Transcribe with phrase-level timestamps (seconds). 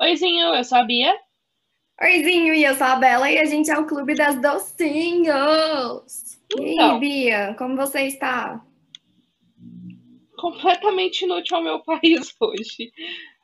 [0.00, 1.14] Oizinho, eu sou a Bia.
[2.00, 6.38] Oizinho, e eu sou a Bela e a gente é o Clube das Docinhos.
[6.56, 6.98] E aí, Então.
[6.98, 8.64] Bia, como você está?
[10.38, 12.92] Completamente inútil ao meu país hoje.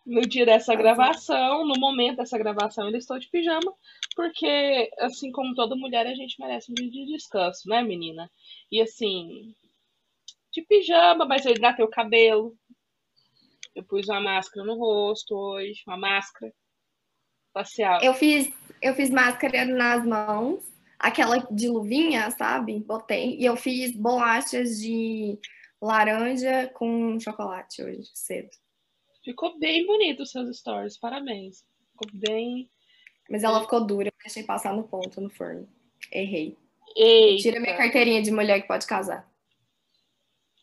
[0.07, 0.77] No dia dessa Azul.
[0.77, 3.73] gravação, no momento dessa gravação, eu estou de pijama,
[4.15, 8.31] porque, assim como toda mulher, a gente merece um dia de descanso, né, menina?
[8.71, 9.55] E assim,
[10.53, 12.55] de pijama, mas eu hidratei o cabelo.
[13.75, 16.53] Eu pus uma máscara no rosto hoje, uma máscara
[17.53, 18.01] facial.
[18.03, 20.65] Eu fiz, eu fiz máscara nas mãos,
[20.99, 22.79] aquela de luvinha, sabe?
[22.81, 23.37] Botei.
[23.37, 25.39] E eu fiz bolachas de
[25.81, 28.51] laranja com chocolate hoje, cedo.
[29.25, 31.65] Ficou bem bonito os seus stories, parabéns.
[31.93, 32.71] Ficou bem.
[33.29, 35.67] Mas ela ficou dura, eu deixei passar no ponto, no forno.
[36.13, 36.57] Errei.
[36.97, 37.43] Eita.
[37.43, 39.29] Tira minha carteirinha de mulher que pode casar.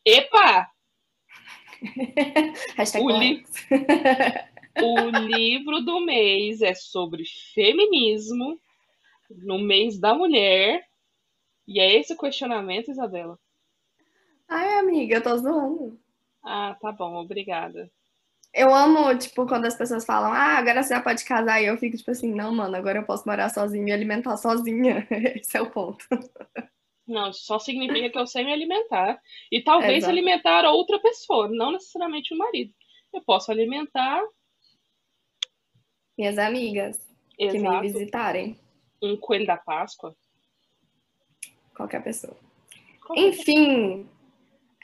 [0.05, 0.69] Epa!
[2.77, 3.43] Hashtag O li-.
[4.81, 8.57] O livro do mês é sobre feminismo
[9.29, 10.85] no mês da mulher.
[11.67, 13.37] E é esse o questionamento, Isabela?
[14.47, 15.99] Ai, amiga, eu tô zoando.
[16.43, 17.91] Ah, tá bom, obrigada.
[18.53, 21.77] Eu amo, tipo, quando as pessoas falam, ah, agora você já pode casar, e eu
[21.77, 25.07] fico, tipo assim, não, mano, agora eu posso morar sozinha e alimentar sozinha.
[25.35, 26.05] Esse é o ponto.
[27.07, 29.19] Não, isso só significa que eu sei me alimentar.
[29.51, 30.11] E talvez Exato.
[30.11, 32.73] alimentar outra pessoa, não necessariamente o marido.
[33.13, 34.21] Eu posso alimentar,
[36.17, 36.99] Minhas amigas
[37.35, 38.59] que me exato, visitarem,
[39.01, 40.15] um coelho da Páscoa.
[41.75, 42.37] qualquer pessoa.
[43.03, 44.07] Qualquer Enfim,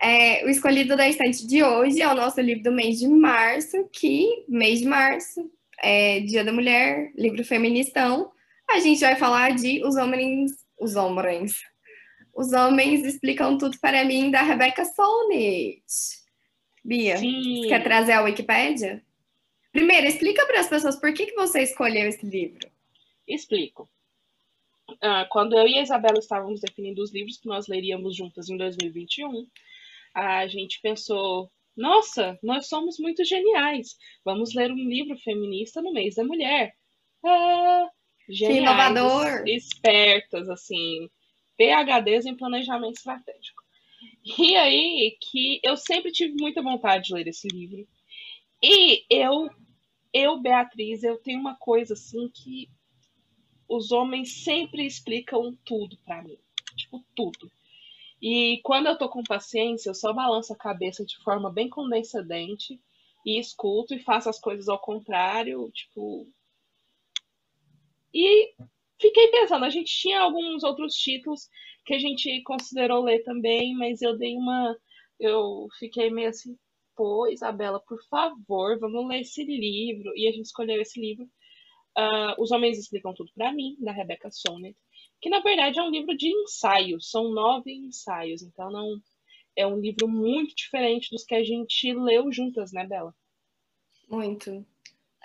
[0.02, 3.88] é, o escolhido da estante de hoje é o nosso livro do mês de março,
[3.92, 8.32] que, mês de março, é Dia da Mulher, livro feministão.
[8.70, 10.52] A gente vai falar de Os Homens.
[10.80, 11.62] Os Homens.
[12.38, 15.84] Os Homens Explicam Tudo para Mim, da Rebecca Solnit.
[16.86, 17.64] Bia, Sim.
[17.64, 19.04] você quer trazer a Wikipédia?
[19.72, 22.70] Primeiro, explica para as pessoas por que, que você escolheu esse livro.
[23.28, 23.90] Explico.
[25.02, 28.56] Ah, quando eu e a Isabela estávamos definindo os livros que nós leríamos juntas em
[28.56, 29.48] 2021,
[30.14, 33.98] a gente pensou: nossa, nós somos muito geniais.
[34.24, 36.76] Vamos ler um livro feminista no mês da mulher.
[37.26, 37.90] Ah,
[38.30, 39.48] geniais, inovador.
[39.48, 41.10] Espertas, assim,
[41.58, 43.64] PHDs em planejamento estratégico.
[44.38, 47.88] E aí que eu sempre tive muita vontade de ler esse livro.
[48.62, 49.50] E eu,
[50.14, 52.70] eu, Beatriz, eu tenho uma coisa assim que
[53.68, 56.38] os homens sempre explicam tudo pra mim.
[56.76, 57.52] Tipo, tudo.
[58.22, 62.80] E quando eu tô com paciência, eu só balanço a cabeça de forma bem condescendente
[63.26, 66.28] e escuto e faço as coisas ao contrário, tipo.
[68.14, 68.54] E
[69.00, 71.50] fiquei pensando, a gente tinha alguns outros títulos
[71.86, 74.76] que a gente considerou ler também, mas eu dei uma.
[75.20, 76.58] Eu fiquei meio assim,
[76.96, 80.12] pô, Isabela, por favor, vamos ler esse livro.
[80.16, 81.28] E a gente escolheu esse livro.
[81.96, 84.78] Ah, Os Homens Explicam Tudo pra Mim, da Rebecca Solnit,
[85.20, 89.02] que na verdade é um livro de ensaios, são nove ensaios, então não
[89.56, 93.16] é um livro muito diferente dos que a gente leu juntas, né, Bela?
[94.08, 94.64] Muito.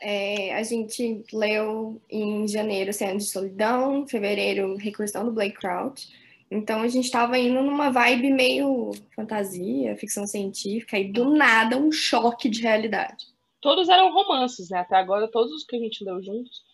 [0.04, 6.08] É, a gente leu em janeiro Cena de Solidão, em fevereiro Recursão do Blake Crouch.
[6.50, 11.92] Então a gente estava indo numa vibe meio fantasia, ficção científica, e do nada um
[11.92, 13.26] choque de realidade.
[13.60, 14.80] Todos eram romances, né?
[14.80, 16.64] Até agora todos os que a gente leu juntos,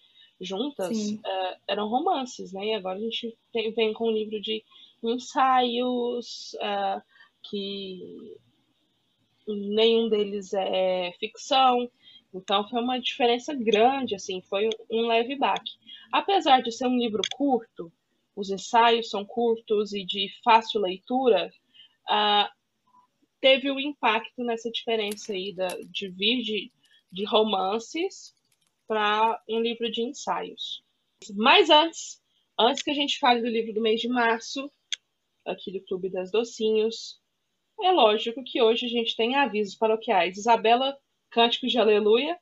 [0.40, 2.64] juntas, eh, eram romances, né?
[2.64, 4.64] E agora a gente tem- vem com um livro de
[5.02, 7.02] ensaios, ah,
[7.42, 8.34] que
[9.46, 11.90] nenhum deles é ficção.
[12.32, 15.72] Então foi uma diferença grande, assim, foi um leve baque.
[16.12, 17.92] Apesar de ser um livro curto,
[18.36, 21.50] os ensaios são curtos e de fácil leitura,
[22.08, 22.50] ah,
[23.40, 26.72] teve um impacto nessa diferença aí da, de vir de,
[27.10, 28.34] de romances
[28.86, 30.82] para um livro de ensaios.
[31.34, 32.22] Mas antes,
[32.58, 34.70] antes que a gente fale do livro do mês de março,
[35.44, 37.20] aqui do Clube das Docinhos,
[37.80, 40.36] é lógico que hoje a gente tem avisos paroquiais.
[40.36, 40.98] Isabela,
[41.30, 42.38] cânticos de aleluia.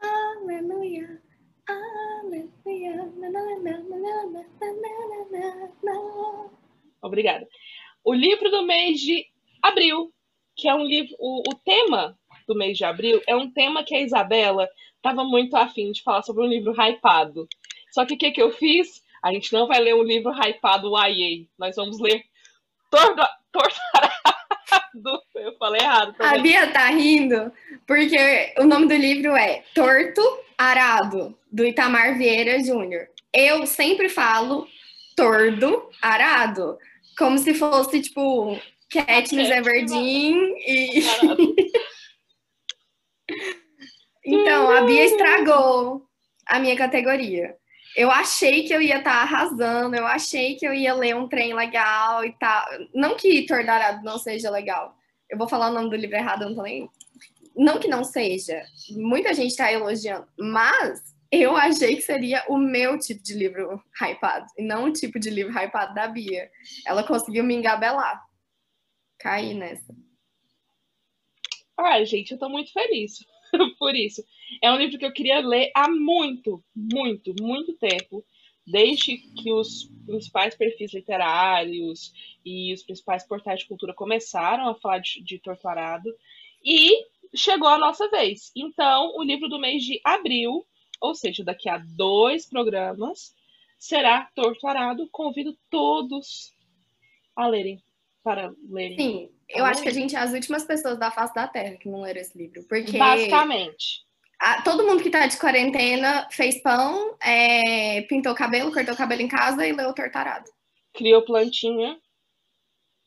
[0.00, 1.22] Aleluia,
[1.68, 2.36] aleluia.
[7.02, 7.48] Obrigada.
[8.04, 9.26] O livro do mês de
[9.62, 10.12] abril,
[10.54, 11.14] que é um livro.
[11.18, 15.56] O, o tema do mês de abril é um tema que a Isabela estava muito
[15.56, 17.48] afim de falar sobre um livro hypado.
[17.90, 19.04] Só que o que, que eu fiz?
[19.22, 21.46] A gente não vai ler um livro hypado YA.
[21.58, 22.24] Nós vamos ler
[22.90, 23.22] Tordo,
[23.52, 23.74] Tordo
[25.34, 26.42] eu falei errado A também.
[26.42, 27.52] Bia tá rindo
[27.86, 30.22] porque o nome do livro é Torto
[30.56, 33.08] Arado, do Itamar Vieira Júnior.
[33.32, 34.66] Eu sempre falo
[35.14, 36.78] tordo arado,
[37.18, 38.58] como se fosse tipo
[38.90, 41.00] Katniss Everdeen e
[44.24, 46.06] então a Bia estragou
[46.46, 47.56] a minha categoria.
[47.96, 51.26] Eu achei que eu ia estar tá arrasando, eu achei que eu ia ler um
[51.26, 52.66] trem legal e tal.
[52.94, 54.94] Não que Tordarado não seja legal.
[55.30, 56.90] Eu vou falar o nome do livro errado, eu não tô nem.
[57.56, 58.62] Não que não seja.
[58.90, 64.46] Muita gente está elogiando, mas eu achei que seria o meu tipo de livro hypado,
[64.58, 66.50] e não o tipo de livro hypado da Bia.
[66.86, 68.22] Ela conseguiu me engabelar.
[69.18, 69.96] Caí nessa.
[71.78, 73.24] Ai, gente, eu tô muito feliz
[73.78, 74.24] por isso.
[74.62, 78.24] É um livro que eu queria ler há muito, muito, muito tempo.
[78.66, 82.12] Desde que os principais perfis literários
[82.44, 86.10] e os principais portais de cultura começaram a falar de, de Torturado.
[86.64, 87.04] E
[87.34, 88.50] chegou a nossa vez.
[88.56, 90.66] Então, o livro do mês de abril,
[91.00, 93.34] ou seja, daqui a dois programas,
[93.78, 95.08] será Torturado.
[95.10, 96.52] Convido todos
[97.36, 97.80] a lerem,
[98.26, 98.98] para lerem.
[98.98, 101.88] Sim, eu acho que a gente é as últimas pessoas da face da Terra que
[101.88, 102.64] não leram esse livro.
[102.64, 102.98] Porque.
[102.98, 104.04] Basicamente.
[104.40, 109.28] A, todo mundo que tá de quarentena fez pão, é, pintou cabelo, cortou cabelo em
[109.28, 110.50] casa e leu Tortarado.
[110.92, 111.96] Criou plantinha.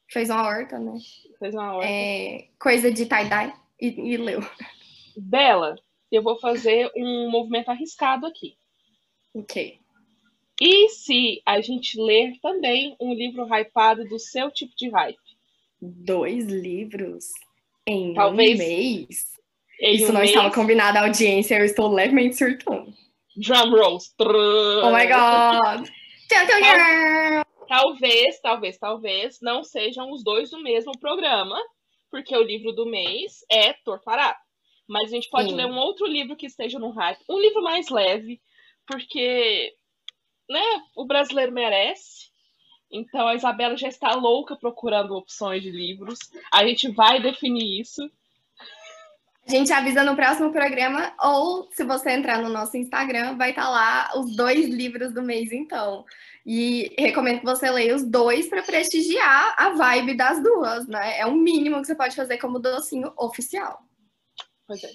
[0.09, 0.93] Fez uma horta, né?
[1.37, 1.87] Fez uma horta.
[1.87, 4.39] É, coisa de tie-dye e, e leu.
[5.17, 5.75] Bela,
[6.09, 8.55] eu vou fazer um movimento arriscado aqui.
[9.35, 9.79] Ok.
[10.61, 15.17] E se a gente ler também um livro hypado do seu tipo de hype?
[15.81, 17.29] Dois livros
[17.87, 19.39] em Talvez, um mês?
[19.79, 20.31] Em Isso um não mês...
[20.31, 22.93] estava combinado a audiência, eu estou levemente surtando.
[23.37, 24.13] Drum rolls.
[24.19, 25.89] Oh my god!
[27.67, 31.57] talvez, talvez, talvez não sejam os dois do mesmo programa,
[32.11, 34.37] porque o livro do mês é Torturado.
[34.87, 35.55] Mas a gente pode Sim.
[35.55, 38.41] ler um outro livro que esteja no hype, um livro mais leve,
[38.85, 39.73] porque
[40.49, 40.63] né,
[40.95, 42.29] o brasileiro merece.
[42.91, 46.17] Então a Isabela já está louca procurando opções de livros.
[46.51, 48.09] A gente vai definir isso.
[49.47, 53.67] A gente avisa no próximo programa, ou se você entrar no nosso Instagram, vai estar
[53.67, 56.05] lá os dois livros do mês, então.
[56.45, 61.19] E recomendo que você leia os dois para prestigiar a vibe das duas, né?
[61.19, 63.81] É o mínimo que você pode fazer como docinho oficial.
[64.67, 64.89] Pois é.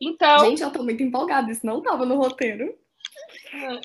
[0.00, 0.40] Então.
[0.40, 2.74] Gente, eu tô muito empolgada, isso não tava no roteiro.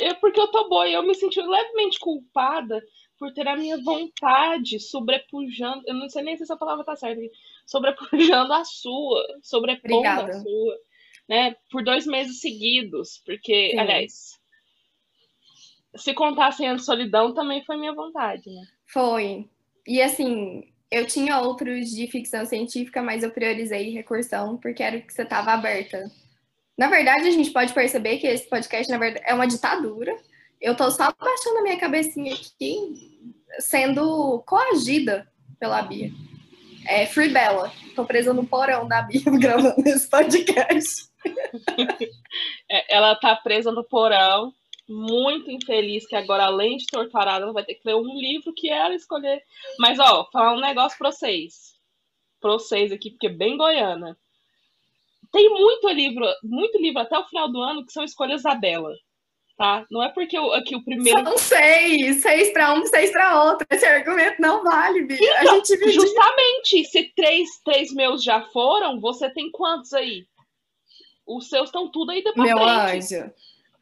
[0.01, 2.81] É porque eu tô boa e eu me senti levemente culpada
[3.17, 5.83] por ter a minha vontade sobrepujando.
[5.87, 7.21] Eu não sei nem se essa palavra tá certa.
[7.65, 9.25] Sobrepujando a sua.
[9.41, 10.31] Sobrepondo Obrigada.
[10.31, 10.77] a sua.
[11.27, 11.55] Né?
[11.71, 13.21] Por dois meses seguidos.
[13.25, 13.79] Porque, Sim.
[13.79, 14.39] aliás,
[15.95, 18.63] se contassem a solidão também foi minha vontade, né?
[18.85, 19.47] Foi.
[19.87, 25.01] E assim, eu tinha outros de ficção científica, mas eu priorizei recursão porque era o
[25.01, 26.11] que você tava aberta.
[26.77, 30.15] Na verdade, a gente pode perceber que esse podcast, na verdade, é uma ditadura.
[30.59, 33.19] Eu tô só baixando a minha cabecinha aqui,
[33.59, 35.27] sendo coagida
[35.59, 36.11] pela Bia.
[36.87, 37.71] É Free Bella.
[37.95, 41.11] Tô presa no porão da Bia gravando esse podcast.
[42.69, 44.51] É, ela tá presa no porão,
[44.89, 48.69] muito infeliz, que agora, além de torturada, ela vai ter que ler um livro que
[48.69, 49.41] ela escolher.
[49.77, 51.73] Mas, ó, falar um negócio pra vocês.
[52.41, 54.17] Pra vocês aqui, porque é bem goiana.
[55.33, 58.93] Tem muito livro, muito livro até o final do ano que são escolhas da Bela.
[59.57, 59.85] Tá?
[59.89, 61.23] Não é porque o, aqui o primeiro.
[61.23, 63.65] São seis, seis para um, seis para outro.
[63.69, 65.17] Esse argumento não vale, Bia.
[65.17, 70.25] Então, a gente justamente, se três, três meus já foram, você tem quantos aí?
[71.25, 72.47] Os seus estão tudo aí depois.
[72.47, 73.15] Meu frente.
[73.15, 73.33] anjo.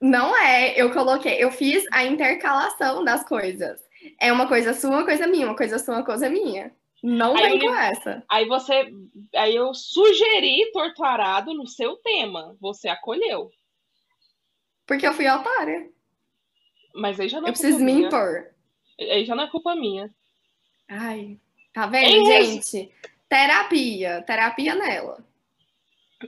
[0.02, 3.80] Não é, eu coloquei, eu fiz a intercalação das coisas.
[4.20, 6.74] É uma coisa sua, uma coisa minha, uma coisa sua, uma coisa minha.
[7.01, 8.24] Não aí vem com essa.
[8.29, 8.93] Aí você.
[9.36, 12.55] Aí eu sugeri torturado no seu tema.
[12.60, 13.50] Você acolheu.
[14.86, 15.89] Porque eu fui otária.
[16.93, 18.08] Mas aí já não é Eu preciso me minha.
[18.08, 18.53] impor.
[19.00, 20.13] Aí já não é culpa minha.
[20.88, 21.39] Ai,
[21.74, 22.91] tá vendo, gente?
[23.27, 24.22] Terapia.
[24.24, 25.25] Terapia nela.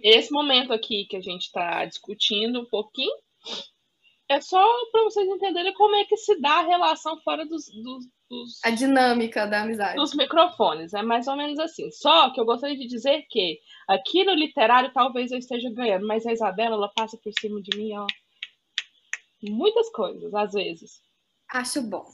[0.02, 3.16] Esse momento aqui que a gente tá discutindo um pouquinho
[4.30, 8.08] é só para vocês entenderem como é que se dá a relação fora dos, dos,
[8.30, 9.96] dos, A dinâmica da amizade.
[9.96, 10.94] Dos microfones.
[10.94, 11.92] É mais ou menos assim.
[11.92, 16.26] Só que eu gostaria de dizer que aqui no literário talvez eu esteja ganhando, mas
[16.26, 18.08] a Isabela, ela passa por cima de mim, ó.
[19.44, 21.02] Muitas coisas, às vezes.
[21.52, 22.06] Acho bom.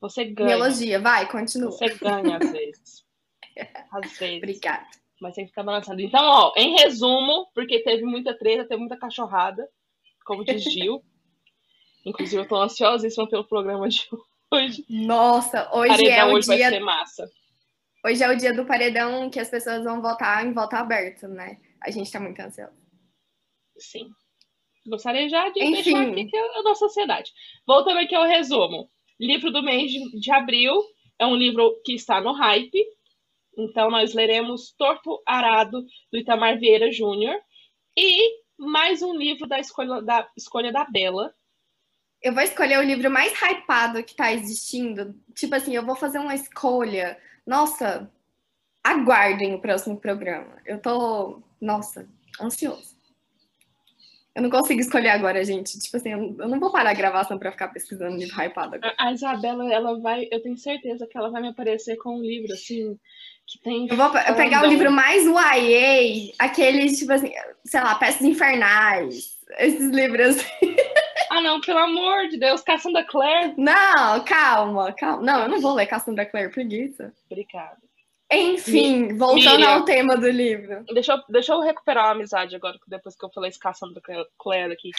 [0.00, 0.56] Você ganha.
[0.56, 1.70] Me elogia, vai, continua.
[1.70, 3.04] Você ganha às vezes.
[3.92, 4.38] Às vezes.
[4.38, 4.86] Obrigada.
[5.20, 6.00] Mas tem que ficar balançando.
[6.00, 9.68] Então, ó, em resumo, porque teve muita treta, teve muita cachorrada,
[10.24, 11.04] como diz Gil.
[12.06, 14.29] Inclusive, eu tô ansiosíssima pelo programa de hoje.
[14.88, 16.58] Nossa, hoje paredão é o hoje dia...
[16.58, 17.30] vai ser massa.
[18.04, 21.60] Hoje é o dia do paredão que as pessoas vão votar em voto aberto, né?
[21.82, 22.72] A gente tá muito ansioso.
[23.78, 24.10] Sim.
[24.86, 25.82] Gostaria já de Enfim.
[25.82, 27.30] deixar aqui que é a nossa sociedade.
[27.66, 28.90] Voltando aqui ao resumo.
[29.18, 30.72] Livro do mês de, de abril
[31.18, 32.82] é um livro que está no hype.
[33.56, 37.36] Então, nós leremos Torto Arado, do Itamar Vieira Júnior.
[37.96, 41.34] E mais um livro da escolha da, escolha da Bela.
[42.22, 45.14] Eu vou escolher o livro mais hypado que tá existindo.
[45.34, 47.16] Tipo assim, eu vou fazer uma escolha.
[47.46, 48.10] Nossa,
[48.84, 50.56] aguardem o próximo programa.
[50.66, 52.06] Eu tô, nossa,
[52.40, 52.98] ansioso.
[54.34, 55.78] Eu não consigo escolher agora, gente.
[55.78, 58.94] Tipo assim, eu não vou parar a gravação pra ficar pesquisando livro hypado agora.
[58.98, 62.52] A Isabela, ela vai, eu tenho certeza que ela vai me aparecer com um livro
[62.52, 62.96] assim,
[63.46, 63.88] que tem.
[63.88, 67.32] Eu vou pegar o livro mais YA, aqueles, tipo assim,
[67.64, 70.36] sei lá, Peças Infernais, esses livros.
[71.30, 73.54] Ah, não, pelo amor de Deus, Cassandra Clare.
[73.56, 75.22] Não, calma, calma.
[75.22, 77.14] Não, eu não vou ler Cassandra Clare, preguiça.
[77.30, 77.78] Obrigada.
[78.32, 80.84] Enfim, voltando Miriam, ao tema do livro.
[80.92, 84.02] Deixa eu, deixa eu recuperar a amizade agora, depois que eu falei esse Cassandra
[84.36, 84.90] Clare aqui.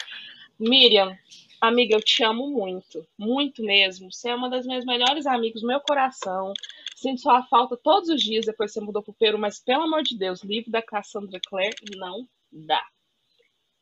[0.58, 1.14] Miriam,
[1.60, 4.10] amiga, eu te amo muito, muito mesmo.
[4.10, 6.54] Você é uma das minhas melhores amigas, meu coração.
[6.96, 10.02] Sinto sua falta todos os dias depois que você mudou pro Peru, mas pelo amor
[10.02, 12.82] de Deus, livro da Cassandra Clare não dá.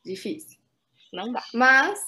[0.03, 0.59] Difícil.
[1.13, 1.43] Não dá.
[1.53, 1.99] Mas,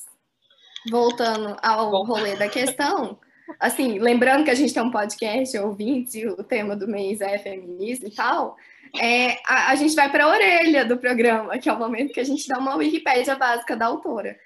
[0.89, 2.05] voltando ao Bom.
[2.05, 3.19] rolê da questão,
[3.59, 7.37] assim, lembrando que a gente tem um podcast, ouvintes, e o tema do mês é
[7.37, 8.55] feminismo e tal,
[8.99, 12.19] é, a, a gente vai para a orelha do programa, que é o momento que
[12.19, 14.37] a gente dá uma Wikipédia básica da autora,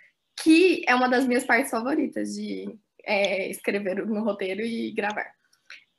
[0.42, 5.32] que é uma das minhas partes favoritas de é, escrever no roteiro e gravar.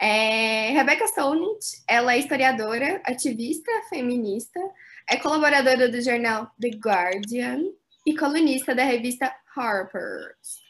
[0.01, 4.61] É, Rebecca Solnit, ela é historiadora, ativista, feminista,
[5.09, 7.65] é colaboradora do jornal The Guardian
[8.09, 10.63] e colunista da revista Harper's.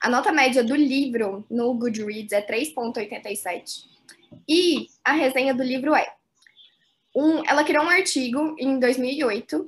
[0.00, 3.86] A nota média do livro no Goodreads é 3,87.
[4.48, 6.06] E a resenha do livro é:
[7.12, 9.66] um, ela criou um artigo em 2008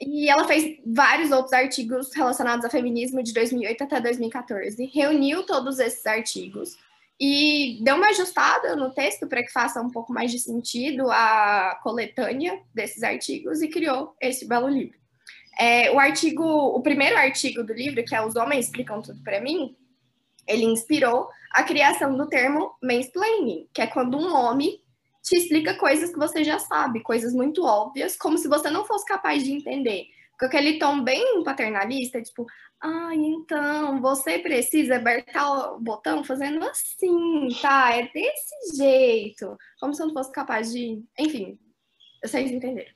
[0.00, 4.84] e ela fez vários outros artigos relacionados ao feminismo de 2008 até 2014.
[4.94, 6.76] Reuniu todos esses artigos
[7.20, 11.80] e deu uma ajustada no texto para que faça um pouco mais de sentido a
[11.82, 14.97] coletânea desses artigos e criou esse belo livro.
[15.58, 19.40] É, o artigo, o primeiro artigo do livro, que é Os Homens Explicam Tudo para
[19.40, 19.76] Mim,
[20.46, 24.80] ele inspirou a criação do termo mansplaining, que é quando um homem
[25.22, 29.04] te explica coisas que você já sabe, coisas muito óbvias, como se você não fosse
[29.04, 30.06] capaz de entender.
[30.38, 32.46] Com aquele tom bem paternalista, tipo,
[32.80, 37.96] ah, então, você precisa apertar o botão fazendo assim, tá?
[37.96, 39.56] É desse jeito.
[39.80, 41.02] Como se eu não fosse capaz de.
[41.18, 41.58] Enfim,
[42.22, 42.92] vocês entenderam.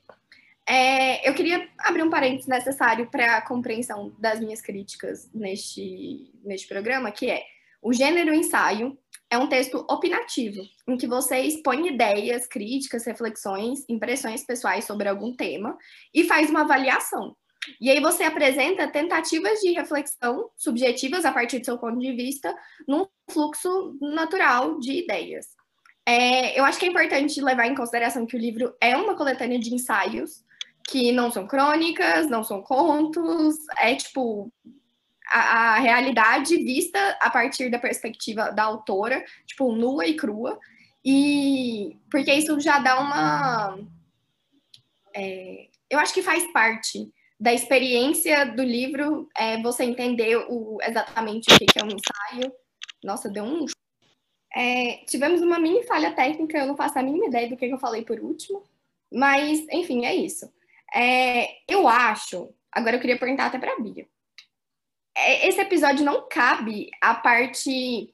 [0.67, 6.67] É, eu queria abrir um parênteses necessário para a compreensão das minhas críticas neste, neste
[6.67, 7.43] programa, que é
[7.81, 8.97] o gênero ensaio
[9.29, 15.35] é um texto opinativo, em que você expõe ideias, críticas, reflexões, impressões pessoais sobre algum
[15.35, 15.75] tema
[16.13, 17.35] e faz uma avaliação.
[17.81, 22.55] E aí você apresenta tentativas de reflexão subjetivas a partir do seu ponto de vista
[22.87, 25.47] num fluxo natural de ideias.
[26.05, 29.57] É, eu acho que é importante levar em consideração que o livro é uma coletânea
[29.57, 30.42] de ensaios
[30.87, 34.51] que não são crônicas, não são contos, é tipo
[35.31, 40.59] a, a, realidade vista a partir da perspectiva da autora, tipo, nua e crua.
[41.03, 43.79] E porque isso já dá uma.
[45.15, 51.53] É, eu acho que faz parte da experiência do livro é, você entender o, exatamente
[51.53, 52.53] o que, é um ensaio.
[53.03, 53.65] Nossa, deu um.
[54.55, 57.77] É, tivemos uma mini falha técnica, eu não faço a mínima ideia do que eu
[57.77, 58.63] falei por último.
[59.11, 60.49] Mas, enfim, é isso.
[60.93, 62.53] É, eu acho.
[62.71, 64.07] Agora eu queria perguntar até para a Bia.
[65.15, 68.11] É, esse episódio não cabe a parte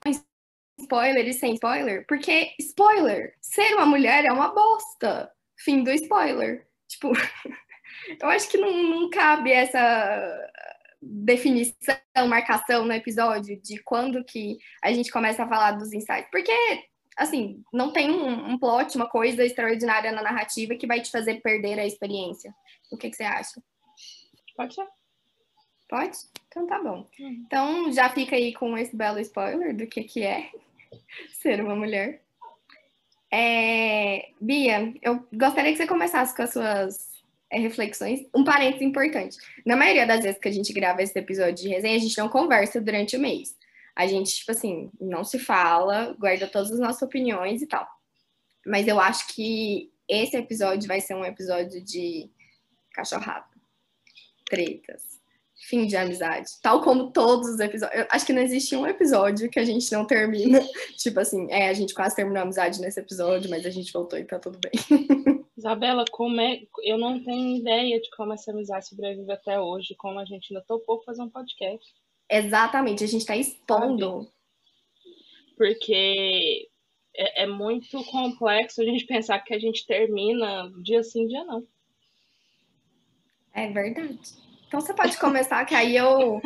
[0.80, 5.32] spoiler e sem spoiler, porque spoiler, ser uma mulher é uma bosta.
[5.58, 6.68] Fim do spoiler.
[6.88, 7.12] Tipo,
[8.22, 10.50] eu acho que não, não cabe essa
[11.02, 11.96] definição,
[12.28, 16.30] marcação no episódio de quando que a gente começa a falar dos insights.
[16.32, 16.52] Porque
[17.20, 21.42] assim, não tem um, um plot, uma coisa extraordinária na narrativa que vai te fazer
[21.42, 22.56] perder a experiência.
[22.90, 23.62] O que, que você acha?
[24.56, 24.88] Pode ser.
[25.90, 26.18] Pode?
[26.48, 27.06] Então tá bom.
[27.20, 27.44] Hum.
[27.46, 30.50] Então já fica aí com esse belo spoiler do que, que é
[31.42, 32.22] ser uma mulher.
[33.32, 34.30] É...
[34.40, 37.10] Bia, eu gostaria que você começasse com as suas
[37.50, 38.22] é, reflexões.
[38.34, 39.38] Um parênteses importante.
[39.66, 42.30] Na maioria das vezes que a gente grava esse episódio de resenha, a gente não
[42.30, 43.59] conversa durante o mês
[43.96, 47.88] a gente, tipo assim, não se fala, guarda todas as nossas opiniões e tal.
[48.66, 52.30] Mas eu acho que esse episódio vai ser um episódio de
[52.94, 53.48] cachorrada,
[54.50, 55.20] tretas,
[55.68, 56.50] fim de amizade.
[56.62, 58.02] Tal como todos os episódios.
[58.02, 60.60] Eu acho que não existe um episódio que a gente não termina.
[60.98, 64.18] Tipo assim, é, a gente quase terminou a amizade nesse episódio, mas a gente voltou
[64.18, 64.72] e tá tudo bem.
[65.58, 66.62] Isabela, como é.
[66.84, 70.66] Eu não tenho ideia de como essa amizade sobrevive até hoje, como a gente ainda
[70.66, 71.94] topou fazer um podcast.
[72.30, 74.32] Exatamente, a gente está expondo.
[75.58, 76.70] Porque
[77.16, 81.66] é, é, muito complexo a gente pensar que a gente termina dia sim, dia não.
[83.54, 84.20] É verdade.
[84.68, 86.40] Então você pode começar, que aí eu,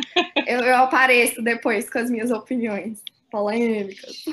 [0.48, 4.24] eu, eu apareço depois com as minhas opiniões polêmicas.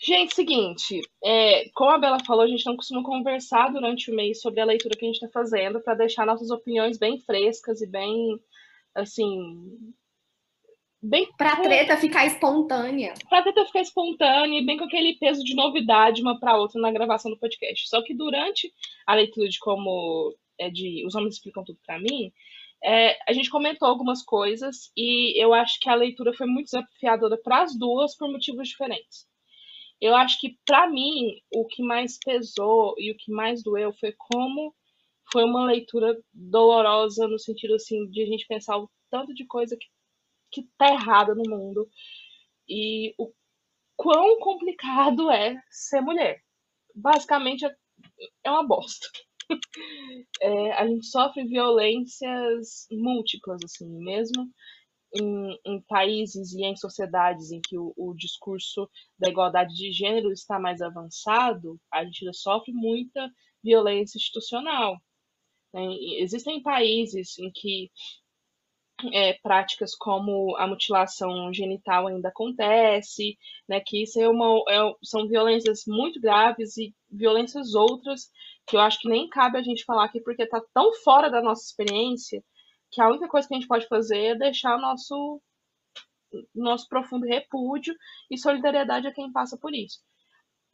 [0.00, 4.40] Gente, seguinte, é, como a Bela falou, a gente não costuma conversar durante o mês
[4.40, 7.86] sobre a leitura que a gente está fazendo, para deixar nossas opiniões bem frescas e
[7.86, 8.40] bem,
[8.94, 9.92] assim,
[11.02, 13.14] bem pra treta ficar espontânea.
[13.28, 16.90] Pra treta ficar espontânea e bem com aquele peso de novidade uma para outra na
[16.90, 17.88] gravação do podcast.
[17.88, 18.72] Só que durante
[19.06, 22.32] a leitura de como é de os homens explicam tudo para mim,
[22.82, 27.36] é, a gente comentou algumas coisas e eu acho que a leitura foi muito desafiadora
[27.42, 29.26] para as duas por motivos diferentes.
[30.00, 34.14] Eu acho que para mim o que mais pesou e o que mais doeu foi
[34.16, 34.74] como
[35.30, 39.76] foi uma leitura dolorosa no sentido assim de a gente pensar o tanto de coisa
[39.76, 39.86] que
[40.50, 41.88] que tá errada no mundo
[42.68, 43.32] e o
[43.96, 46.42] quão complicado é ser mulher.
[46.94, 47.74] Basicamente é,
[48.44, 49.06] é uma bosta.
[50.42, 54.46] É, a gente sofre violências múltiplas, assim, mesmo
[55.14, 58.88] em, em, países e em sociedades em que o, o, discurso
[59.18, 63.30] da igualdade de gênero está mais avançado, a gente sofre muita
[63.62, 64.96] violência institucional.
[65.72, 65.86] Né?
[66.18, 67.90] Existem países em que
[69.12, 73.38] é, práticas como a mutilação genital ainda acontece,
[73.68, 78.30] né, que isso é uma, é, são violências muito graves e violências outras
[78.66, 81.40] que eu acho que nem cabe a gente falar aqui porque está tão fora da
[81.40, 82.42] nossa experiência
[82.90, 85.40] que a única coisa que a gente pode fazer é deixar o nosso
[86.54, 87.94] nosso profundo repúdio
[88.30, 89.98] e solidariedade a quem passa por isso.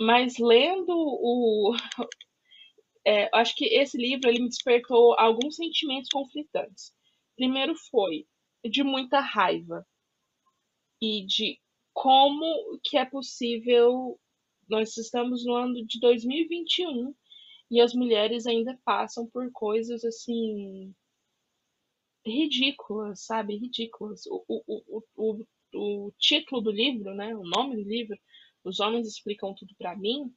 [0.01, 1.77] Mas lendo o
[3.07, 6.93] é, acho que esse livro ele me despertou alguns sentimentos conflitantes
[7.37, 8.27] primeiro foi
[8.65, 9.87] de muita raiva
[11.01, 11.61] e de
[11.93, 14.19] como que é possível
[14.69, 17.15] nós estamos no ano de 2021
[17.71, 20.95] e as mulheres ainda passam por coisas assim
[22.27, 23.57] ridículas, sabe?
[23.57, 24.27] Ridículas.
[24.27, 27.35] O, o, o, o, o título do livro, né?
[27.35, 28.19] O nome do livro,
[28.65, 30.33] Os Homens Explicam Tudo para Mim.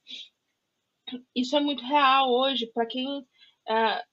[1.33, 4.03] Isso é muito real hoje para quem uh,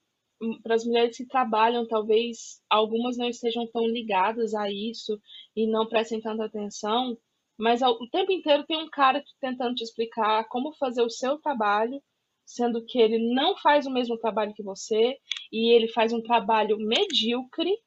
[0.63, 5.21] para as mulheres que trabalham, talvez algumas não estejam tão ligadas a isso
[5.55, 7.17] e não prestem tanta atenção,
[7.57, 12.03] mas o tempo inteiro tem um cara tentando te explicar como fazer o seu trabalho,
[12.45, 15.17] sendo que ele não faz o mesmo trabalho que você
[15.53, 17.79] e ele faz um trabalho medíocre,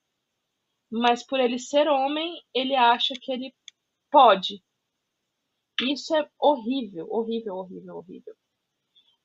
[0.89, 3.53] mas por ele ser homem, ele acha que ele
[4.09, 4.63] pode.
[5.81, 8.35] Isso é horrível, horrível, horrível, horrível.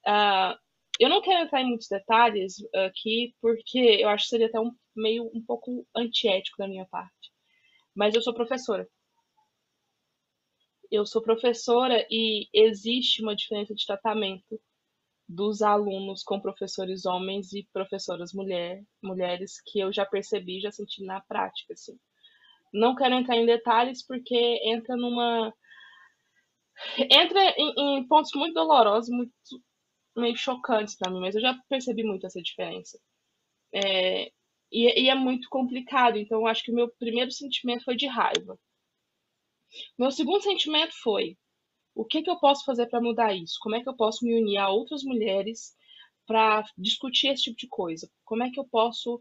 [0.07, 0.59] Uh,
[1.03, 4.73] eu não quero entrar em muitos detalhes aqui, porque eu acho que seria até um,
[4.95, 7.33] meio um pouco antiético da minha parte.
[7.95, 8.89] Mas eu sou professora.
[10.91, 14.61] Eu sou professora e existe uma diferença de tratamento
[15.29, 21.05] dos alunos com professores homens e professoras mulher, mulheres que eu já percebi, já senti
[21.05, 21.99] na prática, assim.
[22.73, 25.53] Não quero entrar em detalhes porque entra numa
[27.11, 29.33] entra em, em pontos muito dolorosos, muito
[30.17, 32.99] meio chocantes para mim, mas eu já percebi muito essa diferença.
[33.73, 34.27] É,
[34.71, 38.07] e, e, é muito complicado, então eu acho que o meu primeiro sentimento foi de
[38.07, 38.59] raiva.
[39.99, 41.37] Meu segundo sentimento foi:
[41.95, 43.59] o que, que eu posso fazer para mudar isso?
[43.61, 45.75] Como é que eu posso me unir a outras mulheres
[46.27, 48.11] para discutir esse tipo de coisa?
[48.25, 49.21] Como é que eu posso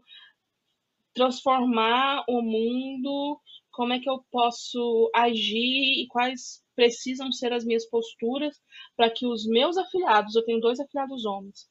[1.14, 3.40] transformar o mundo?
[3.70, 8.60] Como é que eu posso agir e quais precisam ser as minhas posturas
[8.96, 11.68] para que os meus afiliados, eu tenho dois afiliados homens,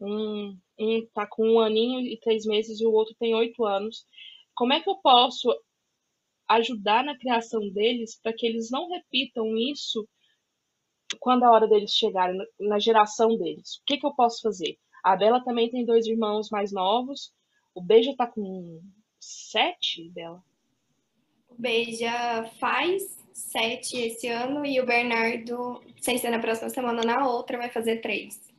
[0.00, 4.06] um, um tá com um aninho e três meses e o outro tem oito anos,
[4.54, 5.48] como é que eu posso
[6.48, 10.08] ajudar na criação deles para que eles não repitam isso
[11.18, 13.76] quando a hora deles chegarem, na geração deles?
[13.76, 14.78] O que, que eu posso fazer?
[15.02, 17.32] A Bela também tem dois irmãos mais novos,
[17.74, 18.80] o Beija tá com
[19.18, 20.42] sete dela.
[21.48, 27.26] O Beija faz sete esse ano e o Bernardo, sem ser na próxima semana, na
[27.26, 28.50] outra, vai fazer três.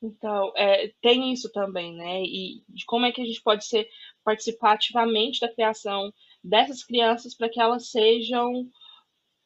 [0.00, 2.22] Então, é, tem isso também, né?
[2.22, 3.88] E de como é que a gente pode ser
[4.24, 6.12] participar ativamente da criação
[6.42, 8.62] dessas crianças para que elas sejam.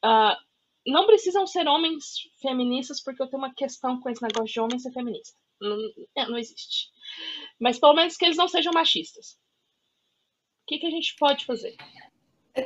[0.04, 0.36] Uh,
[0.86, 4.78] não precisam ser homens feministas, porque eu tenho uma questão com esse negócio de homem
[4.78, 5.38] ser feminista.
[5.60, 5.76] Não,
[6.16, 6.90] é, não existe.
[7.60, 9.38] Mas pelo menos que eles não sejam machistas.
[10.62, 11.76] O que, que a gente pode fazer?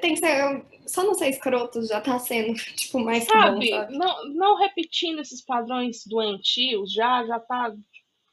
[0.00, 0.64] Tem que ser.
[0.86, 3.96] Só não ser escroto já tá sendo, tipo, mais sabe, bom, sabe?
[3.96, 7.72] Não, não repetindo esses padrões doentios, já, já tá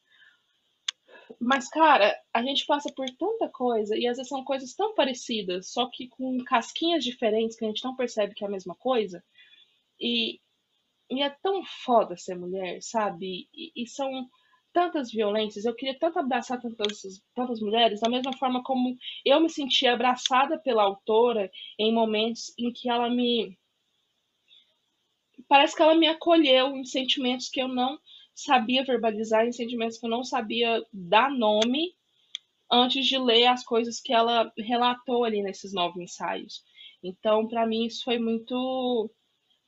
[1.39, 5.69] Mas, cara, a gente passa por tanta coisa e às vezes são coisas tão parecidas,
[5.69, 9.23] só que com casquinhas diferentes que a gente não percebe que é a mesma coisa.
[9.99, 10.39] E,
[11.09, 13.49] e é tão foda ser mulher, sabe?
[13.53, 14.29] E, e são
[14.73, 15.65] tantas violências.
[15.65, 17.01] Eu queria tanto abraçar tantas,
[17.33, 22.71] tantas mulheres, da mesma forma como eu me sentia abraçada pela autora em momentos em
[22.71, 23.57] que ela me.
[25.47, 27.97] Parece que ela me acolheu em sentimentos que eu não
[28.37, 31.93] sabia verbalizar, em sentimentos que eu não sabia dar nome
[32.71, 36.63] antes de ler as coisas que ela relatou ali nesses nove ensaios.
[37.03, 39.09] Então, para mim, isso foi muito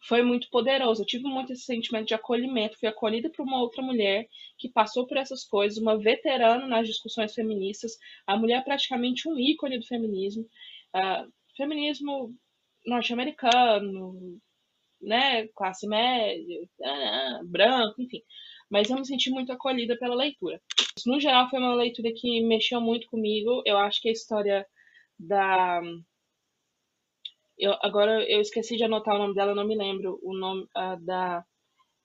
[0.08, 1.02] foi muito poderoso.
[1.02, 2.78] Eu tive muito esse sentimento de acolhimento.
[2.80, 4.28] Fui acolhida por uma outra mulher
[4.58, 9.78] que passou por essas coisas, uma veterana nas discussões feministas, a mulher praticamente um ícone
[9.78, 10.44] do feminismo,
[10.96, 12.34] uh, feminismo
[12.86, 14.40] norte-americano,
[15.02, 16.62] né, classe média,
[17.46, 18.22] branco, enfim.
[18.70, 20.62] Mas eu me senti muito acolhida pela leitura.
[21.06, 23.64] No geral, foi uma leitura que mexeu muito comigo.
[23.66, 24.66] Eu acho que a história
[25.18, 25.82] da
[27.60, 31.06] eu, agora eu esqueci de anotar o nome dela, não me lembro o nome uh,
[31.06, 31.44] da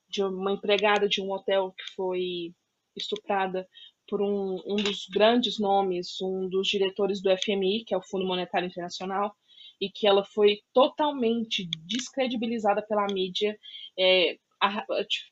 [0.09, 2.53] de uma empregada de um hotel que foi
[2.97, 3.67] estuprada
[4.09, 8.27] por um, um dos grandes nomes, um dos diretores do FMI, que é o Fundo
[8.27, 9.35] Monetário Internacional,
[9.81, 13.57] e que ela foi totalmente descredibilizada pela mídia.
[13.99, 14.37] É,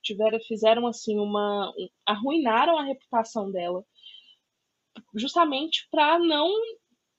[0.03, 1.73] tiveram, fizeram assim uma.
[2.07, 3.85] arruinaram a reputação dela,
[5.15, 6.51] justamente para não,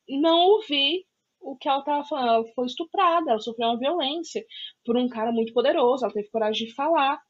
[0.10, 1.06] não ouvir
[1.44, 2.30] o que ela estava falando.
[2.30, 4.44] Ela foi estuprada, ela sofreu uma violência
[4.86, 7.22] por um cara muito poderoso, ela teve coragem de falar.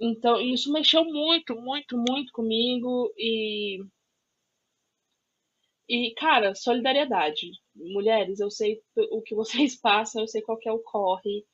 [0.00, 3.78] Então, isso mexeu muito, muito, muito comigo e.
[5.88, 7.50] E, cara, solidariedade.
[7.74, 11.44] Mulheres, eu sei o que vocês passam, eu sei qual que é o corre,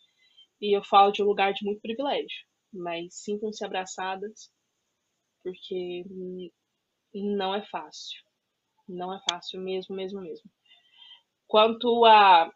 [0.60, 2.44] e eu falo de um lugar de muito privilégio.
[2.72, 4.50] Mas sintam-se abraçadas,
[5.42, 6.04] porque
[7.14, 8.20] não é fácil.
[8.88, 10.50] Não é fácil mesmo, mesmo, mesmo.
[11.46, 12.52] Quanto a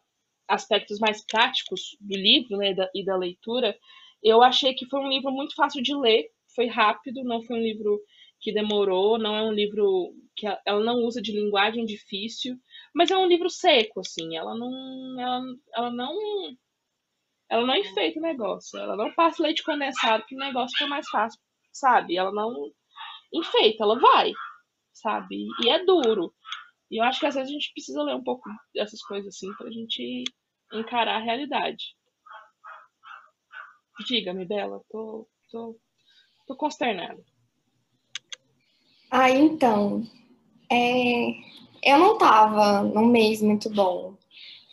[0.48, 3.76] aspectos mais práticos do livro né, e da leitura,
[4.22, 7.62] eu achei que foi um livro muito fácil de ler, foi rápido, não foi um
[7.62, 8.00] livro
[8.40, 12.56] que demorou, não é um livro que ela não usa de linguagem difícil,
[12.94, 15.42] mas é um livro seco, assim, ela não, ela,
[15.74, 16.16] ela não,
[17.50, 21.08] ela não enfeita o negócio, ela não passa leite condensado que o negócio fica mais
[21.08, 21.40] fácil,
[21.72, 22.16] sabe?
[22.16, 22.70] Ela não
[23.34, 24.32] enfeita, ela vai,
[24.92, 25.48] sabe?
[25.64, 26.32] E é duro.
[26.88, 29.52] E eu acho que às vezes a gente precisa ler um pouco dessas coisas assim
[29.54, 30.22] pra gente
[30.72, 31.96] encarar a realidade.
[34.06, 35.78] Diga-me, Bela, tô, tô,
[36.46, 37.22] tô consternada.
[39.10, 40.04] Ah, então.
[40.70, 41.30] É,
[41.82, 44.16] eu não tava num mês muito bom.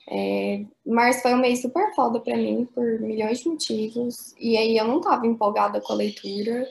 [0.10, 4.34] É, março foi um mês super foda pra mim, por milhões de motivos.
[4.40, 6.66] E aí eu não tava empolgada com a leitura.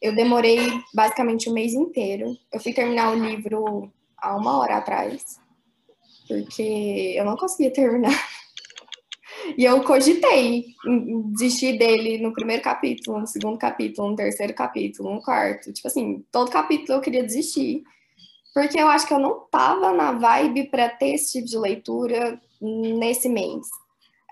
[0.00, 0.58] Eu demorei
[0.94, 2.36] basicamente o mês inteiro.
[2.50, 5.38] Eu fui terminar o livro há uma hora atrás,
[6.26, 8.12] porque eu não conseguia terminar.
[9.56, 10.66] E eu cogitei
[11.32, 15.72] desistir dele no primeiro capítulo, no segundo capítulo, no terceiro capítulo, no quarto.
[15.72, 17.82] Tipo assim, todo capítulo eu queria desistir.
[18.54, 22.40] Porque eu acho que eu não tava na vibe para ter esse tipo de leitura
[22.60, 23.66] nesse mês.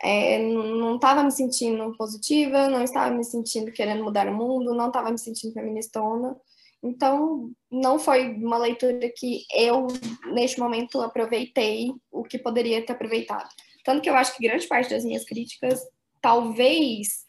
[0.02, 4.88] É, não estava me sentindo positiva, não estava me sentindo querendo mudar o mundo, não
[4.88, 6.36] estava me sentindo feministona.
[6.82, 9.88] Então, não foi uma leitura que eu,
[10.32, 13.48] neste momento, aproveitei o que poderia ter aproveitado.
[13.84, 15.80] Tanto que eu acho que grande parte das minhas críticas
[16.20, 17.26] talvez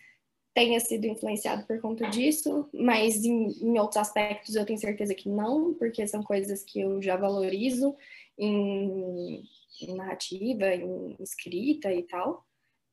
[0.54, 5.30] tenha sido influenciado por conta disso, mas em, em, outros aspectos eu tenho certeza que
[5.30, 7.96] não, porque são coisas que eu já valorizo
[8.38, 9.42] em,
[9.82, 12.46] em narrativa, em escrita e tal.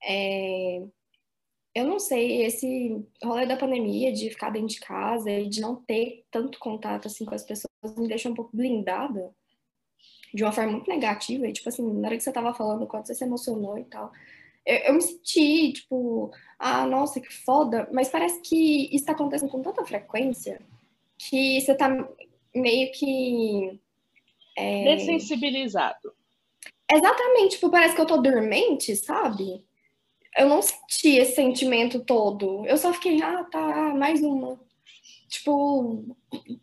[0.05, 0.83] É,
[1.75, 5.77] eu não sei, esse rolê da pandemia, de ficar dentro de casa e de não
[5.77, 9.35] ter tanto contato assim com as pessoas, me deixa um pouco blindada
[10.35, 13.07] de uma forma muito negativa, e tipo assim, na hora que você tava falando, quando
[13.07, 14.12] você se emocionou e tal,
[14.66, 19.51] eu, eu me senti, tipo, ah, nossa, que foda, mas parece que isso tá acontecendo
[19.51, 20.61] com tanta frequência
[21.18, 21.88] que você tá
[22.55, 23.81] meio que.
[24.57, 24.96] É...
[24.96, 26.12] Dessensibilizado.
[26.92, 29.64] Exatamente, tipo, parece que eu tô dormente, sabe?
[30.37, 32.66] Eu não senti esse sentimento todo.
[32.66, 34.61] Eu só fiquei, ah, tá, mais uma.
[35.29, 36.05] Tipo,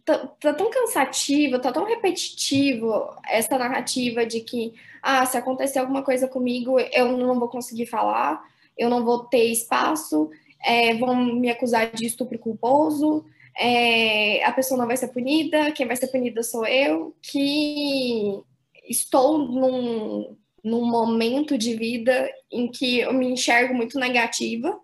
[0.05, 2.93] tá, tá tão cansativo, tá tão repetitivo
[3.29, 8.43] essa narrativa de que, ah, se acontecer alguma coisa comigo, eu não vou conseguir falar,
[8.77, 10.29] eu não vou ter espaço,
[10.65, 13.25] é, vão me acusar de estupro culposo,
[13.57, 18.41] é, a pessoa não vai ser punida, quem vai ser punida sou eu, que
[18.87, 24.79] estou num, num momento de vida em que eu me enxergo muito negativa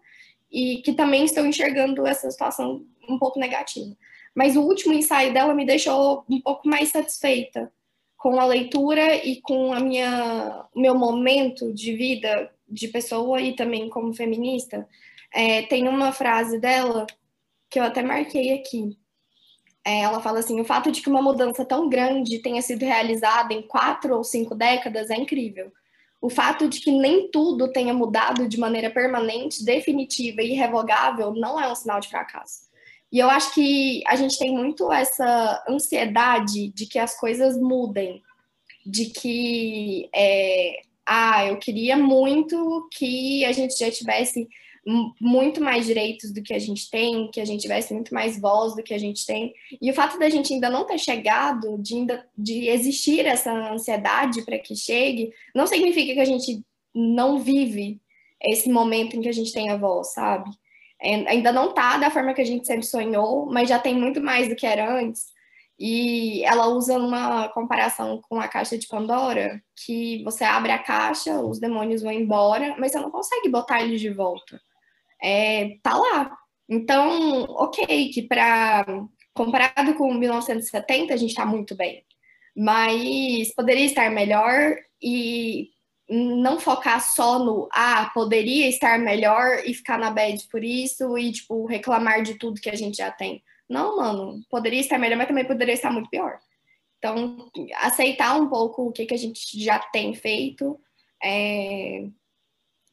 [0.51, 3.95] e que também estou enxergando essa situação um pouco negativa.
[4.35, 7.71] Mas o último ensaio dela me deixou um pouco mais satisfeita
[8.17, 13.89] com a leitura e com a minha meu momento de vida de pessoa e também
[13.89, 14.87] como feminista.
[15.33, 17.07] É, tem uma frase dela
[17.69, 18.97] que eu até marquei aqui.
[19.85, 23.53] É, ela fala assim: o fato de que uma mudança tão grande tenha sido realizada
[23.53, 25.71] em quatro ou cinco décadas é incrível.
[26.21, 31.59] O fato de que nem tudo tenha mudado de maneira permanente, definitiva e irrevogável não
[31.59, 32.67] é um sinal de fracasso.
[33.11, 38.21] E eu acho que a gente tem muito essa ansiedade de que as coisas mudem,
[38.85, 44.47] de que é, ah, eu queria muito que a gente já tivesse
[45.19, 48.75] muito mais direitos do que a gente tem, que a gente tivesse muito mais voz
[48.75, 49.53] do que a gente tem.
[49.79, 54.41] E o fato da gente ainda não ter chegado, de, ainda, de existir essa ansiedade
[54.43, 58.01] para que chegue, não significa que a gente não vive
[58.41, 60.49] esse momento em que a gente tem a voz, sabe?
[61.01, 64.21] É, ainda não tá da forma que a gente sempre sonhou, mas já tem muito
[64.21, 65.27] mais do que era antes.
[65.77, 71.39] E ela usa uma comparação com a caixa de Pandora, que você abre a caixa,
[71.41, 74.59] os demônios vão embora, mas você não consegue botar eles de volta
[75.21, 76.37] é, tá lá.
[76.67, 78.85] Então, ok, que para
[79.33, 82.03] comparado com 1970 a gente está muito bem,
[82.55, 85.69] mas poderia estar melhor e
[86.09, 91.31] não focar só no ah, poderia estar melhor e ficar na bad por isso e
[91.31, 93.43] tipo reclamar de tudo que a gente já tem.
[93.69, 96.39] Não, mano, poderia estar melhor, mas também poderia estar muito pior.
[96.97, 100.79] Então, aceitar um pouco o que, que a gente já tem feito.
[101.23, 102.03] É...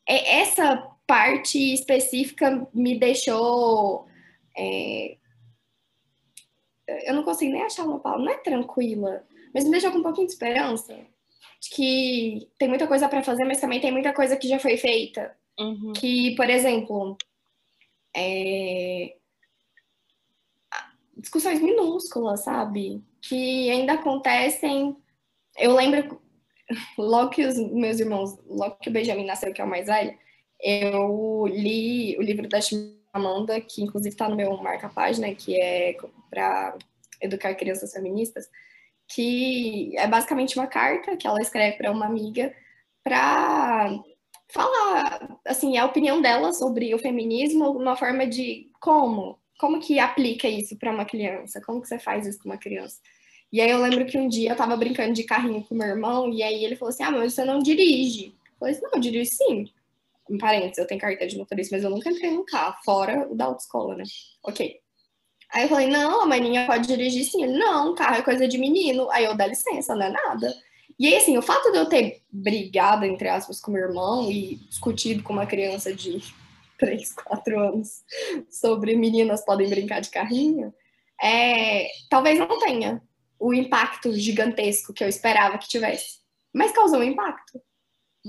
[0.08, 4.06] é essa parte específica me deixou.
[4.56, 5.16] É...
[7.04, 10.02] Eu não consigo nem achar uma palavra, não é tranquila, mas me deixou com um
[10.02, 10.94] pouquinho de esperança.
[11.60, 14.76] De que tem muita coisa para fazer, mas também tem muita coisa que já foi
[14.76, 15.36] feita.
[15.58, 15.92] Uhum.
[15.94, 17.16] Que, por exemplo,
[18.14, 19.16] é...
[21.16, 23.02] discussões minúsculas, sabe?
[23.20, 24.96] Que ainda acontecem.
[25.56, 26.20] Eu lembro,
[26.98, 30.16] logo que os meus irmãos, logo que o Benjamin nasceu, que é o mais velho,
[30.60, 32.58] eu li o livro da
[33.12, 35.96] Amanda, que inclusive está no meu marca-página, que é
[36.30, 36.76] para
[37.20, 38.48] educar crianças feministas,
[39.08, 42.54] que é basicamente uma carta que ela escreve para uma amiga
[43.04, 43.98] para
[44.48, 50.48] falar assim a opinião dela sobre o feminismo, uma forma de como, como que aplica
[50.48, 53.00] isso para uma criança, como que você faz isso com uma criança.
[53.52, 56.30] E aí eu lembro que um dia eu estava brincando de carrinho com meu irmão
[56.32, 59.00] e aí ele falou assim: "Ah, mas você não dirige?" Eu falei assim, "Não, eu
[59.00, 59.70] dirijo sim."
[60.30, 63.34] Em parênteses, eu tenho carteira de motorista, mas eu nunca entrei num carro, fora o
[63.34, 64.04] da autoescola, né?
[64.42, 64.80] Ok.
[65.52, 67.44] Aí eu falei, não, a maninha pode dirigir sim.
[67.44, 69.08] Ele, não, carro é coisa de menino.
[69.10, 70.52] Aí eu, dá licença, não é nada.
[70.98, 74.56] E aí, assim, o fato de eu ter brigado, entre aspas, com meu irmão e
[74.68, 76.20] discutido com uma criança de
[76.78, 78.02] 3, 4 anos
[78.50, 80.74] sobre meninas podem brincar de carrinho,
[81.22, 83.02] é, talvez não tenha
[83.38, 86.18] o impacto gigantesco que eu esperava que tivesse.
[86.52, 87.60] Mas causou um impacto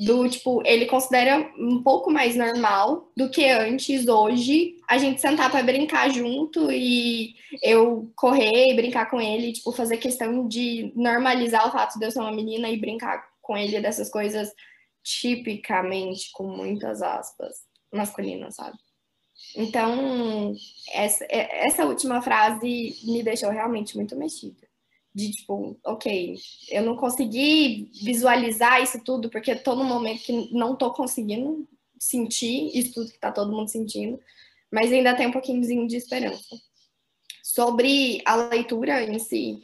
[0.05, 5.49] do tipo, ele considera um pouco mais normal do que antes, hoje, a gente sentar
[5.49, 11.67] para brincar junto e eu correr e brincar com ele, tipo, fazer questão de normalizar
[11.67, 14.53] o fato de eu ser uma menina e brincar com ele dessas coisas
[15.03, 17.55] tipicamente, com muitas aspas,
[17.91, 18.77] masculinas, sabe?
[19.55, 20.53] Então,
[20.93, 24.66] essa, essa última frase me deixou realmente muito mexida
[25.17, 26.35] de tipo, ok,
[26.69, 31.67] eu não consegui visualizar isso tudo porque tô num momento que não tô conseguindo
[31.99, 34.19] sentir isso tudo que tá todo mundo sentindo,
[34.71, 36.55] mas ainda tem um pouquinho de esperança.
[37.43, 39.63] Sobre a leitura em si,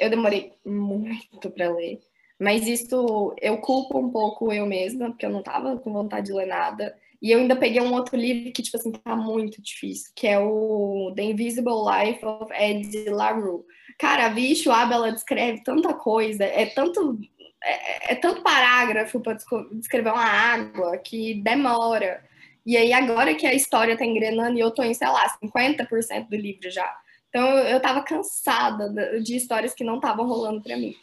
[0.00, 2.00] eu demorei muito para ler,
[2.40, 6.32] mas isso eu culpo um pouco eu mesma, porque eu não tava com vontade de
[6.32, 6.96] ler nada.
[7.20, 10.38] E eu ainda peguei um outro livro que, tipo assim, tá muito difícil, que é
[10.38, 13.64] o The Invisible Life of Ed LaRue
[13.98, 14.54] Cara, a Via
[14.92, 17.18] ela descreve tanta coisa, é tanto
[17.64, 19.38] é, é tanto parágrafo para
[19.72, 22.22] descrever uma água que demora.
[22.66, 26.28] E aí, agora que a história tá engrenando e eu tô em, sei lá, 50%
[26.28, 26.96] do livro já.
[27.28, 30.94] Então, eu tava cansada de histórias que não estavam rolando para mim.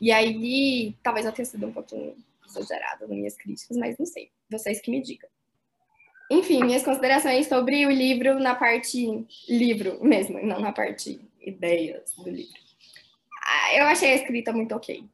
[0.00, 2.14] E aí, talvez eu tenha sido um pouquinho
[2.46, 4.30] exagerada nas minhas críticas, mas não sei.
[4.50, 5.28] Vocês que me digam.
[6.30, 12.30] Enfim, minhas considerações sobre o livro na parte livro mesmo, não na parte ideias do
[12.30, 12.60] livro.
[13.44, 15.04] Ah, eu achei a escrita muito ok.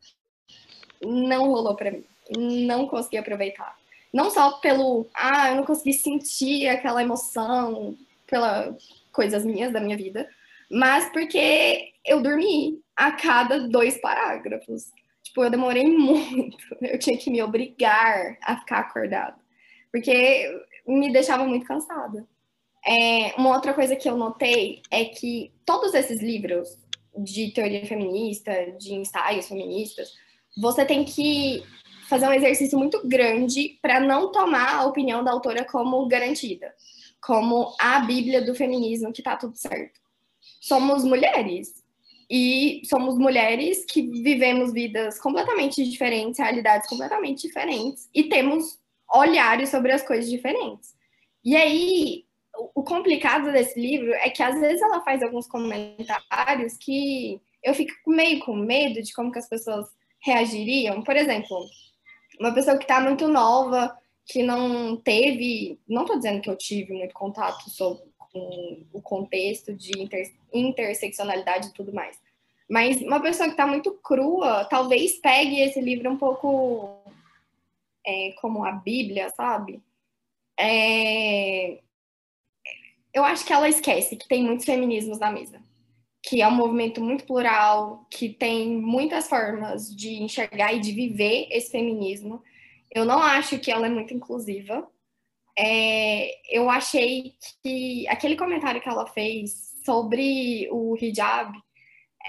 [1.03, 2.05] Não rolou para mim.
[2.37, 3.77] Não consegui aproveitar.
[4.13, 8.77] Não só pelo, ah, eu não consegui sentir aquela emoção pela
[9.13, 10.29] coisas minhas da minha vida,
[10.71, 14.91] mas porque eu dormi a cada dois parágrafos.
[15.23, 16.57] Tipo, eu demorei muito.
[16.81, 19.39] Eu tinha que me obrigar a ficar acordado.
[19.91, 22.27] Porque me deixava muito cansada.
[22.87, 26.69] É, uma outra coisa que eu notei é que todos esses livros
[27.17, 30.13] de teoria feminista, de ensaios feministas,
[30.57, 31.65] você tem que
[32.09, 36.73] fazer um exercício muito grande para não tomar a opinião da autora como garantida,
[37.21, 40.01] como a Bíblia do feminismo que tá tudo certo.
[40.61, 41.85] Somos mulheres
[42.31, 48.79] e somos mulheres que vivemos vidas completamente diferentes, realidades completamente diferentes e temos
[49.13, 50.95] olhares sobre as coisas diferentes.
[51.45, 52.26] E aí,
[52.75, 57.95] o complicado desse livro é que às vezes ela faz alguns comentários que eu fico
[58.11, 59.87] meio com medo de como que as pessoas
[60.21, 61.03] reagiriam.
[61.03, 61.59] Por exemplo,
[62.39, 66.93] uma pessoa que está muito nova, que não teve, não estou dizendo que eu tive
[66.93, 72.19] muito contato sobre, com o contexto de inter, interseccionalidade e tudo mais,
[72.69, 76.99] mas uma pessoa que está muito crua, talvez pegue esse livro um pouco
[78.05, 79.81] é, como a Bíblia, sabe?
[80.59, 81.81] É...
[83.17, 85.59] Eu acho que ela esquece que tem muitos feminismos na mesa,
[86.23, 91.49] que é um movimento muito plural, que tem muitas formas de enxergar e de viver
[91.51, 92.43] esse feminismo.
[92.95, 94.87] Eu não acho que ela é muito inclusiva.
[95.59, 96.31] É...
[96.55, 101.59] Eu achei que aquele comentário que ela fez sobre o hijab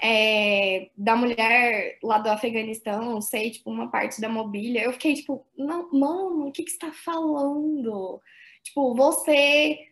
[0.02, 5.46] é, da mulher lá do Afeganistão, sei, tipo, uma parte da mobília, eu fiquei tipo,
[5.54, 8.22] não, mano, o que que você tá falando?
[8.62, 9.88] Tipo, você.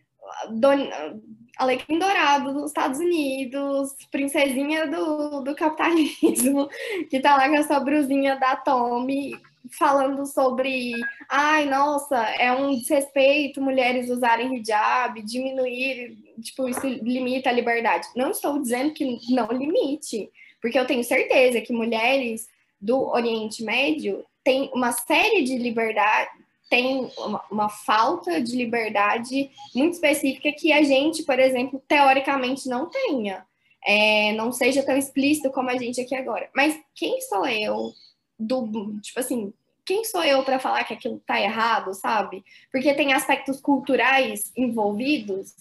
[1.57, 6.69] Alecrim Dourado dos Estados Unidos, princesinha do, do capitalismo,
[7.09, 9.35] que tá lá com a sua brusinha da Tommy,
[9.77, 10.93] falando sobre,
[11.29, 18.07] ai, nossa, é um desrespeito mulheres usarem hijab, diminuir, tipo, isso limita a liberdade.
[18.15, 20.29] Não estou dizendo que não limite,
[20.61, 22.47] porque eu tenho certeza que mulheres
[22.79, 26.29] do Oriente Médio têm uma série de liberdade,
[26.69, 32.89] tem uma, uma, falta de liberdade muito específica que a gente, por exemplo, teoricamente não
[32.89, 33.45] tenha.
[33.85, 36.49] É, não seja tão explícito como a gente aqui agora.
[36.53, 37.93] Mas quem sou eu
[38.37, 39.53] do, tipo assim,
[39.85, 42.43] quem sou eu para falar que aquilo tá errado, sabe?
[42.69, 45.53] Porque tem aspectos culturais envolvidos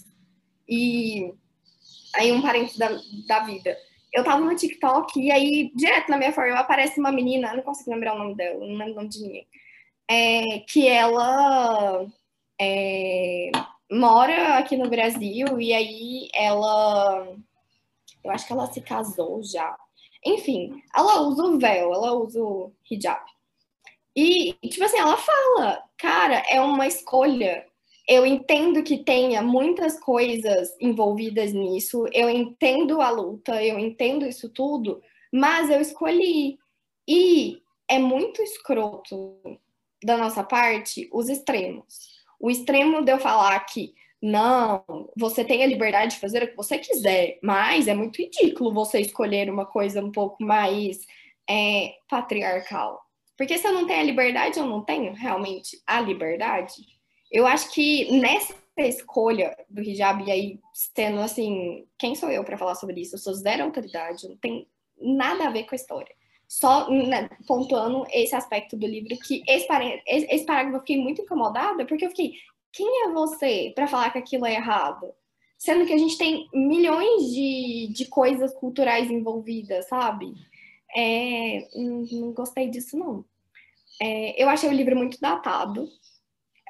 [0.68, 1.32] e
[2.16, 2.88] aí um parente da,
[3.28, 3.78] da vida.
[4.12, 7.90] Eu tava no TikTok e aí, direto na minha forma, aparece uma menina, não consigo
[7.90, 9.46] lembrar o nome dela, não lembro o nome de ninguém,
[10.08, 12.06] é, que ela
[12.60, 13.50] é,
[13.90, 17.26] mora aqui no Brasil e aí ela,
[18.24, 19.76] eu acho que ela se casou já,
[20.24, 23.24] enfim, ela usa o véu, ela usa o hijab.
[24.14, 27.66] E, tipo assim, ela fala, cara, é uma escolha.
[28.08, 34.48] Eu entendo que tenha muitas coisas envolvidas nisso, eu entendo a luta, eu entendo isso
[34.48, 36.58] tudo, mas eu escolhi.
[37.06, 39.38] E é muito escroto
[40.02, 42.16] da nossa parte os extremos.
[42.38, 44.84] O extremo de eu falar que não,
[45.16, 49.00] você tem a liberdade de fazer o que você quiser, mas é muito ridículo você
[49.00, 51.00] escolher uma coisa um pouco mais
[51.48, 53.00] é, patriarcal.
[53.36, 56.72] Porque se eu não tenho a liberdade, eu não tenho realmente a liberdade.
[57.30, 62.56] Eu acho que nessa escolha do hijab, e aí sendo assim, quem sou eu para
[62.56, 63.14] falar sobre isso?
[63.14, 64.66] Eu sou zero autoridade, não tem
[64.98, 66.14] nada a ver com a história.
[66.48, 69.66] Só né, pontuando esse aspecto do livro, que esse,
[70.06, 72.34] esse parágrafo eu fiquei muito incomodada, porque eu fiquei,
[72.72, 75.12] quem é você para falar que aquilo é errado?
[75.58, 80.34] Sendo que a gente tem milhões de, de coisas culturais envolvidas, sabe?
[80.94, 83.24] É, não, não gostei disso, não.
[84.00, 85.88] É, eu achei o livro muito datado.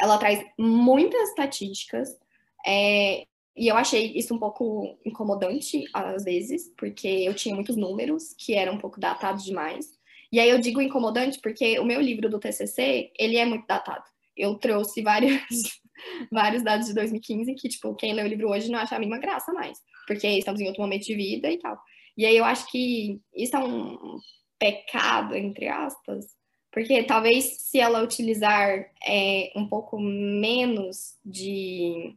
[0.00, 2.16] Ela traz muitas estatísticas.
[2.64, 8.34] É, e eu achei isso um pouco incomodante, às vezes, porque eu tinha muitos números
[8.38, 9.96] que eram um pouco datados demais.
[10.30, 14.04] E aí eu digo incomodante porque o meu livro do TCC, ele é muito datado.
[14.36, 15.40] Eu trouxe vários
[16.30, 19.18] vários dados de 2015 que, tipo, quem lê o livro hoje não acha a mínima
[19.18, 21.78] graça mais, porque estamos em outro momento de vida e tal.
[22.16, 24.18] E aí eu acho que isso é um,
[24.58, 26.26] pecado, entre aspas,
[26.72, 32.14] porque talvez se ela utilizar é, um pouco menos de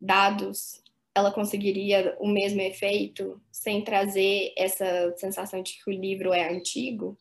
[0.00, 0.82] dados,
[1.14, 7.18] ela conseguiria o mesmo efeito sem trazer essa sensação de que o livro é antigo.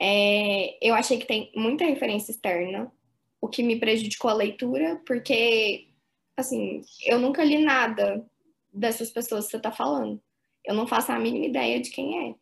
[0.00, 2.92] É, eu achei que tem muita referência externa,
[3.40, 5.88] o que me prejudicou a leitura, porque,
[6.36, 8.24] assim, eu nunca li nada
[8.72, 10.20] dessas pessoas que você está falando.
[10.64, 12.34] Eu não faço a mínima ideia de quem é.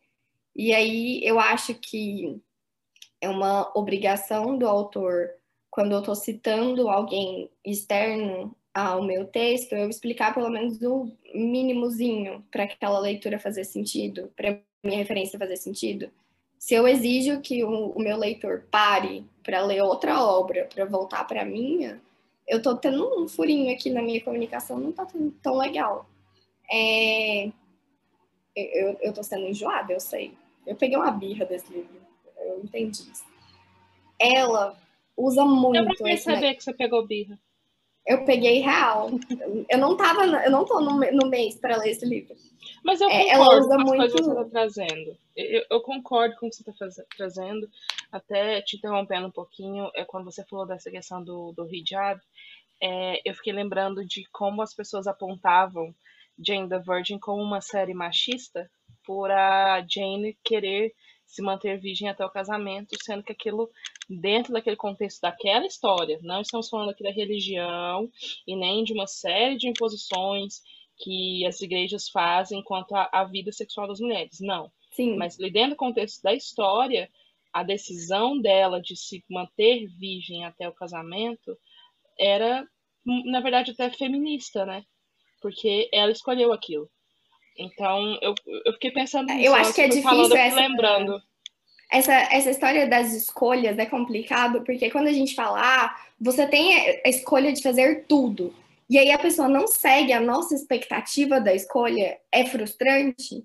[0.55, 2.41] E aí eu acho que
[3.21, 5.29] é uma obrigação do autor,
[5.69, 12.45] quando eu estou citando alguém externo ao meu texto, eu explicar pelo menos o mínimozinho
[12.51, 16.11] para aquela leitura fazer sentido, para minha referência fazer sentido.
[16.59, 21.23] Se eu exijo que o, o meu leitor pare para ler outra obra, para voltar
[21.25, 22.01] para a minha,
[22.47, 25.07] eu estou tendo um furinho aqui na minha comunicação, não está
[25.41, 26.07] tão legal.
[26.71, 27.47] É...
[28.55, 30.33] Eu, eu tô sendo enjoada, eu sei.
[30.65, 32.05] Eu peguei uma birra desse livro
[32.45, 33.25] eu entendi isso.
[34.19, 34.77] Ela
[35.17, 35.77] usa muito.
[35.77, 37.39] Eu perceber que você pegou birra.
[38.05, 39.09] Eu peguei real.
[39.69, 42.35] eu não tava, eu não tô no, no mês para ler esse livro.
[42.83, 43.97] Mas eu concordo é, ela usa com as muito...
[43.97, 45.17] coisas que você tá trazendo.
[45.35, 46.95] Eu, eu, concordo com o que você tá faz...
[47.17, 47.69] trazendo.
[48.11, 52.21] Até te interrompendo um pouquinho, é quando você falou dessa questão do, do hijab,
[52.81, 55.93] é, eu fiquei lembrando de como as pessoas apontavam
[56.37, 58.69] Jane the Virgin como uma série machista
[59.03, 60.93] por a Jane querer
[61.25, 63.69] se manter virgem até o casamento, sendo que aquilo,
[64.09, 68.09] dentro daquele contexto daquela história, não estamos falando aqui da religião
[68.47, 70.61] e nem de uma série de imposições
[70.97, 74.71] que as igrejas fazem quanto à, vida sexual das mulheres, não.
[74.91, 75.17] Sim.
[75.17, 77.09] Mas dentro do contexto da história,
[77.51, 81.57] a decisão dela de se manter virgem até o casamento
[82.17, 82.65] era,
[83.05, 84.85] na verdade, até feminista, né?
[85.41, 86.89] Porque ela escolheu aquilo.
[87.57, 88.35] Então, eu,
[88.65, 89.45] eu fiquei pensando nisso.
[89.47, 91.21] Eu acho que é difícil falando, essa, lembrando.
[91.91, 96.99] Essa, essa história das escolhas é complicado, porque quando a gente fala, ah, você tem
[97.05, 98.53] a escolha de fazer tudo,
[98.89, 103.43] e aí a pessoa não segue a nossa expectativa da escolha, é frustrante.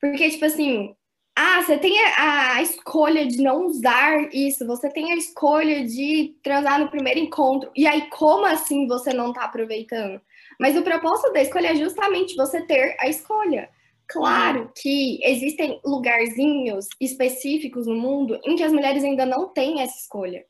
[0.00, 0.94] Porque, tipo assim,
[1.36, 6.34] ah, você tem a, a, escolha de não usar isso, você tem a escolha de
[6.42, 10.20] transar no primeiro encontro, e aí como assim você não tá aproveitando?
[10.58, 13.68] Mas o propósito da escolha é justamente você ter a escolha.
[14.08, 19.96] Claro que existem lugarzinhos específicos no mundo em que as mulheres ainda não têm essa
[19.98, 20.44] escolha.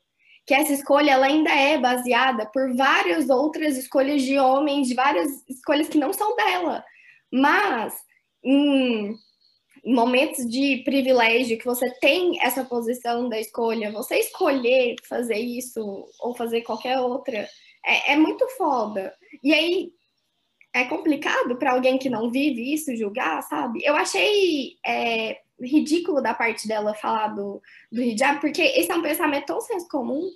[0.47, 5.29] Que essa escolha ela ainda é baseada por várias outras escolhas de homens, de várias
[5.47, 6.83] escolhas que não são dela.
[7.31, 7.93] Mas
[8.43, 9.13] em
[9.85, 16.35] momentos de privilégio que você tem essa posição da escolha, você escolher fazer isso ou
[16.35, 17.47] fazer qualquer outra,
[17.85, 19.13] é, é muito foda.
[19.43, 19.91] E aí,
[20.79, 23.81] é complicado para alguém que não vive isso julgar, sabe?
[23.83, 27.61] Eu achei é, ridículo da parte dela falar do,
[27.91, 30.29] do hijab, porque esse é um pensamento tão senso comum.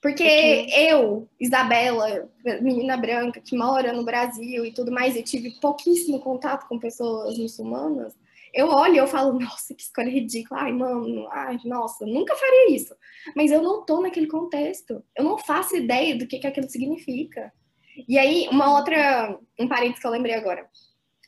[0.00, 2.30] Porque eu, Isabela,
[2.62, 7.36] menina branca que mora no Brasil e tudo mais, e tive pouquíssimo contato com pessoas
[7.36, 8.14] muçulmanas,
[8.54, 12.74] eu olho e eu falo, nossa, que escolha ridícula, ai, mano, ai, nossa, nunca faria
[12.74, 12.94] isso.
[13.34, 17.52] Mas eu não tô naquele contexto, eu não faço ideia do que, que aquilo significa.
[18.06, 20.68] E aí, uma outra, um parênteses que eu lembrei agora.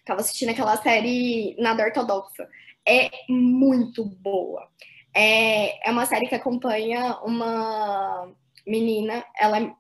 [0.05, 2.49] Tava assistindo aquela série Nada Ortodoxa.
[2.87, 4.69] É muito boa.
[5.15, 8.33] É, é uma série que acompanha uma
[8.67, 9.73] menina, ela é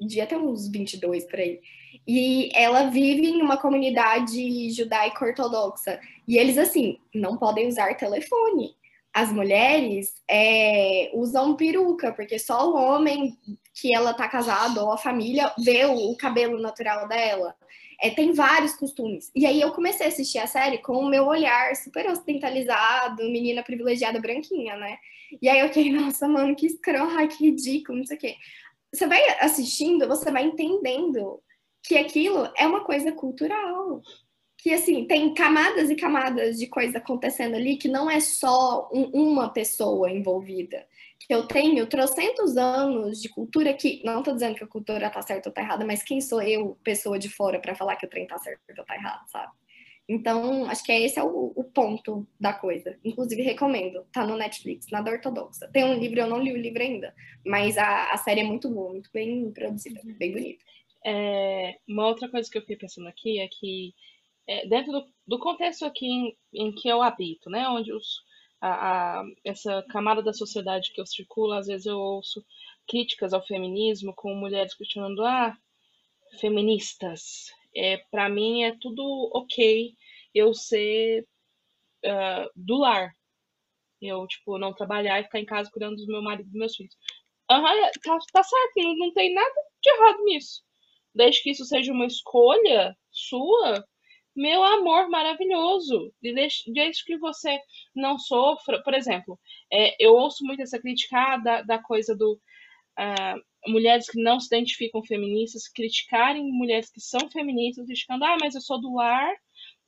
[0.00, 1.60] de até uns 22 por aí.
[2.06, 6.00] E ela vive em uma comunidade judaico-ortodoxa.
[6.26, 8.74] E eles, assim, não podem usar telefone
[9.14, 13.36] as mulheres é, usam peruca, porque só o homem
[13.74, 17.54] que ela tá casado ou a família vê o, cabelo natural dela.
[18.00, 19.30] É, tem vários costumes.
[19.34, 23.62] E aí eu comecei a assistir a série com o meu olhar super ocidentalizado, menina
[23.62, 24.96] privilegiada branquinha, né?
[25.40, 28.36] E aí eu fiquei, nossa, mano, que escroto, que ridículo, não sei o quê.
[28.92, 31.40] Você vai assistindo, você vai entendendo
[31.82, 34.00] que aquilo é uma coisa cultural
[34.62, 39.10] que assim tem camadas e camadas de coisa acontecendo ali que não é só um,
[39.12, 40.86] uma pessoa envolvida.
[41.18, 45.20] Que eu tenho trocentos anos de cultura que não estou dizendo que a cultura tá
[45.20, 48.08] certa ou tá errada, mas quem sou eu, pessoa de fora, para falar que o
[48.08, 49.52] trem tá certo ou tá errado, sabe?
[50.08, 52.96] Então, acho que é esse é o, o, ponto da coisa.
[53.04, 54.04] Inclusive, recomendo.
[54.12, 55.68] Tá no Netflix, nada ortodoxa.
[55.72, 57.12] Tem um livro, eu não li o livro ainda,
[57.44, 60.64] mas a, a série é muito boa, muito bem produzida, bem bonita.
[61.04, 63.92] É, uma outra coisa que eu fiquei pensando aqui é que
[64.46, 68.22] é, dentro do, do, contexto aqui em, em, que eu habito, né, onde os,
[68.60, 72.44] a, a, essa camada da sociedade que eu circulo, às vezes eu ouço
[72.88, 75.56] críticas ao feminismo com mulheres questionando, ah,
[76.40, 79.94] feministas, é, para mim é tudo ok
[80.34, 81.26] eu ser
[82.04, 83.14] uh, do lar,
[84.00, 86.76] Eu, tipo, não trabalhar e ficar em casa cuidando do meu marido e dos meus
[86.76, 86.96] filhos.
[87.50, 90.62] Aham, uhum, tá, tá certo, não, não tem nada de errado nisso.
[91.14, 93.84] Desde que isso seja uma escolha sua,
[94.34, 96.12] meu amor maravilhoso.
[96.22, 97.58] Desde, que você
[97.94, 98.82] não sofra.
[98.82, 99.38] Por exemplo,
[99.72, 102.40] é, eu ouço muito essa crítica da, da coisa do.
[102.98, 108.54] Uh, mulheres que não se identificam feministas criticarem mulheres que são feministas, criticando, ah, mas
[108.54, 109.32] eu sou do lar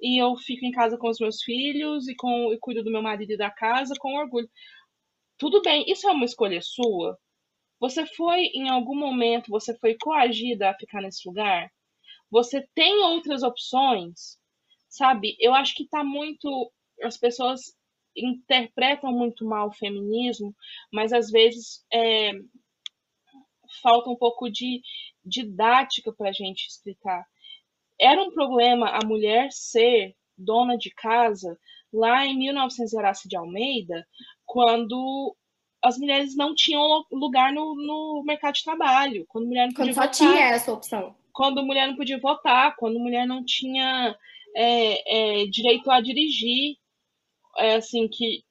[0.01, 3.03] e eu fico em casa com os meus filhos e, com, e cuido do meu
[3.03, 4.49] marido e da casa com orgulho.
[5.39, 7.19] Tudo bem, isso é uma escolha sua?
[7.81, 11.71] Você foi, em algum momento, você foi coagida a ficar nesse lugar?
[12.35, 14.41] Você tem outras opções?
[14.89, 15.37] Sabe?
[15.39, 16.72] Eu acho que tá muito.
[17.01, 17.61] As pessoas
[18.16, 20.53] interpretam muito mal o feminismo,
[20.93, 22.32] mas às vezes é,
[23.80, 24.82] falta um pouco de
[25.24, 27.24] didática para a gente explicar.
[28.01, 31.57] Era um problema a mulher ser dona de casa
[31.93, 34.05] lá em 1900 Horácio de Almeida,
[34.45, 35.37] quando
[35.80, 40.09] as mulheres não tinham lugar no, no mercado de trabalho, quando mulher não podia quando
[40.09, 41.14] votar, só tinha essa opção.
[41.35, 44.16] Quando mulher não podia votar, quando mulher não tinha
[44.57, 46.76] é, é, direito a dirigir,
[47.59, 48.43] é, assim que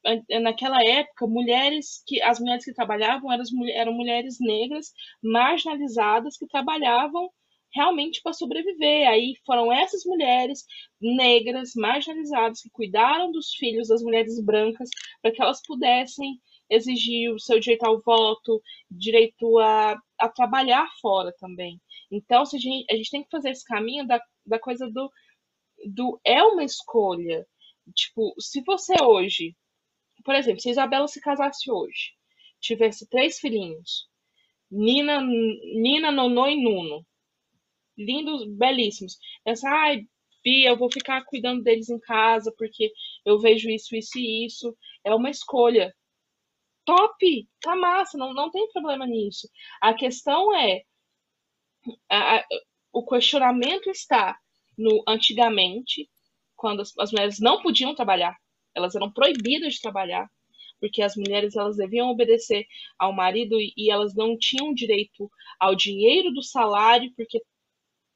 [0.42, 7.30] naquela época mulheres que as mulheres que trabalhavam eram, eram mulheres negras marginalizadas que trabalhavam
[7.74, 9.08] realmente para sobreviver.
[9.08, 10.66] Aí foram essas mulheres
[11.02, 14.90] negras marginalizadas que cuidaram dos filhos das mulheres brancas
[15.22, 16.40] para que elas pudessem
[16.74, 21.80] exigir o seu direito ao voto, direito a, a trabalhar fora também.
[22.12, 25.12] Então, se a, gente, a gente tem que fazer esse caminho da, da coisa do,
[25.86, 27.46] do é uma escolha.
[27.96, 29.56] Tipo, se você hoje,
[30.24, 32.14] por exemplo, se Isabela se casasse hoje,
[32.60, 34.08] tivesse três filhinhos,
[34.72, 37.06] Nina, Nina, Nonô e Nuno,
[37.98, 39.18] lindos, belíssimos.
[39.46, 40.08] Essa, ai,
[40.44, 42.92] Bia, eu vou ficar cuidando deles em casa porque
[43.26, 44.76] eu vejo isso, isso e isso.
[45.04, 45.94] É uma escolha
[46.86, 49.50] top, tá massa, não, não tem problema nisso.
[49.82, 50.84] A questão é,
[52.10, 52.46] a, a,
[52.92, 54.38] o questionamento está
[54.78, 56.10] no antigamente,
[56.56, 58.36] quando as, as, mulheres não podiam trabalhar,
[58.76, 60.30] elas eram proibidas de trabalhar,
[60.80, 62.66] porque as mulheres elas deviam obedecer
[62.98, 65.30] ao marido e, e elas não tinham direito
[65.60, 67.42] ao dinheiro do salário, porque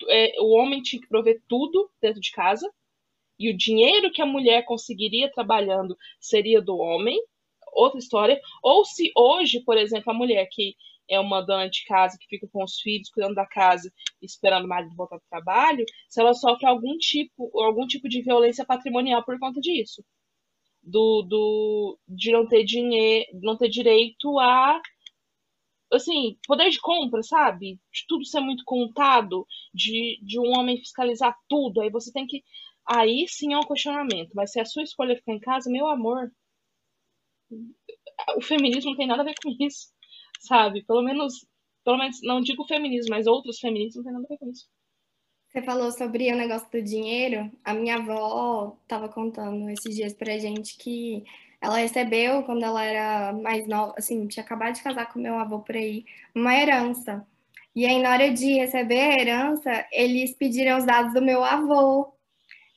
[0.09, 2.69] é, o homem tinha que prover tudo dentro de casa,
[3.39, 7.19] e o dinheiro que a mulher conseguiria trabalhando seria do homem,
[7.77, 8.39] outra história.
[8.63, 10.75] Ou se hoje, por exemplo, a mulher que
[11.09, 14.67] é uma dona de casa que fica com os filhos, cuidando da casa, esperando o
[14.67, 19.23] marido voltar para o trabalho, se ela sofre algum tipo, algum tipo de violência patrimonial
[19.23, 20.03] por conta disso.
[20.83, 24.81] Do, do, de não ter dinheiro, não ter direito a
[25.91, 27.79] assim, poder de compra, sabe?
[27.91, 31.81] De tudo ser muito contado, de, de um homem fiscalizar tudo.
[31.81, 32.43] Aí você tem que.
[32.85, 34.31] Aí sim é um questionamento.
[34.33, 36.31] Mas se a sua escolha ficar em casa, meu amor,
[38.35, 39.89] o feminismo não tem nada a ver com isso,
[40.39, 40.83] sabe?
[40.85, 41.45] Pelo menos,
[41.83, 44.67] pelo menos, não digo feminismo, mas outros feminismos não tem nada a ver com isso.
[45.49, 47.51] Você falou sobre o negócio do dinheiro.
[47.63, 51.23] A minha avó estava contando esses dias pra gente que
[51.61, 55.59] ela recebeu, quando ela era mais nova, assim, tinha acabado de casar com meu avô
[55.61, 57.25] por aí, uma herança.
[57.75, 62.13] E aí, na hora de receber a herança, eles pediram os dados do meu avô.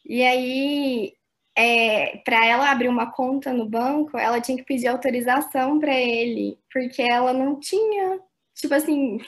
[0.05, 1.15] E aí,
[1.61, 6.59] é, para ela abrir uma conta no banco, ela tinha que pedir autorização para ele,
[6.73, 8.21] porque ela não tinha,
[8.55, 9.19] tipo assim,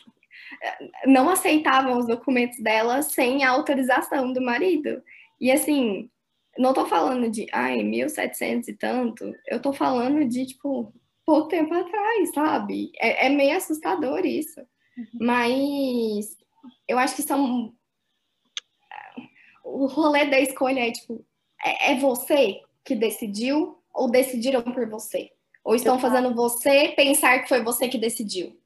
[1.07, 5.03] não aceitavam os documentos dela sem a autorização do marido.
[5.41, 6.11] E assim,
[6.59, 10.93] não tô falando de, ai, 1700 e tanto, eu tô falando de, tipo,
[11.25, 12.93] pouco tempo atrás, sabe?
[12.99, 14.61] É, é meio assustador isso.
[14.97, 15.07] Uhum.
[15.21, 16.37] Mas
[16.87, 17.75] eu acho que são.
[19.65, 21.25] O rolê da escolha é, tipo,
[21.65, 25.31] é, é você que decidiu ou decidiram por você?
[25.65, 28.59] Ou estão fazendo você pensar que foi você que decidiu?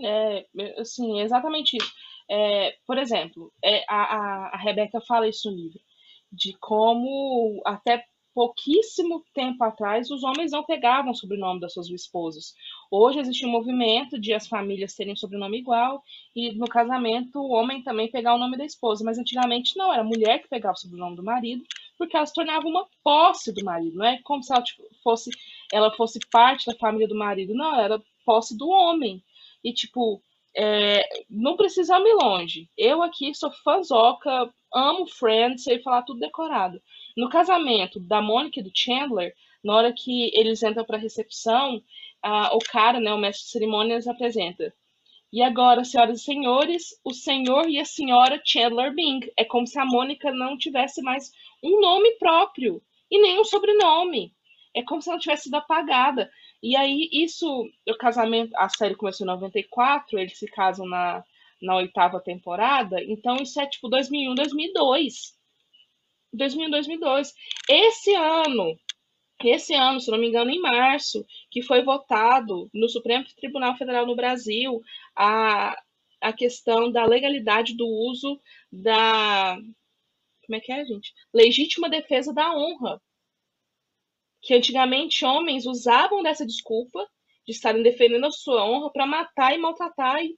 [0.00, 0.46] É,
[0.78, 1.92] assim, exatamente isso.
[2.28, 5.80] É, por exemplo, é, a, a, a Rebeca fala isso no livro,
[6.32, 12.52] de como até pouquíssimo tempo atrás, os homens não pegavam o sobrenome das suas esposas.
[12.90, 16.02] Hoje existe um movimento de as famílias terem sobrenome igual
[16.34, 20.02] e no casamento o homem também pegar o nome da esposa, mas antigamente não, era
[20.02, 21.64] a mulher que pegava o sobrenome do marido,
[21.98, 25.30] porque ela se tornava uma posse do marido, não é como se ela tipo, fosse
[25.72, 29.22] ela fosse parte da família do marido, não, era posse do homem.
[29.62, 30.22] E tipo,
[30.56, 32.68] é, não precisamos ir longe.
[32.76, 36.80] Eu aqui sou fãzoca, amo Friends, sei falar tudo decorado.
[37.16, 41.82] No casamento da Mônica e do Chandler, na hora que eles entram para a recepção,
[42.52, 44.72] o cara, né, o mestre de cerimônias, apresenta.
[45.32, 49.20] E agora, senhoras e senhores, o senhor e a senhora Chandler Bing.
[49.36, 51.32] É como se a Mônica não tivesse mais
[51.64, 54.32] um nome próprio e nem um sobrenome.
[54.76, 56.30] é como se ela tivesse sido apagada.
[56.62, 57.46] E aí, isso,
[57.88, 61.24] o casamento, a série começou em 94, eles se casam na,
[61.62, 65.34] na oitava temporada, então isso é tipo 2001, 2002.
[66.32, 67.34] 2001, 2002.
[67.68, 68.76] Esse ano,
[69.42, 74.06] esse ano, se não me engano, em março, que foi votado no Supremo Tribunal Federal
[74.06, 74.82] no Brasil
[75.14, 75.76] a,
[76.20, 78.40] a questão da legalidade do uso
[78.72, 79.56] da.
[80.46, 81.12] Como é que é, gente?
[81.32, 83.00] Legítima defesa da honra.
[84.42, 87.06] Que antigamente homens usavam dessa desculpa
[87.46, 90.36] de estarem defendendo a sua honra para matar e maltratar e,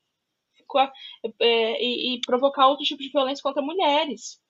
[1.40, 4.40] é, e, e provocar outro tipo de violência contra mulheres.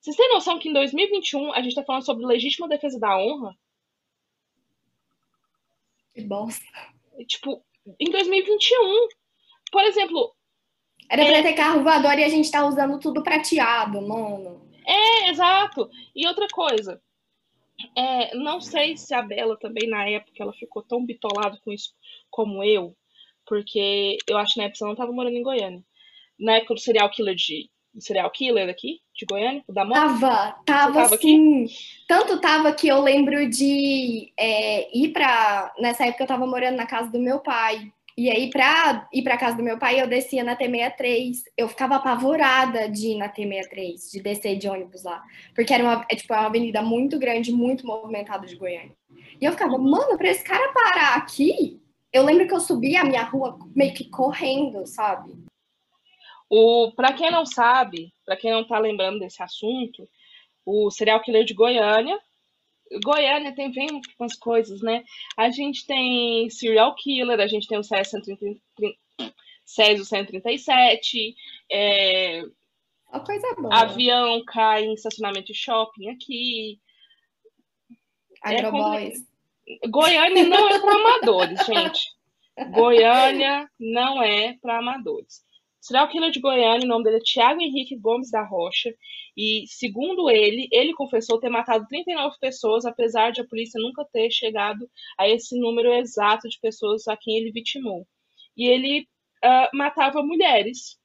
[0.00, 3.54] Vocês têm noção que em 2021 a gente está falando sobre legítima defesa da honra?
[6.14, 6.64] Que bosta.
[7.26, 7.64] Tipo,
[7.98, 9.08] em 2021.
[9.70, 10.37] Por exemplo.
[11.10, 11.32] Era é...
[11.32, 14.60] pra ter carro voador e a gente tá usando tudo prateado, mano.
[14.86, 15.88] É, exato.
[16.14, 17.00] E outra coisa.
[17.96, 21.92] É, não sei se a Bela também, na época, ela ficou tão bitolada com isso
[22.30, 22.96] como eu.
[23.46, 25.82] Porque eu acho que na época ela não tava morando em Goiânia.
[26.38, 29.94] Na época do serial killer de serial killer daqui, de Goiânia, da moto?
[29.94, 31.64] Tava, tava, tava sim.
[31.64, 31.74] Aqui?
[32.06, 35.72] Tanto tava que eu lembro de é, ir pra.
[35.78, 37.92] Nessa época eu tava morando na casa do meu pai.
[38.18, 41.36] E aí, pra ir pra casa do meu pai, eu descia na T63.
[41.56, 45.22] Eu ficava apavorada de ir na T63, de descer de ônibus lá.
[45.54, 48.90] Porque era uma, é, tipo, é uma avenida muito grande, muito movimentada de Goiânia.
[49.40, 51.80] E eu ficava, mano, pra esse cara parar aqui,
[52.12, 55.36] eu lembro que eu subia a minha rua meio que correndo, sabe?
[56.50, 60.08] O, para quem não sabe, para quem não está lembrando desse assunto,
[60.66, 62.18] o serial killer de Goiânia.
[63.04, 65.04] Goiânia tem vem umas coisas, né?
[65.36, 68.22] A gente tem serial killer, a gente tem o Césio
[70.04, 71.34] 137,
[71.70, 72.42] é,
[73.12, 73.74] Uma coisa boa.
[73.74, 76.80] avião cai em estacionamento de shopping aqui.
[78.42, 79.18] Agroboys.
[79.68, 82.08] É, Goiânia não é para amadores, gente.
[82.72, 85.44] Goiânia não é para amadores.
[85.88, 88.94] Serial killer de Goiânia, o nome dele é Tiago Henrique Gomes da Rocha,
[89.34, 94.30] e segundo ele, ele confessou ter matado 39 pessoas, apesar de a polícia nunca ter
[94.30, 94.86] chegado
[95.18, 98.06] a esse número exato de pessoas a quem ele vitimou.
[98.54, 99.08] E ele
[99.42, 100.98] uh, matava mulheres.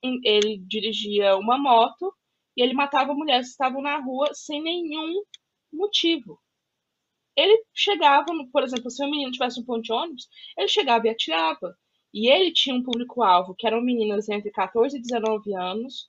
[0.00, 2.14] Ele dirigia uma moto
[2.56, 5.24] e ele matava mulheres que estavam na rua sem nenhum
[5.72, 6.38] motivo.
[7.36, 11.10] Ele chegava, por exemplo, se um menino tivesse um ponto de ônibus, ele chegava e
[11.10, 11.76] atirava.
[12.14, 16.08] E ele tinha um público-alvo que eram meninas entre 14 e 19 anos,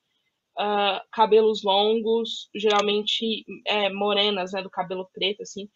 [0.56, 5.68] uh, cabelos longos, geralmente é, morenas, né, do cabelo preto, assim.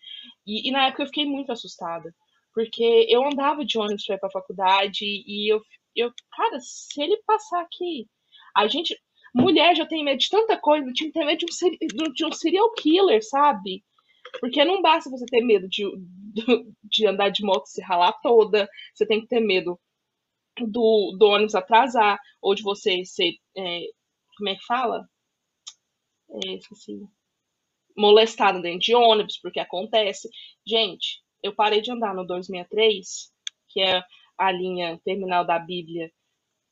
[0.46, 2.14] E, e, na época eu fiquei muito assustada,
[2.54, 5.62] porque eu andava de ônibus para ir para a faculdade e eu,
[5.96, 8.08] eu, cara, se ele passar aqui,
[8.56, 8.96] a gente,
[9.34, 12.32] mulher já tem medo de tanta coisa, tinha que ter medo de um, de um
[12.32, 13.84] serial killer, sabe?
[14.40, 15.84] Porque não basta você ter medo de,
[16.84, 19.80] de andar de moto se ralar toda, você tem que ter medo
[20.66, 23.34] do, do ônibus atrasar, ou de você ser.
[23.58, 23.82] É,
[24.38, 25.08] como é que fala?
[26.46, 27.00] É, esqueci.
[27.98, 30.30] Molestado dentro de ônibus, porque acontece.
[30.66, 33.32] Gente, eu parei de andar no 263,
[33.70, 34.02] que é
[34.38, 36.12] a linha terminal da Bíblia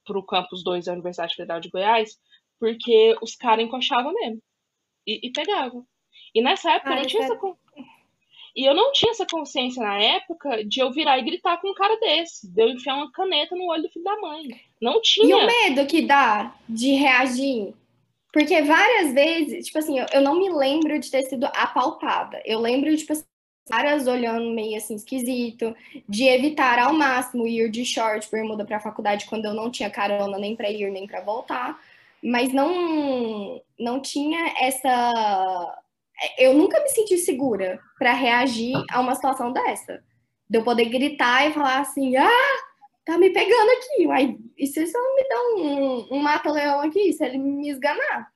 [0.05, 2.17] para o campus 2 da Universidade Federal de Goiás,
[2.59, 4.41] porque os caras encoxavam mesmo.
[5.05, 5.85] E, e pegavam.
[6.33, 7.39] E nessa época ah, eu não tinha essa.
[8.57, 11.75] E eu não tinha essa consciência na época de eu virar e gritar com um
[11.75, 14.47] cara desse, de eu enfiar uma caneta no olho do filho da mãe.
[14.81, 15.29] Não tinha.
[15.29, 17.75] E o medo que dá de reagir?
[18.33, 22.41] Porque várias vezes, tipo assim, eu, eu não me lembro de ter sido apalpada.
[22.45, 23.23] Eu lembro, tipo assim,
[23.69, 25.75] caras olhando meio assim esquisito,
[26.09, 29.89] de evitar ao máximo ir de short, bermuda para a faculdade quando eu não tinha
[29.89, 31.79] carona nem para ir nem para voltar,
[32.23, 35.76] mas não não tinha essa
[36.37, 40.03] eu nunca me senti segura para reagir a uma situação dessa.
[40.49, 42.57] De eu poder gritar e falar assim, ah,
[43.05, 44.07] tá me pegando aqui.
[44.07, 48.31] Uai, e se não me dá um, um mata-leão aqui, se ele me esganar?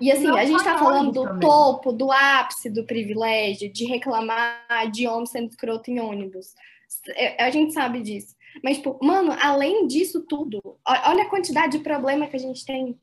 [0.00, 1.40] E assim, não a gente tá falando do também.
[1.40, 6.54] topo, do ápice do privilégio, de reclamar de homem sendo escroto em ônibus.
[7.10, 8.34] É, a gente sabe disso.
[8.62, 12.98] Mas, tipo, mano, além disso tudo, olha a quantidade de problema que a gente tem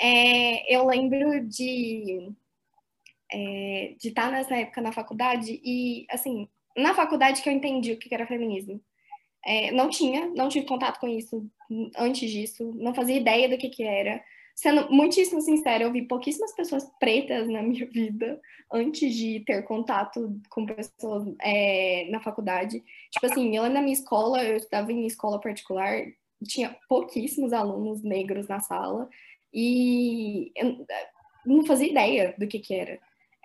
[0.00, 2.32] é, eu lembro de
[3.32, 7.98] é, de estar nessa época na faculdade e, assim, na faculdade que eu entendi o
[7.98, 8.80] que era feminismo.
[9.44, 11.46] É, não tinha, não tive contato com isso
[11.96, 14.22] antes disso, não fazia ideia do que que era.
[14.54, 18.40] Sendo muitíssimo sincera, eu vi pouquíssimas pessoas pretas na minha vida
[18.72, 22.82] antes de ter contato com pessoas é, na faculdade.
[23.10, 26.02] Tipo assim, eu na minha escola, eu estudava em escola particular,
[26.46, 29.08] tinha pouquíssimos alunos negros na sala
[29.52, 30.86] e eu
[31.46, 32.98] não fazia ideia do que, que era.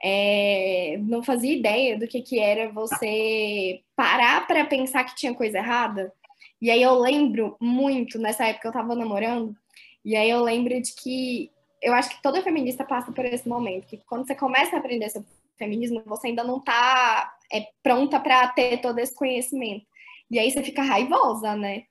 [0.04, 5.58] é, não fazia ideia do que, que era você parar para pensar que tinha coisa
[5.60, 6.14] errada.
[6.62, 9.56] E aí eu lembro muito, nessa época eu tava namorando,
[10.04, 11.52] e aí eu lembro de que
[11.82, 15.10] eu acho que toda feminista passa por esse momento, que quando você começa a aprender
[15.10, 15.28] sobre
[15.58, 19.86] feminismo, você ainda não tá é, pronta para ter todo esse conhecimento.
[20.32, 21.84] E aí você fica raivosa, né?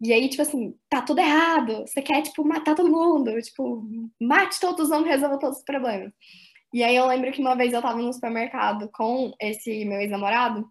[0.00, 1.86] E aí, tipo assim, tá tudo errado.
[1.86, 3.40] Você quer, tipo, matar todo mundo.
[3.42, 3.84] Tipo,
[4.20, 6.12] mate todos os homens, resolva todos os problemas.
[6.72, 10.70] E aí eu lembro que uma vez eu tava no supermercado com esse meu ex-namorado,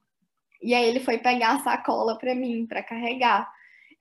[0.62, 3.50] e aí ele foi pegar a sacola pra mim, pra carregar.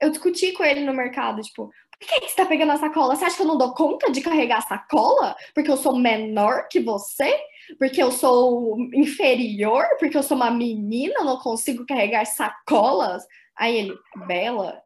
[0.01, 3.16] Eu discuti com ele no mercado, tipo, por que, você tá pegando a sacola?
[3.16, 5.37] Você acha que eu não dou conta de carregar a sacola?
[5.53, 7.37] Porque eu sou menor que você?
[7.79, 9.85] Porque eu sou inferior?
[9.99, 13.24] Porque eu sou uma menina, não consigo carregar sacolas?
[13.57, 13.99] Aí ele,
[14.29, 14.81] Bela,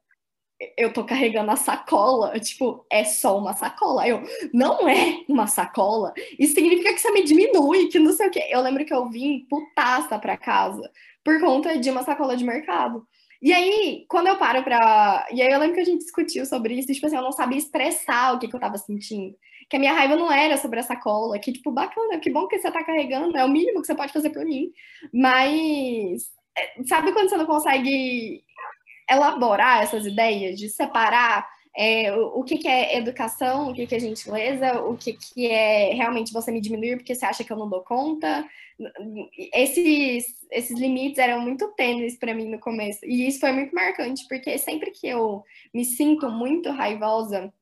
[0.77, 4.07] eu tô carregando a sacola, tipo, é só uma sacola.
[4.07, 6.13] Eu, não é uma sacola.
[6.39, 8.49] Isso significa que você me diminui, que não sei o quê.
[8.51, 10.91] Eu lembro que eu vim putaça pra casa
[11.25, 13.07] por conta de uma sacola de mercado.
[13.43, 15.27] E aí, quando eu paro pra.
[15.33, 17.33] E aí eu lembro que a gente discutiu sobre isso, e, tipo assim, eu não
[17.33, 19.37] sabia expressar o que, que eu tava sentindo.
[19.69, 22.59] Que a minha raiva não era sobre a sacola, que, tipo, bacana, que bom que
[22.61, 24.71] você tá carregando, é o mínimo que você pode fazer por mim.
[25.13, 26.31] Mas.
[26.57, 28.45] É, sabe quando você não consegue
[29.09, 31.47] elaborar essas ideias, de separar
[31.77, 35.47] é, o, o que, que, é educação, o que, que é gentileza, o que, que
[35.47, 38.47] é realmente você me diminuir porque você acha que eu não dou conta.
[39.55, 43.05] Esses, esses limites eram muito tênues para mim no começo.
[43.05, 45.43] E isso foi muito marcante, porque sempre que eu
[45.73, 47.53] me sinto muito raivosa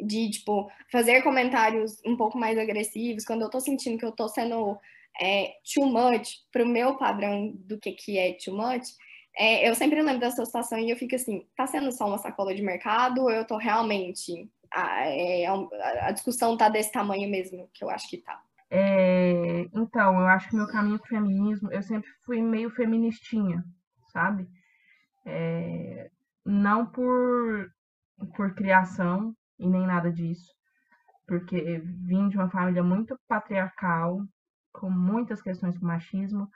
[0.00, 4.28] de, tipo, fazer comentários um pouco mais agressivos, quando eu tô sentindo que eu tô
[4.28, 4.78] sendo
[5.20, 8.86] é, too much pro meu padrão do que, que é too much,
[9.36, 12.54] é, eu sempre lembro dessa situação e eu fico assim, tá sendo só uma sacola
[12.54, 14.50] de mercado ou eu tô realmente...
[14.72, 18.40] A, é, a discussão tá desse tamanho mesmo, que eu acho que tá.
[18.70, 23.64] É, então, eu acho que meu caminho pro feminismo, eu sempre fui meio feministinha,
[24.12, 24.46] sabe?
[25.26, 26.08] É,
[26.46, 27.68] não por,
[28.36, 30.54] por criação e nem nada disso,
[31.26, 34.24] porque vim de uma família muito patriarcal,
[34.72, 36.48] com muitas questões com machismo,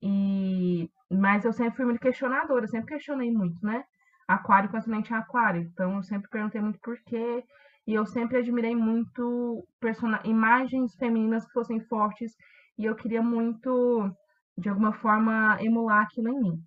[0.00, 3.84] e mas eu sempre fui muito questionadora, sempre questionei muito, né?
[4.26, 5.62] Aquário com ascendente aquário.
[5.62, 7.42] Então eu sempre perguntei muito por quê.
[7.86, 9.66] E eu sempre admirei muito
[10.24, 12.32] imagens femininas que fossem fortes.
[12.76, 14.10] E eu queria muito,
[14.58, 16.62] de alguma forma, emular aquilo em mim.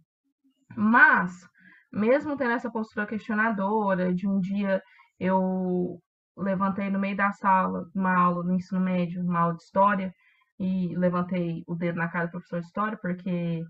[0.75, 1.47] Mas,
[1.93, 4.81] mesmo tendo essa postura questionadora, de um dia
[5.19, 5.99] eu
[6.35, 10.11] levantei no meio da sala, uma aula no ensino médio, uma aula de história,
[10.59, 13.61] e levantei o dedo na cara do professor de história, porque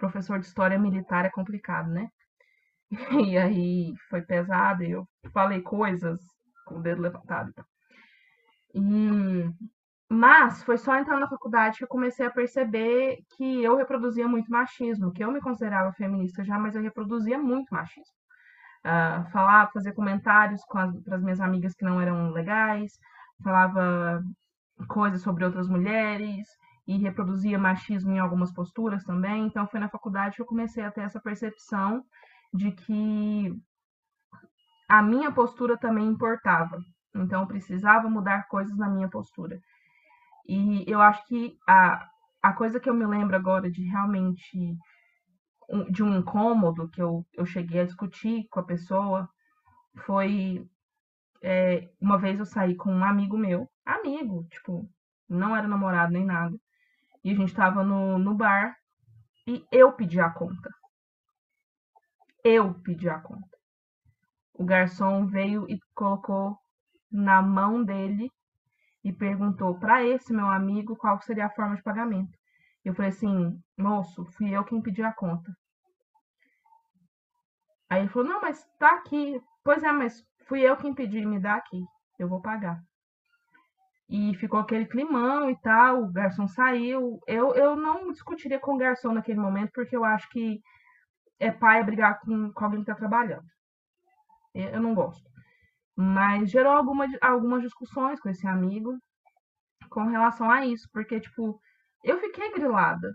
[0.00, 2.08] professor de história militar é complicado, né?
[3.30, 6.18] E aí foi pesado, e eu falei coisas
[6.64, 7.52] com o dedo levantado.
[8.74, 8.80] E...
[10.12, 14.50] Mas foi só entrando na faculdade que eu comecei a perceber que eu reproduzia muito
[14.50, 18.12] machismo, que eu me considerava feminista já, mas eu reproduzia muito machismo.
[18.84, 22.98] Uh, falava, fazer comentários para as minhas amigas que não eram legais,
[23.44, 24.20] falava
[24.88, 26.48] coisas sobre outras mulheres
[26.86, 29.46] e reproduzia machismo em algumas posturas também.
[29.46, 32.04] Então, foi na faculdade que eu comecei a ter essa percepção
[32.52, 33.54] de que
[34.88, 36.78] a minha postura também importava.
[37.14, 39.60] Então, eu precisava mudar coisas na minha postura.
[40.46, 42.08] E eu acho que a,
[42.42, 44.76] a coisa que eu me lembro agora de realmente
[45.90, 49.28] de um incômodo que eu, eu cheguei a discutir com a pessoa
[50.04, 50.66] foi
[51.42, 54.88] é, uma vez eu saí com um amigo meu, amigo, tipo,
[55.28, 56.56] não era namorado nem nada.
[57.22, 58.76] E a gente tava no, no bar
[59.46, 60.70] e eu pedi a conta.
[62.42, 63.58] Eu pedi a conta.
[64.54, 66.58] O garçom veio e colocou
[67.10, 68.30] na mão dele
[69.02, 72.38] e perguntou para esse meu amigo qual seria a forma de pagamento.
[72.84, 75.54] Eu falei assim, moço, fui eu quem pedi a conta.
[77.88, 79.40] Aí ele falou, não, mas tá aqui.
[79.64, 81.82] Pois é, mas fui eu quem pedi, me dá aqui,
[82.18, 82.82] eu vou pagar.
[84.10, 87.20] E ficou aquele climão e tal, o garçom saiu.
[87.28, 90.60] Eu, eu não discutiria com o garçom naquele momento, porque eu acho que
[91.38, 93.46] é pai brigar com, com alguém que está trabalhando.
[94.52, 95.22] Eu não gosto.
[95.96, 98.98] Mas gerou alguma, algumas discussões com esse amigo
[99.88, 101.60] com relação a isso, porque, tipo,
[102.02, 103.12] eu fiquei grilada.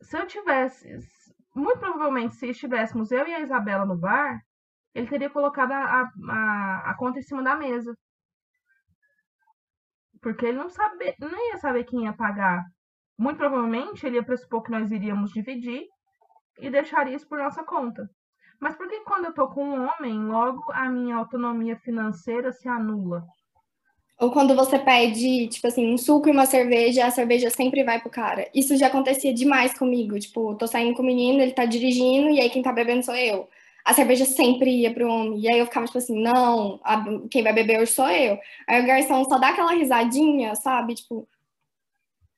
[0.00, 0.88] Se eu tivesse,
[1.54, 4.40] muito provavelmente, se estivéssemos eu e a Isabela no bar,
[4.94, 7.94] ele teria colocado a, a, a conta em cima da mesa.
[10.22, 12.64] Porque ele não sabe, não ia saber quem ia pagar.
[13.18, 15.84] Muito provavelmente ele ia pressupor que nós iríamos dividir
[16.58, 18.08] e deixaria isso por nossa conta.
[18.60, 22.68] Mas por que quando eu tô com um homem, logo a minha autonomia financeira se
[22.68, 23.24] anula?
[24.20, 28.00] Ou quando você pede, tipo assim, um suco e uma cerveja, a cerveja sempre vai
[28.00, 28.48] pro cara.
[28.54, 30.16] Isso já acontecia demais comigo.
[30.16, 33.16] Tipo, tô saindo com o menino, ele tá dirigindo, e aí quem tá bebendo sou
[33.16, 33.48] eu.
[33.84, 35.40] A cerveja sempre ia pro homem.
[35.40, 38.38] E aí eu ficava, tipo assim, não, a, quem vai beber hoje sou eu.
[38.68, 40.94] Aí o garçom só dá aquela risadinha, sabe?
[40.94, 41.28] Tipo,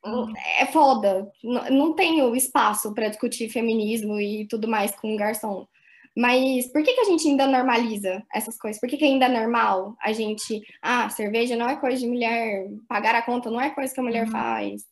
[0.05, 0.33] hum.
[0.59, 1.31] é foda.
[1.43, 5.67] Não, não tenho espaço para discutir feminismo e tudo mais com o garçom.
[6.17, 8.81] Mas por que, que a gente ainda normaliza essas coisas?
[8.81, 10.63] Por que, que ainda é normal a gente.
[10.81, 14.05] Ah, cerveja não é coisa de mulher, pagar a conta não é coisa que a
[14.05, 14.31] mulher uhum.
[14.31, 14.83] faz.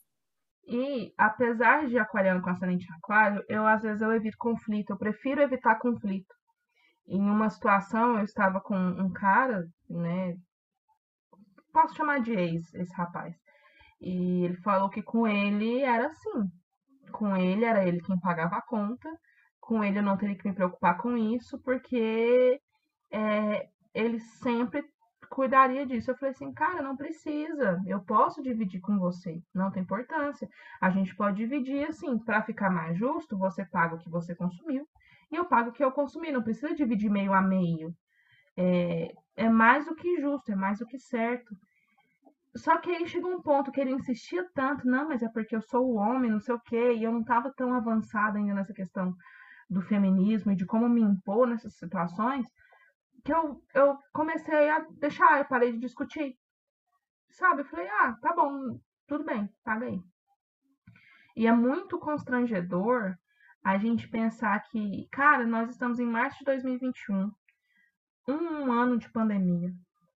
[0.67, 5.43] E apesar de aquariano com ascendente aquário, eu às vezes eu evito conflito, eu prefiro
[5.43, 6.35] evitar conflito.
[7.07, 10.35] Em uma situação, eu estava com um cara, né?
[11.73, 13.35] Posso chamar de ex, esse rapaz.
[14.01, 16.51] E ele falou que com ele era assim.
[17.13, 19.09] Com ele era ele quem pagava a conta
[19.63, 22.61] com ele eu não teria que me preocupar com isso, porque
[23.11, 24.85] é, ele sempre
[25.31, 26.11] cuidaria disso.
[26.11, 30.49] Eu falei assim, cara, não precisa, eu posso dividir com você, não tem importância.
[30.81, 34.87] A gente pode dividir assim, para ficar mais justo, você paga o que você consumiu
[35.33, 37.97] e eu pago o que eu consumi, não precisa dividir meio a meio.
[38.55, 41.57] É, é mais do que justo, é mais do que certo.
[42.55, 45.63] Só que aí chegou um ponto que ele insistia tanto, não, mas é porque eu
[45.63, 48.75] sou o homem, não sei o quê, e eu não estava tão avançada ainda nessa
[48.75, 49.17] questão
[49.71, 52.47] do feminismo e de como me impor nessas situações,
[53.25, 56.37] que eu, eu comecei a deixar, eu parei de discutir.
[57.31, 57.63] Sabe?
[57.63, 59.99] Eu falei, ah, tá bom, tudo bem, paga aí.
[61.35, 63.17] E é muito constrangedor
[63.63, 67.31] a gente pensar que, cara, nós estamos em março de 2021,
[68.29, 69.73] um ano de pandemia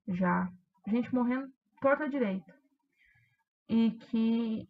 [0.09, 0.49] já,
[0.86, 1.49] gente morrendo
[1.80, 2.55] torta direita.
[3.68, 4.68] E que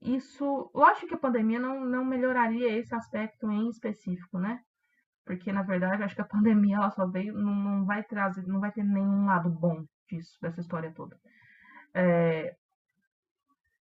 [0.00, 4.60] isso, lógico que a pandemia não, não melhoraria esse aspecto em específico, né?
[5.24, 8.60] Porque, na verdade, acho que a pandemia ela só veio, não, não vai trazer, não
[8.60, 11.18] vai ter nenhum lado bom disso, dessa história toda.
[11.94, 12.54] É,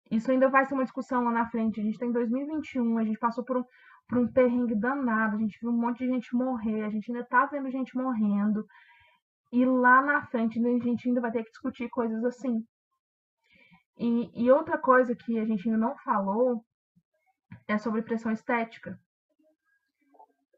[0.10, 1.80] isso ainda vai ser uma discussão lá na frente.
[1.80, 3.64] A gente está em 2021, a gente passou por um,
[4.08, 7.24] por um perrengue danado, a gente viu um monte de gente morrer, a gente ainda
[7.24, 8.66] está vendo gente morrendo.
[9.52, 12.64] E lá na frente a gente ainda vai ter que discutir coisas assim.
[13.98, 16.64] E, e outra coisa que a gente ainda não falou
[17.68, 19.00] é sobre pressão estética,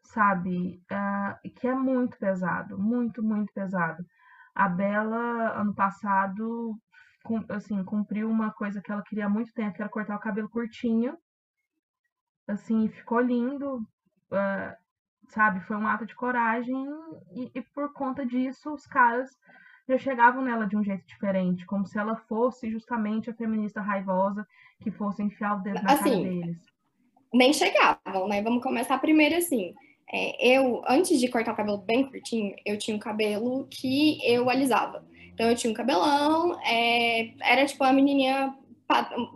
[0.03, 0.81] sabe?
[0.91, 4.05] Uh, que é muito pesado, muito, muito pesado.
[4.53, 6.77] A Bela, ano passado,
[7.49, 10.49] assim, cumpriu uma coisa que ela queria há muito tempo, que era cortar o cabelo
[10.49, 11.17] curtinho.
[12.47, 14.75] Assim, ficou lindo, uh,
[15.29, 15.61] sabe?
[15.61, 16.87] Foi um ato de coragem
[17.33, 19.29] e, e por conta disso os caras
[19.87, 24.45] já chegavam nela de um jeito diferente, como se ela fosse justamente a feminista raivosa
[24.81, 26.57] que fosse enfiar o dedo na assim, cara deles.
[27.33, 28.41] Nem chegavam, né?
[28.41, 29.73] Vamos começar primeiro assim.
[30.13, 34.49] É, eu, antes de cortar o cabelo bem curtinho, eu tinha um cabelo que eu
[34.49, 35.05] alisava.
[35.41, 38.55] Então eu tinha um cabelão, é, era tipo a menininha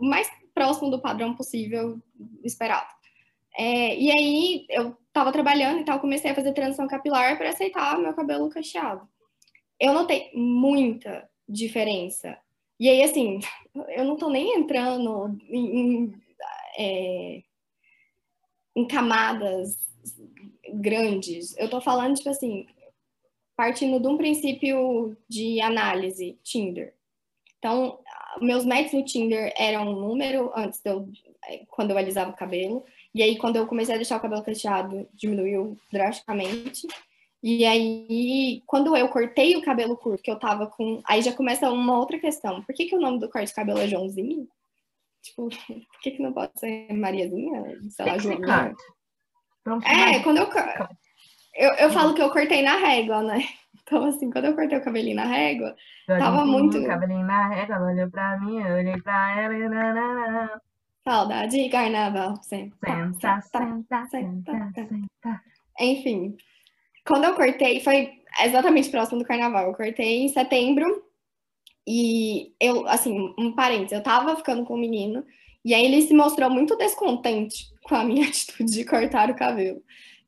[0.00, 2.00] mais próximo do padrão possível
[2.44, 2.86] esperado.
[3.58, 7.98] É, e aí eu tava trabalhando e tal, comecei a fazer transição capilar para aceitar
[7.98, 9.08] meu cabelo cacheado
[9.78, 12.38] eu notei muita diferença.
[12.78, 13.40] E aí, assim,
[13.88, 16.14] eu não tô nem entrando em, em,
[16.78, 17.42] é,
[18.74, 19.76] em camadas
[20.74, 21.56] grandes.
[21.56, 22.66] Eu tô falando, tipo assim,
[23.56, 26.94] partindo de um princípio de análise, Tinder.
[27.58, 27.98] Então,
[28.40, 31.08] meus matches no Tinder eram um número antes de eu,
[31.68, 32.84] quando eu alisava o cabelo.
[33.14, 36.86] E aí, quando eu comecei a deixar o cabelo cacheado, diminuiu drasticamente.
[37.42, 41.00] E aí, quando eu cortei o cabelo curto, que eu tava com.
[41.06, 42.62] Aí já começa uma outra questão.
[42.62, 44.46] Por que, que o nome do corte de cabelo é Joãozinho?
[45.22, 45.48] Tipo,
[45.90, 47.80] por que, que não pode ser Mariazinha?
[47.90, 48.74] Sei lá, Joãozinha?
[49.84, 50.48] É, quando eu,
[51.56, 51.70] eu.
[51.74, 53.40] Eu falo que eu cortei na régua, né?
[53.88, 55.76] Então, assim, quando eu cortei o cabelinho na régua,
[56.08, 56.84] eu tava muito.
[56.84, 60.60] cabelinho na régua, ela olhou pra mim, eu olhei pra ela e.
[61.08, 62.34] Saudade de carnaval.
[62.42, 65.42] Senta, senta, senta, senta, senta.
[65.78, 66.36] Enfim,
[67.06, 68.10] quando eu cortei, foi
[68.42, 69.66] exatamente próximo do carnaval.
[69.66, 71.04] Eu cortei em setembro
[71.86, 75.24] e eu, assim, um parênteses, eu tava ficando com o um menino
[75.64, 79.80] e aí ele se mostrou muito descontente com a minha atitude de cortar o cabelo.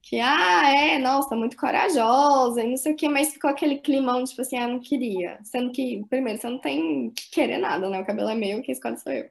[0.02, 4.24] Que, ah, é, nossa, muito corajosa e não sei o que, mas ficou aquele climão,
[4.24, 5.38] tipo assim, ah, não queria.
[5.44, 8.00] Sendo que, primeiro, você não tem que querer nada, né?
[8.00, 9.28] O cabelo é meu, quem escolhe sou eu.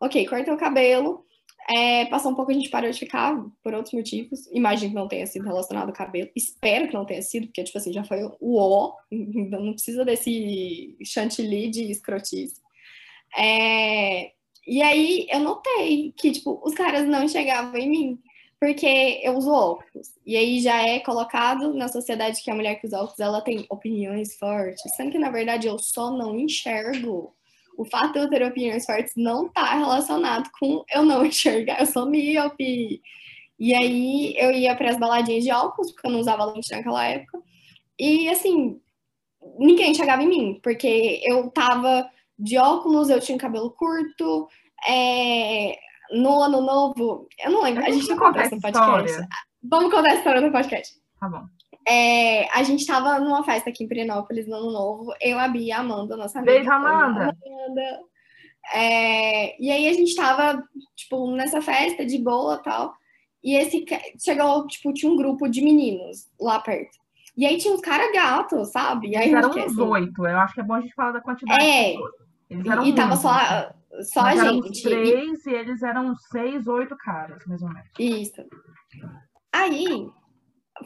[0.00, 1.24] Ok, cortei o cabelo.
[1.70, 4.46] É, passou um pouco, a gente parou de ficar por outros motivos.
[4.52, 6.30] Imagino que não tenha sido relacionado ao cabelo.
[6.34, 8.94] Espero que não tenha sido, porque, tipo assim, já foi o ó.
[9.10, 12.60] Não precisa desse chantilly de escrotice.
[13.36, 14.32] É,
[14.66, 18.18] e aí eu notei que, tipo, os caras não chegavam em mim.
[18.60, 20.08] Porque eu uso óculos.
[20.26, 23.66] E aí já é colocado na sociedade que a mulher que usa óculos, ela tem
[23.70, 27.34] opiniões fortes, sendo que na verdade eu só não enxergo.
[27.76, 31.86] O fato de eu ter opiniões fortes não está relacionado com eu não enxergar, eu
[31.86, 33.00] sou míope.
[33.58, 37.04] E aí eu ia para as baladinhas de óculos, porque eu não usava lente naquela
[37.06, 37.40] época.
[37.98, 38.80] E assim,
[39.58, 44.48] ninguém chegava em mim, porque eu tava de óculos, eu tinha cabelo curto.
[44.88, 45.76] É...
[46.12, 49.28] No ano novo, eu não lembro, a gente não conta essa no podcast.
[49.62, 50.94] Vamos contar a história no podcast.
[51.20, 51.44] Tá bom.
[51.86, 55.62] É, a gente tava numa festa aqui em Pirenópolis no ano novo, eu, a Bia
[55.62, 56.52] e a Amanda, nossa amiga.
[56.52, 57.34] Beijo, Amanda!
[57.46, 58.00] Amanda.
[58.74, 60.62] É, e aí a gente tava,
[60.94, 62.94] tipo, nessa festa de boa e tal.
[63.42, 63.84] E esse
[64.22, 66.98] chegou, tipo, tinha um grupo de meninos lá perto.
[67.36, 69.10] E aí tinha uns caras gatos, sabe?
[69.10, 70.26] E aí, eram uns oito.
[70.26, 71.64] Eu acho que é bom a gente falar da quantidade.
[71.64, 71.94] É.
[72.50, 73.30] Eles eram e tava só,
[74.02, 74.82] só a Eram gente.
[74.82, 75.50] três e...
[75.50, 77.88] e eles eram seis, oito caras, mais ou menos.
[77.98, 78.42] Isso.
[79.52, 80.08] Aí,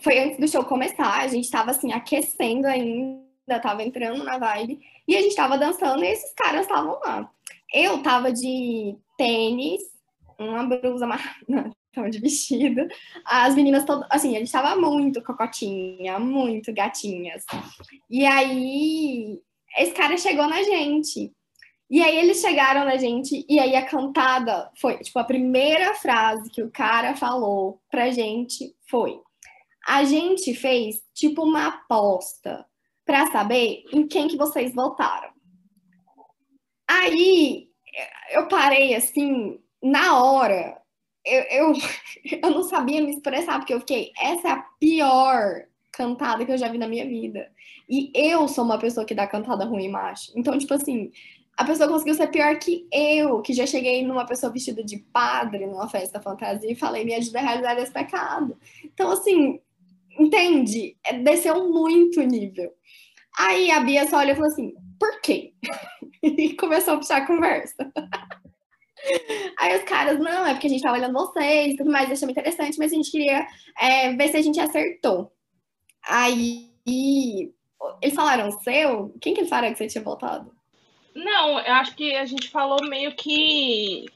[0.01, 4.81] foi antes do show começar, a gente tava assim, aquecendo ainda, tava entrando na vibe,
[5.07, 7.31] e a gente tava dançando e esses caras estavam lá.
[7.73, 9.83] Eu tava de tênis,
[10.39, 11.37] uma blusa amarrada,
[11.93, 12.87] tava de vestido.
[13.25, 17.45] As meninas todas, assim, a gente tava muito cocotinha, muito gatinhas.
[18.11, 19.41] E aí,
[19.79, 21.33] esse cara chegou na gente.
[21.93, 26.51] E aí eles chegaram na gente, e aí a cantada foi, tipo, a primeira frase
[26.51, 29.21] que o cara falou pra gente foi:
[29.87, 32.65] a gente fez tipo uma aposta
[33.05, 35.33] para saber em quem que vocês votaram.
[36.89, 37.69] Aí
[38.31, 40.81] eu parei assim, na hora,
[41.27, 41.73] eu, eu,
[42.43, 46.57] eu não sabia me expressar, porque eu fiquei, essa é a pior cantada que eu
[46.57, 47.53] já vi na minha vida.
[47.87, 50.33] E eu sou uma pessoa que dá cantada ruim, macho.
[50.35, 51.13] Então, tipo assim,
[51.57, 55.67] a pessoa conseguiu ser pior que eu, que já cheguei numa pessoa vestida de padre
[55.67, 58.57] numa festa fantasia e falei, me ajuda a realizar esse pecado.
[58.85, 59.61] Então, assim,
[60.19, 60.97] entende?
[61.05, 62.73] É, desceu muito o nível.
[63.39, 65.53] Aí a Bia só olhou e falou assim, por quê?
[66.23, 67.93] e começou a puxar a conversa.
[69.59, 72.31] Aí os caras, não, é porque a gente tava olhando vocês e tudo mais, achamos
[72.31, 73.47] interessante, mas a gente queria
[73.79, 75.33] é, ver se a gente acertou.
[76.09, 79.15] Aí eles falaram seu?
[79.21, 80.62] Quem que eles falaram que você tinha voltado?
[81.15, 84.07] Não, eu acho que a gente falou meio que.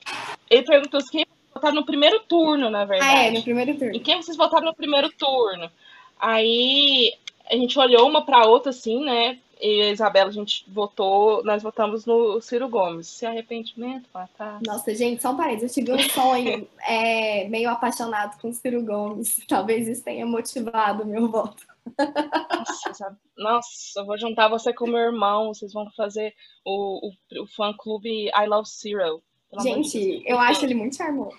[0.48, 3.16] Ele perguntou se quem votaram no primeiro turno, na verdade.
[3.16, 3.94] Ah, é, no primeiro turno.
[3.94, 5.70] E quem vocês votaram no primeiro turno?
[6.18, 7.12] Aí
[7.50, 9.38] a gente olhou uma pra outra, assim, né?
[9.60, 13.06] E a Isabela, a gente votou, nós votamos no Ciro Gomes.
[13.06, 14.60] Se arrependimento, matar.
[14.66, 15.76] Nossa, gente, só um parênteses.
[15.76, 19.40] Eu tive um sonho é, meio apaixonado com o Ciro Gomes.
[19.48, 21.66] Talvez isso tenha motivado o meu voto.
[21.98, 25.48] Nossa, Nossa, eu vou juntar você com meu irmão.
[25.48, 26.34] Vocês vão fazer
[26.64, 29.22] o, o, o fã clube I Love Ciro.
[29.60, 31.36] Gente, eu acho ele muito charmoso.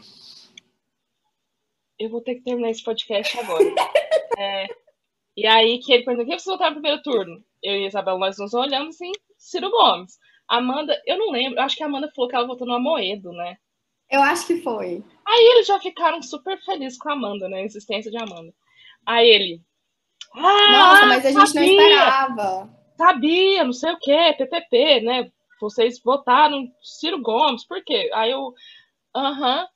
[1.99, 3.63] Eu vou ter que terminar esse podcast agora.
[4.37, 4.67] é,
[5.35, 7.43] e aí que ele perguntou: quem você votar no primeiro turno?
[7.61, 10.17] Eu e a Isabel, nós nos olhamos assim, Ciro Gomes.
[10.47, 13.33] Amanda, eu não lembro, eu acho que a Amanda falou que ela votou no Amoedo,
[13.33, 13.57] né?
[14.09, 15.03] Eu acho que foi.
[15.25, 17.57] Aí eles já ficaram super felizes com a Amanda, né?
[17.57, 18.53] A existência de Amanda.
[19.05, 19.61] Aí ele.
[20.35, 22.69] Ah, Nossa, mas a gente sabia, não esperava.
[22.97, 25.31] Sabia, não sei o que, PPP, né?
[25.59, 28.09] Vocês votaram Ciro Gomes, por quê?
[28.13, 28.53] Aí eu.
[29.15, 29.67] Aham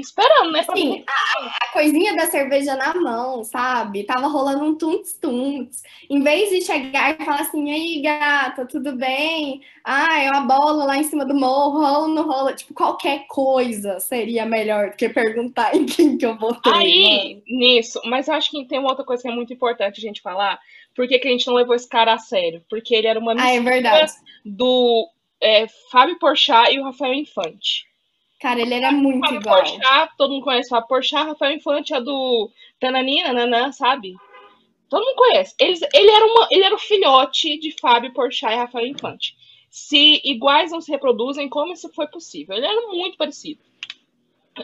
[0.00, 0.64] esperando, né?
[0.68, 4.04] Assim, a, a, coisinha da cerveja na mão, sabe?
[4.04, 5.82] Tava rolando um tunts-tunts.
[6.08, 9.62] Em vez de chegar e falar assim, aí, gata, tudo bem?
[9.84, 12.52] Ah, é uma bola lá em cima do morro, rola não rola?
[12.52, 16.72] Tipo, qualquer coisa seria melhor do que perguntar em quem que eu votei.
[16.72, 17.42] Aí, mano.
[17.46, 20.58] nisso, mas acho que tem uma outra coisa que é muito importante a gente falar.
[20.94, 22.64] Por que, que a gente não levou esse cara a sério?
[22.68, 24.12] Porque ele era uma ah, é verdade.
[24.44, 25.08] do
[25.40, 27.87] é, Fábio Porchat e o Rafael Infante.
[28.40, 29.64] Cara, ele era muito Fábio igual.
[29.64, 34.14] Porchat, todo mundo conhece o Porchat, Rafael Infante é do Tananina, Nanã, sabe?
[34.88, 35.54] Todo mundo conhece.
[35.58, 39.36] Eles, ele, era uma, ele era o filhote de Fábio Porchat e Rafael Infante.
[39.68, 42.56] Se iguais não se reproduzem, como isso foi possível?
[42.56, 43.60] Ele era muito parecido.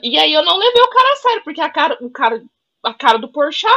[0.03, 2.45] E aí eu não levei o cara a sério, porque a cara, o cara,
[2.83, 3.75] a cara do Porchat,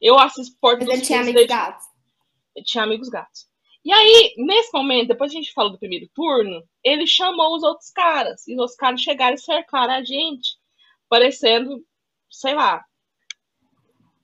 [0.00, 1.86] eu assisto Porto Mas ele tinha amigos dele, gatos.
[2.64, 3.46] Tinha amigos gatos.
[3.86, 7.88] E aí, nesse momento, depois a gente fala do primeiro turno, ele chamou os outros
[7.92, 8.44] caras.
[8.48, 10.56] E os outros caras chegaram e cercaram a gente,
[11.08, 11.80] parecendo,
[12.28, 12.84] sei lá,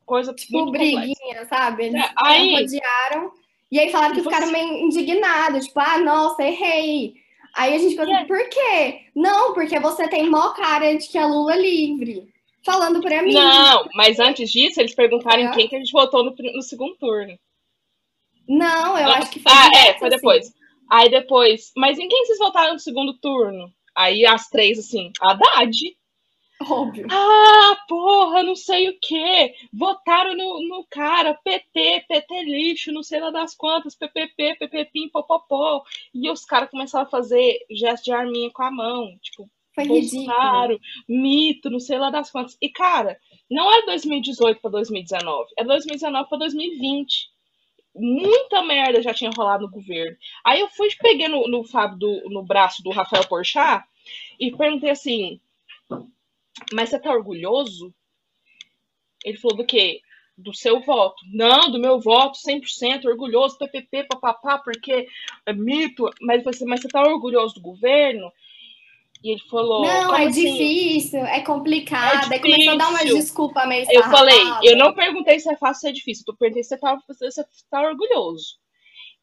[0.04, 1.46] coisa tipo briguinha, complexa.
[1.46, 1.84] sabe?
[1.84, 3.32] Eles é, aí, odiaram.
[3.70, 7.14] E aí falaram que ficaram meio indignados, tipo, ah, nossa, errei.
[7.54, 9.02] Aí a gente falou assim, por quê?
[9.14, 12.26] Não, porque você tem mó cara de que é Lula livre.
[12.64, 13.32] Falando pra mim.
[13.32, 15.44] Não, mas antes disso, eles perguntaram é.
[15.44, 17.38] em quem que a gente votou no, no segundo turno.
[18.52, 19.50] Não, eu ah, acho que foi.
[19.50, 20.16] Ah, é, foi assim.
[20.16, 20.54] depois.
[20.90, 21.72] Aí depois.
[21.74, 23.72] Mas em quem vocês votaram no segundo turno?
[23.96, 25.72] Aí as três, assim, Haddad.
[26.60, 27.06] Óbvio.
[27.10, 29.54] Ah, porra, não sei o quê.
[29.72, 35.82] Votaram no, no cara, PT, PT lixo, não sei lá das quantas, PPP, PPPim, popopó.
[36.14, 40.74] E os caras começaram a fazer gesto de arminha com a mão, tipo, Foi Bolsonaro,
[40.74, 41.22] ridículo.
[41.22, 42.56] mito, não sei lá das quantas.
[42.60, 43.18] E, cara,
[43.50, 47.31] não é 2018 para 2019, é 2019 para 2020.
[47.94, 50.16] Muita merda já tinha rolado no governo.
[50.44, 53.84] Aí eu fui, peguei no, no, Fábio do, no braço do Rafael Porchat
[54.40, 55.40] e perguntei assim,
[56.72, 57.94] mas você tá orgulhoso?
[59.24, 60.00] Ele falou do quê?
[60.36, 61.22] Do seu voto.
[61.32, 65.06] Não, do meu voto, 100% orgulhoso, PPP, papapá, porque
[65.44, 66.08] é mito.
[66.20, 68.32] Mas falou assim, mas você tá orgulhoso do governo?
[69.22, 69.82] E ele falou.
[69.82, 72.32] Não, "Como é assim?" difícil, é complicado.
[72.32, 73.20] É Aí começou a dar umas difícil.
[73.20, 76.24] desculpas meio Eu falei, eu não perguntei se é fácil ou se é difícil.
[76.26, 78.56] Eu perguntei se você tá, você tá orgulhoso.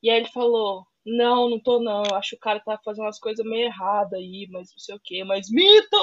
[0.01, 2.03] E aí ele falou, não, não tô não.
[2.09, 4.95] Eu acho que o cara tá fazendo umas coisas meio erradas aí, mas não sei
[4.95, 5.97] o quê, mas mito!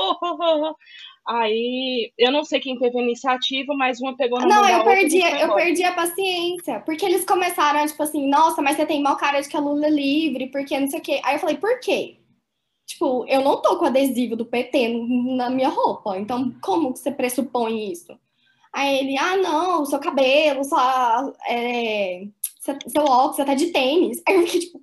[1.27, 5.19] Aí, eu não sei quem teve a iniciativa, mas uma pegou na Não, eu perdi,
[5.21, 6.81] eu perdi a paciência.
[6.81, 9.87] Porque eles começaram, tipo assim, nossa, mas você tem mal cara de que a Lula
[9.87, 11.21] é livre, porque não sei o quê.
[11.25, 12.19] Aí eu falei, por quê?
[12.87, 14.89] Tipo, eu não tô com adesivo do PT
[15.37, 18.17] na minha roupa, então como que você pressupõe isso?
[18.73, 22.27] Aí ele, ah, não, seu cabelo, sua, é,
[22.61, 24.23] seu, óculos, você tá de tênis.
[24.29, 24.81] Aí eu fiquei, tipo,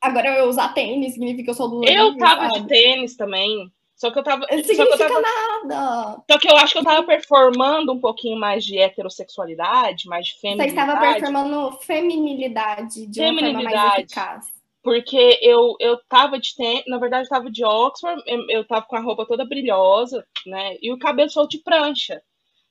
[0.00, 2.60] agora eu usar tênis significa que eu sou Lula Eu tava sabe?
[2.62, 3.70] de tênis também.
[3.96, 4.46] Só que eu tava.
[4.50, 6.22] Não Só que eu, significa tava, nada.
[6.30, 10.32] só que eu acho que eu tava performando um pouquinho mais de heterossexualidade, mais de
[10.34, 11.14] Você estava feminilidade.
[11.20, 14.02] performando feminilidade de uma forma mais Feminilidade.
[14.02, 14.53] eficaz.
[14.84, 18.84] Porque eu, eu tava de tênis, na verdade eu tava de Oxford, eu, eu tava
[18.84, 20.76] com a roupa toda brilhosa, né?
[20.82, 22.22] E o cabelo solto de prancha.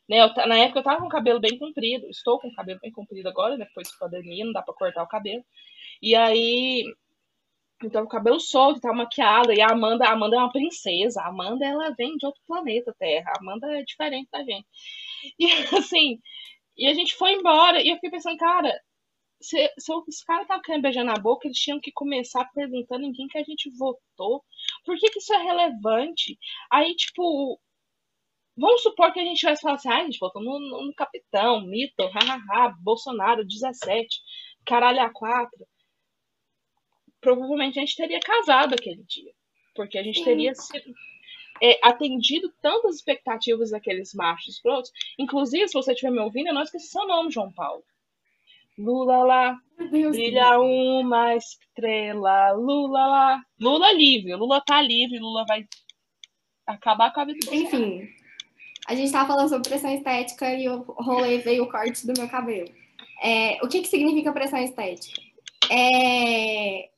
[0.07, 0.19] Né?
[0.21, 2.91] Eu na época eu tava com o cabelo bem comprido, estou com o cabelo bem
[2.91, 5.43] comprido agora, depois da pandemia, não dá pra cortar o cabelo.
[5.99, 6.85] E aí,
[7.83, 11.29] então o cabelo solto, tava maquiada, e a Amanda, a Amanda é uma princesa, a
[11.29, 14.67] Amanda ela vem de outro planeta Terra, a Amanda é diferente da gente.
[15.39, 16.19] E assim,
[16.77, 18.71] e a gente foi embora, e eu fiquei pensando, cara,
[19.43, 23.11] se, se os caras estavam querendo beijar na boca, eles tinham que começar perguntando em
[23.11, 24.43] quem que a gente votou.
[24.85, 26.37] Por que, que isso é relevante?
[26.71, 27.59] Aí, tipo,
[28.55, 30.93] vamos supor que a gente vai falar assim, ah, a gente votou no, no, no
[30.95, 34.21] capitão, mito, hahaha, Bolsonaro, 17,
[34.65, 35.67] caralho a quatro.
[37.19, 39.33] Provavelmente a gente teria casado aquele dia.
[39.75, 40.25] Porque a gente Sim.
[40.25, 40.93] teria sido,
[41.61, 44.91] é, atendido tantas expectativas daqueles machos escrotos.
[45.17, 47.83] Inclusive, se você estiver me ouvindo, eu não esqueci seu nome, João Paulo.
[48.77, 49.57] Lula lá.
[49.89, 53.41] Brilha uma estrela, Lula lá.
[53.59, 55.65] Lula livre, Lula tá livre, Lula vai
[56.65, 58.07] acabar com a vida do Enfim,
[58.87, 62.29] a gente tava falando sobre pressão estética e o rolê veio o corte do meu
[62.29, 62.69] cabelo.
[63.21, 65.21] É, o que, que significa pressão estética?
[65.71, 66.89] É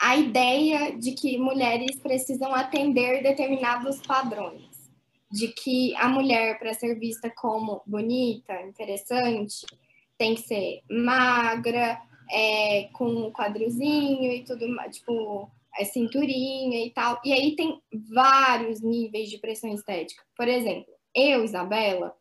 [0.00, 4.68] a ideia de que mulheres precisam atender determinados padrões.
[5.30, 9.66] De que a mulher, para ser vista como bonita, interessante,
[10.18, 12.00] tem que ser magra,
[12.30, 17.20] é, com um quadrilzinho e tudo tipo, é, cinturinha e tal.
[17.24, 17.80] E aí tem
[18.12, 20.22] vários níveis de pressão estética.
[20.36, 22.14] Por exemplo, eu, Isabela,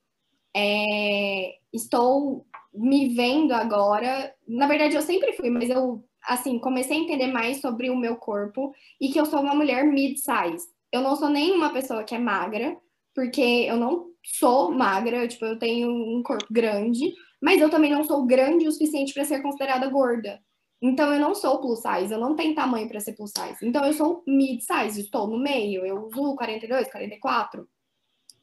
[0.55, 4.33] é, estou me vendo agora.
[4.47, 8.17] Na verdade, eu sempre fui, mas eu assim comecei a entender mais sobre o meu
[8.17, 10.67] corpo e que eu sou uma mulher mid-size.
[10.91, 12.77] Eu não sou nem uma pessoa que é magra,
[13.15, 17.91] porque eu não sou magra, eu, tipo, eu tenho um corpo grande, mas eu também
[17.91, 20.39] não sou grande o suficiente para ser considerada gorda.
[20.81, 23.57] Então eu não sou plus size, eu não tenho tamanho para ser plus size.
[23.63, 27.67] Então eu sou mid size, estou no meio, eu uso 42, 44.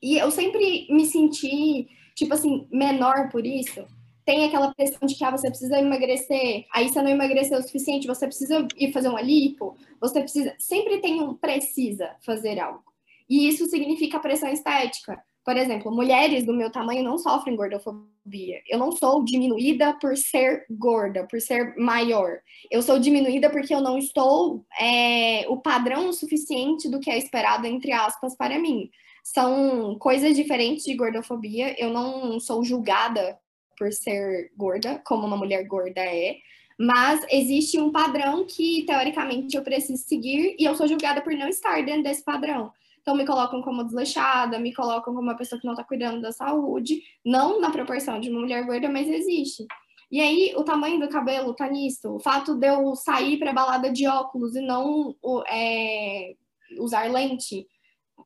[0.03, 3.87] E eu sempre me senti, tipo assim, menor por isso.
[4.25, 8.07] Tem aquela pressão de que ah, você precisa emagrecer, aí você não emagreceu o suficiente,
[8.07, 10.55] você precisa ir fazer uma lipo, você precisa.
[10.59, 12.85] Sempre tem um precisa fazer algo.
[13.29, 15.23] E isso significa pressão estética.
[15.45, 18.63] Por exemplo, mulheres do meu tamanho não sofrem gordofobia.
[18.67, 22.39] Eu não sou diminuída por ser gorda, por ser maior.
[22.71, 27.67] Eu sou diminuída porque eu não estou é, o padrão suficiente do que é esperado,
[27.67, 28.91] entre aspas, para mim.
[29.23, 31.79] São coisas diferentes de gordofobia.
[31.79, 33.39] Eu não sou julgada
[33.77, 36.39] por ser gorda, como uma mulher gorda é.
[36.79, 41.49] Mas existe um padrão que, teoricamente, eu preciso seguir e eu sou julgada por não
[41.49, 42.73] estar dentro desse padrão.
[43.05, 46.33] Então, me colocam como desleixada, me colocam como uma pessoa que não está cuidando da
[46.33, 49.67] saúde, não na proporção de uma mulher gorda, mas existe.
[50.11, 52.15] E aí, o tamanho do cabelo tá nisso.
[52.15, 55.15] O fato de eu sair para balada de óculos e não
[55.47, 56.35] é,
[56.79, 57.67] usar lente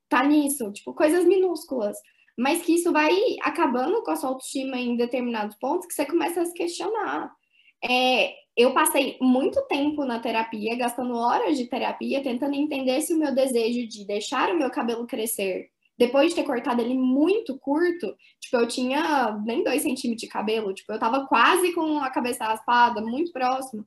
[0.09, 0.71] tá nisso.
[0.71, 1.97] Tipo, coisas minúsculas.
[2.39, 3.11] Mas que isso vai
[3.43, 7.35] acabando com a sua autoestima em determinados pontos que você começa a se questionar.
[7.83, 13.19] É, eu passei muito tempo na terapia, gastando horas de terapia, tentando entender se o
[13.19, 18.17] meu desejo de deixar o meu cabelo crescer depois de ter cortado ele muito curto,
[18.41, 22.45] tipo, eu tinha nem dois centímetros de cabelo, tipo, eu tava quase com a cabeça
[22.45, 23.85] raspada, muito próximo.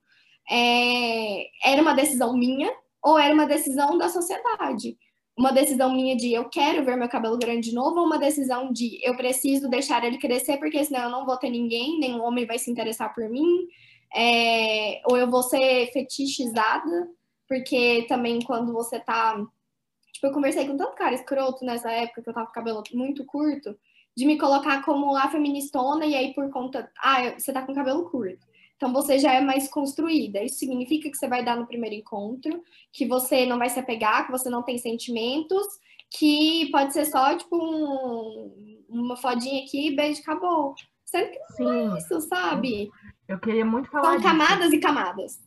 [0.49, 2.69] É, era uma decisão minha
[3.01, 4.97] ou era uma decisão da sociedade?
[5.41, 8.72] Uma decisão minha de eu quero ver meu cabelo grande de novo ou uma decisão
[8.72, 12.45] de eu preciso deixar ele crescer porque senão eu não vou ter ninguém, nenhum homem
[12.45, 13.68] vai se interessar por mim,
[14.15, 17.09] é, ou eu vou ser fetichizada,
[17.47, 19.43] porque também quando você tá
[20.13, 22.84] Tipo, eu conversei com tanto cara escroto nessa época que eu tava com o cabelo
[22.93, 23.76] muito curto,
[24.15, 28.07] de me colocar como a feministona e aí por conta, ah, você tá com cabelo
[28.11, 28.45] curto.
[28.81, 30.43] Então você já é mais construída.
[30.43, 34.25] Isso significa que você vai dar no primeiro encontro, que você não vai se apegar,
[34.25, 35.67] que você não tem sentimentos,
[36.09, 40.73] que pode ser só tipo um, uma fodinha aqui, beijo, acabou.
[41.05, 41.93] Sendo que não é Sim.
[41.93, 42.89] é isso, sabe?
[43.27, 45.39] Eu queria muito falar São camadas e camadas.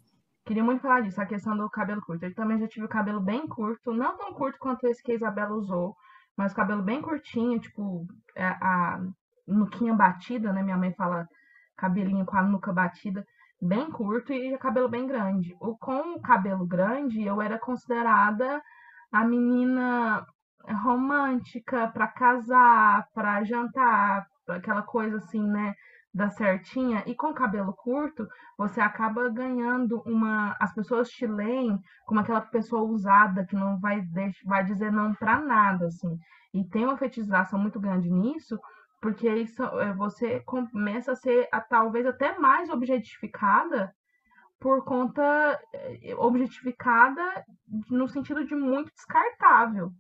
[0.47, 2.23] Queria muito falar disso, a questão do cabelo curto.
[2.23, 5.17] Eu também já tive o cabelo bem curto, não tão curto quanto esse que a
[5.17, 5.97] Isabela usou,
[6.37, 8.07] mas o cabelo bem curtinho, tipo,
[8.37, 9.01] a, é, a
[9.45, 10.63] nuquinha batida, né?
[10.63, 11.29] Minha mãe fala
[11.77, 13.27] cabelinho com a nuca batida,
[13.61, 15.57] bem curto e cabelo bem grande.
[15.61, 18.63] O, com o cabelo grande, eu era considerada
[19.13, 20.27] a menina
[20.83, 25.75] romântica para casar, para jantar, aquela coisa assim, né?
[26.15, 30.57] da certinha e com cabelo curto, você acaba ganhando uma.
[30.61, 31.77] As pessoas te leem
[32.07, 34.01] como aquela pessoa usada que não vai,
[34.45, 36.17] vai dizer não para nada, assim.
[36.55, 38.57] E tem uma fetichização muito grande nisso,
[39.05, 43.95] porque isso, é, você começa a ser a, talvez até mais objetificada
[44.59, 47.45] por conta é, objetificada
[47.91, 49.93] no sentido de muito descartável.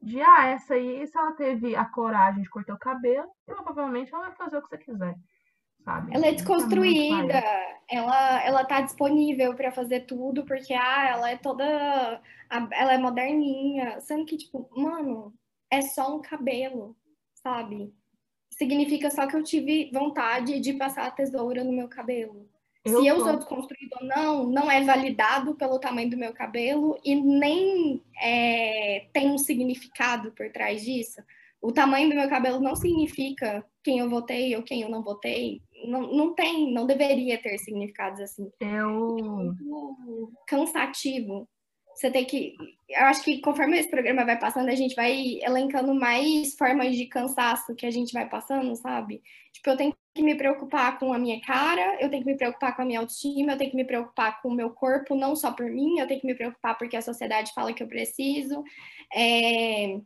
[0.00, 4.28] De ah, essa aí, se ela teve a coragem de cortar o cabelo, provavelmente ela
[4.28, 5.16] vai fazer o que você quiser
[5.84, 6.14] sabe?
[6.14, 7.42] Ela é desconstruída,
[7.90, 11.64] ela, ela tá disponível para fazer tudo, porque ah, ela é toda.
[12.48, 14.00] Ela é moderninha.
[14.00, 15.34] Sendo que, tipo, mano,
[15.68, 16.96] é só um cabelo,
[17.34, 17.92] sabe?
[18.60, 22.46] Significa só que eu tive vontade de passar a tesoura no meu cabelo.
[22.84, 27.00] Eu Se eu sou desconstruída ou não, não é validado pelo tamanho do meu cabelo
[27.02, 31.22] e nem é, tem um significado por trás disso.
[31.58, 35.62] O tamanho do meu cabelo não significa quem eu votei ou quem eu não votei
[35.86, 38.52] não, não tem, não deveria ter significados assim.
[38.60, 39.16] Eu...
[39.18, 41.48] É muito cansativo.
[42.00, 42.56] Você tem que.
[42.88, 47.04] Eu acho que conforme esse programa vai passando, a gente vai elencando mais formas de
[47.04, 49.22] cansaço que a gente vai passando, sabe?
[49.52, 52.74] Tipo, eu tenho que me preocupar com a minha cara, eu tenho que me preocupar
[52.74, 55.52] com a minha autoestima, eu tenho que me preocupar com o meu corpo, não só
[55.52, 58.64] por mim, eu tenho que me preocupar porque a sociedade fala que eu preciso.
[59.14, 60.00] É...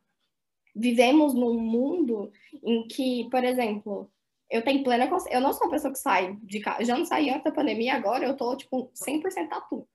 [0.74, 2.32] Vivemos num mundo
[2.64, 4.10] em que, por exemplo,
[4.50, 5.36] eu tenho plena consciência.
[5.36, 6.84] Eu não sou uma pessoa que sai de casa.
[6.84, 9.86] Já não saí antes da pandemia, agora eu tô, tipo, 100% tatu.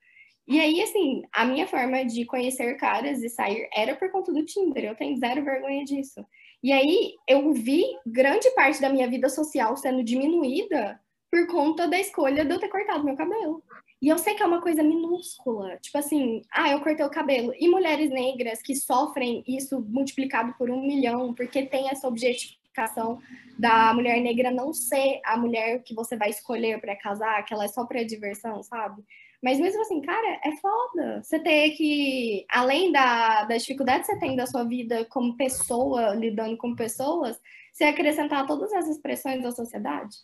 [0.49, 4.43] E aí, assim, a minha forma de conhecer caras e sair era por conta do
[4.43, 4.83] Tinder.
[4.83, 6.25] Eu tenho zero vergonha disso.
[6.63, 10.99] E aí, eu vi grande parte da minha vida social sendo diminuída
[11.31, 13.63] por conta da escolha de eu ter cortado meu cabelo.
[14.01, 17.53] E eu sei que é uma coisa minúscula, tipo assim, ah, eu cortei o cabelo.
[17.59, 23.19] E mulheres negras que sofrem isso multiplicado por um milhão, porque tem essa objetificação
[23.59, 27.65] da mulher negra não ser a mulher que você vai escolher para casar, que ela
[27.65, 29.03] é só para diversão, sabe?
[29.41, 31.23] Mas mesmo assim, cara, é foda.
[31.23, 36.13] Você ter que, além da, da dificuldade que você tem da sua vida como pessoa,
[36.13, 37.39] lidando com pessoas,
[37.71, 40.17] você acrescentar todas essas pressões da sociedade.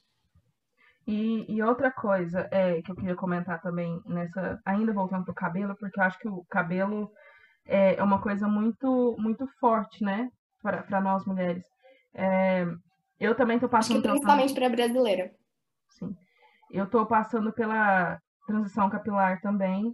[1.08, 5.76] E, e, outra coisa é, que eu queria comentar também nessa, ainda voltando pro cabelo,
[5.76, 7.12] porque eu acho que o cabelo
[7.66, 10.32] é, é uma coisa muito muito forte, né,
[10.62, 11.64] para nós mulheres.
[12.12, 12.66] É,
[13.20, 13.98] eu também tô passando.
[13.98, 15.32] Acho que principalmente para brasileira.
[15.90, 16.16] Sim.
[16.72, 19.94] Eu tô passando pela transição capilar também.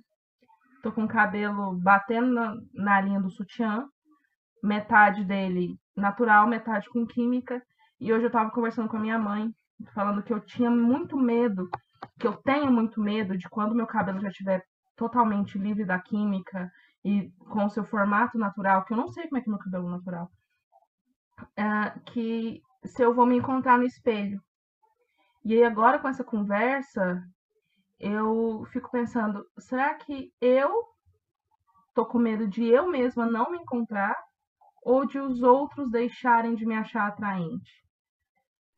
[0.81, 3.85] Tô com o cabelo batendo na, na linha do sutiã.
[4.63, 7.61] Metade dele natural, metade com química.
[7.99, 9.51] E hoje eu tava conversando com a minha mãe,
[9.93, 11.69] falando que eu tinha muito medo,
[12.19, 14.63] que eu tenho muito medo de quando meu cabelo já estiver
[14.95, 16.69] totalmente livre da química
[17.03, 19.59] e com o seu formato natural, que eu não sei como é que é meu
[19.59, 20.29] cabelo natural,
[21.55, 24.41] é, que se eu vou me encontrar no espelho.
[25.43, 27.23] E aí agora com essa conversa,
[28.01, 30.69] eu fico pensando, será que eu
[31.93, 34.15] tô com medo de eu mesma não me encontrar
[34.83, 37.71] ou de os outros deixarem de me achar atraente?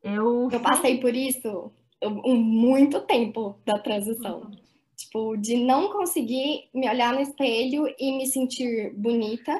[0.03, 1.71] Eu, eu passei por isso
[2.05, 4.41] muito tempo da transição.
[4.41, 4.51] Uhum.
[4.95, 9.59] Tipo, de não conseguir me olhar no espelho e me sentir bonita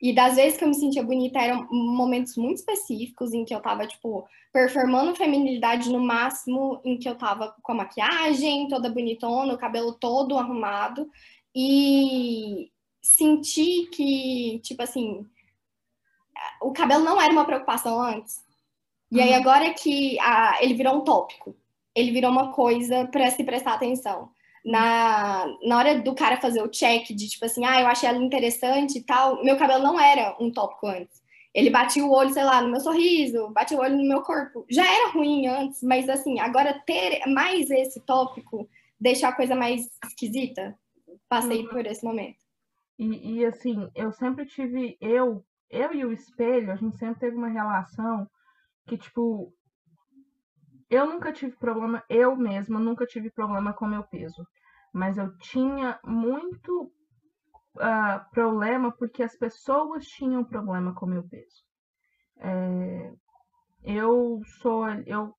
[0.00, 3.60] e das vezes que eu me sentia bonita eram momentos muito específicos em que eu
[3.60, 9.52] tava, tipo, performando feminilidade no máximo, em que eu tava com a maquiagem toda bonitona,
[9.52, 11.10] o cabelo todo arrumado.
[11.54, 12.70] E
[13.02, 15.26] senti que, tipo assim,
[16.62, 18.42] o cabelo não era uma preocupação antes.
[19.12, 21.54] E aí, agora que a, ele virou um tópico,
[21.94, 24.30] ele virou uma coisa para se prestar atenção.
[24.64, 28.18] Na, na hora do cara fazer o check de tipo assim, ah, eu achei ela
[28.18, 31.20] interessante e tal, meu cabelo não era um tópico antes.
[31.52, 34.64] Ele batia o olho, sei lá, no meu sorriso, batia o olho no meu corpo.
[34.70, 38.68] Já era ruim antes, mas assim, agora ter mais esse tópico
[39.00, 40.78] deixa a coisa mais esquisita.
[41.28, 42.38] Passei por esse momento.
[42.98, 47.34] E, e, assim, eu sempre tive, eu, eu e o espelho, a gente sempre teve
[47.34, 48.28] uma relação
[48.86, 49.52] que, tipo,
[50.90, 54.46] eu nunca tive problema, eu mesma nunca tive problema com meu peso.
[54.92, 56.92] Mas eu tinha muito
[57.76, 61.64] uh, problema porque as pessoas tinham problema com meu peso.
[62.38, 63.12] É,
[63.84, 65.34] eu sou, eu,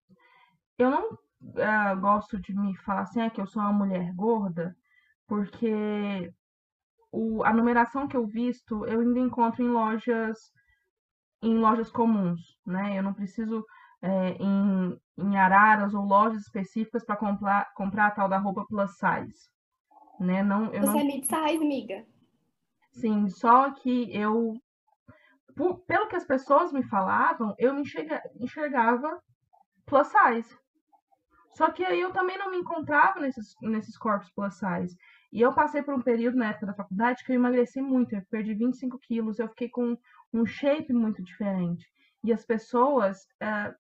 [0.78, 4.76] eu não uh, gosto de me falar assim, é que eu sou uma mulher gorda,
[5.28, 6.32] porque
[7.12, 10.38] o, a numeração que eu visto eu ainda encontro em lojas
[11.44, 12.98] em lojas comuns, né?
[12.98, 13.66] Eu não preciso
[14.02, 18.92] é, em, em araras ou lojas específicas para comprar, comprar a tal da roupa plus
[18.92, 19.50] size,
[20.20, 20.44] né?
[20.44, 21.00] Não, eu Você não...
[21.00, 22.06] é mid size, amiga?
[22.92, 24.54] Sim, só que eu
[25.56, 29.22] por, pelo que as pessoas me falavam, eu me enxerga, enxergava
[29.86, 30.58] plus size.
[31.52, 34.98] Só que aí eu também não me encontrava nesses, nesses corpos plus size.
[35.32, 38.24] E eu passei por um período na época da faculdade que eu emagreci muito, eu
[38.30, 39.98] perdi 25 quilos, eu fiquei com
[40.34, 41.86] um shape muito diferente.
[42.24, 43.24] E as pessoas.
[43.42, 43.74] Uh,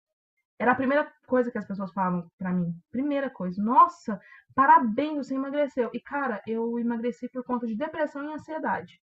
[0.61, 2.71] era a primeira coisa que as pessoas falavam para mim.
[2.91, 4.21] Primeira coisa, nossa,
[4.53, 5.89] parabéns, você emagreceu.
[5.91, 9.01] E cara, eu emagreci por conta de depressão e ansiedade.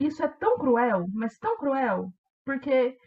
[0.00, 2.12] Isso é tão cruel, mas tão cruel,
[2.44, 2.98] porque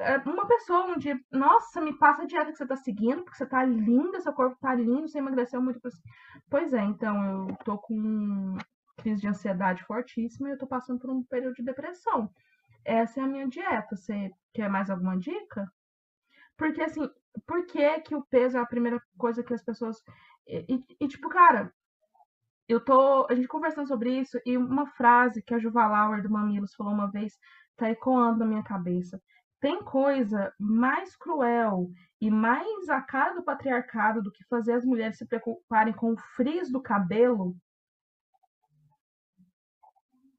[0.00, 3.38] é, uma pessoa um dia, nossa, me passa a dieta que você tá seguindo, porque
[3.38, 5.80] você tá linda, seu corpo tá lindo, você emagreceu muito.
[6.50, 8.54] Pois é, então eu tô com
[8.98, 12.30] crise de ansiedade fortíssima e eu tô passando por um período de depressão.
[12.88, 13.96] Essa é a minha dieta.
[13.96, 15.70] Você quer mais alguma dica?
[16.56, 17.08] Porque assim,
[17.46, 20.02] por que que o peso é a primeira coisa que as pessoas.
[20.46, 21.72] E, e, e tipo, cara,
[22.68, 23.26] eu tô.
[23.30, 26.92] A gente conversando sobre isso e uma frase que a Juva Lauer do Mamilos falou
[26.92, 27.38] uma vez
[27.76, 29.20] tá ecoando na minha cabeça
[29.60, 31.90] tem coisa mais cruel
[32.20, 36.18] e mais a cara do patriarcado do que fazer as mulheres se preocuparem com o
[36.36, 37.56] frizz do cabelo?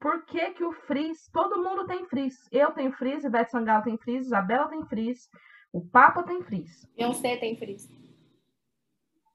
[0.00, 1.28] Por que, que o frizz?
[1.30, 2.48] Todo mundo tem frizz.
[2.50, 5.28] Eu tenho frizz, Ivete Sangalo tem frizz, Isabela tem frizz,
[5.72, 6.86] o Papa tem frizz.
[6.96, 7.86] Beyoncé tem frizz.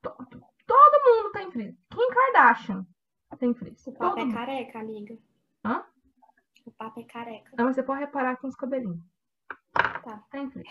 [0.02, 0.26] Todo,
[0.66, 1.76] todo mundo tem frizz.
[1.92, 2.86] Kim Kardashian
[3.38, 3.86] tem frizz.
[3.86, 4.34] O Papa todo é mundo.
[4.34, 5.18] careca, amiga.
[5.64, 5.86] Hã?
[6.66, 7.52] O Papa é careca.
[7.58, 9.00] Não, mas você pode reparar com os cabelinhos.
[9.72, 10.24] Tá.
[10.32, 10.70] Tem frizz.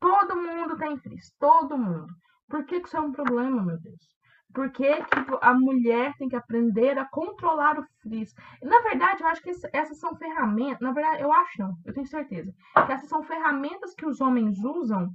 [0.00, 1.32] Todo mundo tem frizz.
[1.38, 2.12] Todo mundo.
[2.48, 4.19] Por que, que isso é um problema, meu Deus?
[4.52, 8.34] Por que, que a mulher tem que aprender a controlar o frizz?
[8.62, 10.80] Na verdade, eu acho que essas são ferramentas.
[10.80, 12.52] Na verdade, eu acho não, eu tenho certeza.
[12.86, 15.14] Que essas são ferramentas que os homens usam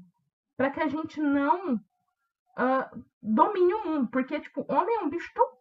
[0.55, 4.07] para que a gente não uh, domine o mundo.
[4.09, 5.55] Porque, tipo, homem é um bicho tão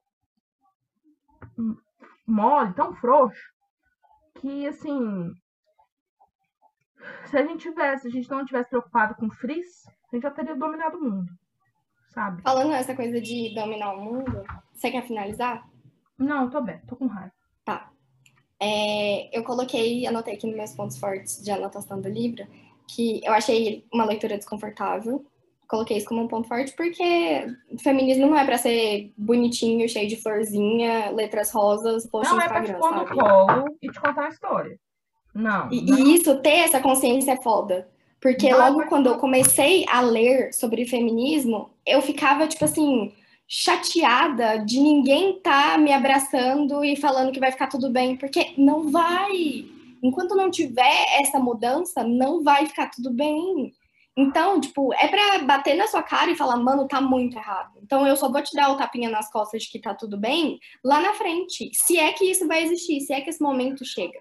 [2.26, 3.52] mole, tão frouxo,
[4.36, 5.32] que, assim,
[7.26, 10.30] se a gente tivesse, se a gente não tivesse preocupado com frizz, a gente já
[10.30, 11.32] teria dominado o mundo,
[12.14, 12.42] sabe?
[12.42, 15.68] Falando nessa coisa de dominar o mundo, você quer finalizar?
[16.18, 17.32] Não, tô bem, tô com raiva.
[17.64, 17.90] Tá.
[18.60, 22.46] É, eu coloquei, anotei aqui nos meus pontos fortes de anotação do livro,
[22.88, 25.24] que eu achei uma leitura desconfortável.
[25.66, 27.46] Coloquei isso como um ponto forte porque
[27.82, 32.62] feminismo não é para ser bonitinho, cheio de florzinha, letras rosas, post não é pra
[32.62, 34.78] te pôr no colo e te contar a história.
[35.34, 35.72] Não.
[35.72, 35.98] E, não.
[35.98, 37.88] e isso, ter essa consciência é foda.
[38.24, 43.12] Porque logo quando eu comecei a ler sobre feminismo, eu ficava, tipo assim,
[43.46, 48.90] chateada de ninguém tá me abraçando e falando que vai ficar tudo bem, porque não
[48.90, 49.66] vai.
[50.02, 53.74] Enquanto não tiver essa mudança, não vai ficar tudo bem.
[54.16, 57.78] Então, tipo, é pra bater na sua cara e falar, mano, tá muito errado.
[57.82, 60.58] Então eu só vou te dar o tapinha nas costas de que tá tudo bem
[60.82, 61.70] lá na frente.
[61.74, 64.18] Se é que isso vai existir, se é que esse momento chega.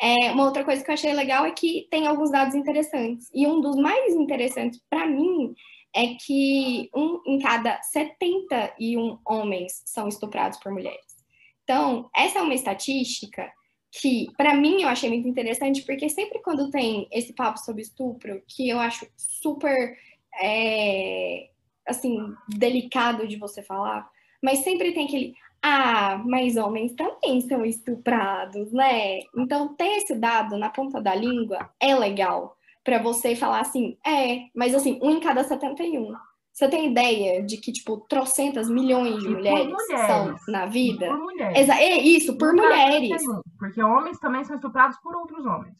[0.00, 3.30] É, uma outra coisa que eu achei legal é que tem alguns dados interessantes.
[3.34, 5.54] E um dos mais interessantes para mim
[5.94, 11.16] é que um em cada 71 homens são estuprados por mulheres.
[11.64, 13.50] Então, essa é uma estatística
[13.90, 18.42] que, para mim, eu achei muito interessante, porque sempre quando tem esse papo sobre estupro,
[18.46, 19.96] que eu acho super,
[20.38, 21.48] é,
[21.86, 22.18] assim,
[22.48, 24.08] delicado de você falar,
[24.42, 25.34] mas sempre tem aquele,
[25.68, 29.18] ah, mas homens também são estuprados, né?
[29.36, 34.44] Então, ter esse dado na ponta da língua é legal para você falar assim, é,
[34.54, 36.14] mas assim, um em cada 71.
[36.52, 41.08] Você tem ideia de que, tipo, trocentas milhões de mulheres, mulheres, são na vida?
[41.08, 41.58] Por mulheres.
[41.58, 43.22] Exa é isso, por mulheres.
[43.58, 45.76] Porque homens também são estuprados por outros homens.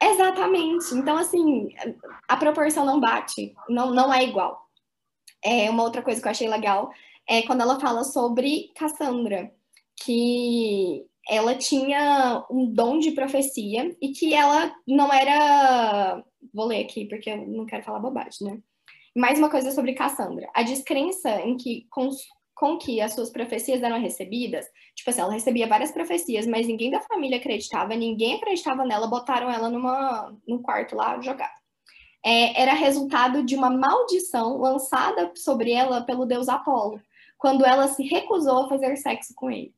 [0.00, 0.94] Exatamente.
[0.94, 1.70] Então, assim,
[2.28, 4.64] a proporção não bate, não, não é igual.
[5.44, 6.92] É, uma outra coisa que eu achei legal
[7.28, 9.52] é quando ela fala sobre Cassandra,
[10.04, 16.22] que ela tinha um dom de profecia e que ela não era.
[16.52, 18.58] Vou ler aqui porque eu não quero falar bobagem, né?
[19.16, 20.48] Mais uma coisa sobre Cassandra.
[20.54, 22.10] A descrença em que com,
[22.54, 26.90] com que as suas profecias eram recebidas, tipo assim, ela recebia várias profecias, mas ninguém
[26.90, 31.52] da família acreditava, ninguém acreditava nela, botaram ela numa, num quarto lá jogada.
[32.26, 37.00] É, era resultado de uma maldição lançada sobre ela pelo deus Apolo,
[37.44, 39.74] quando ela se recusou a fazer sexo com ele.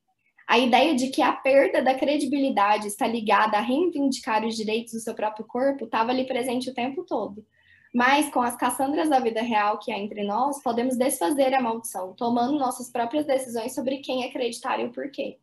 [0.47, 5.01] A ideia de que a perda da credibilidade está ligada a reivindicar os direitos do
[5.01, 7.45] seu próprio corpo estava ali presente o tempo todo.
[7.93, 12.15] Mas com as Cassandras da vida real que há entre nós, podemos desfazer a maldição,
[12.15, 15.37] tomando nossas próprias decisões sobre quem acreditar e o porquê.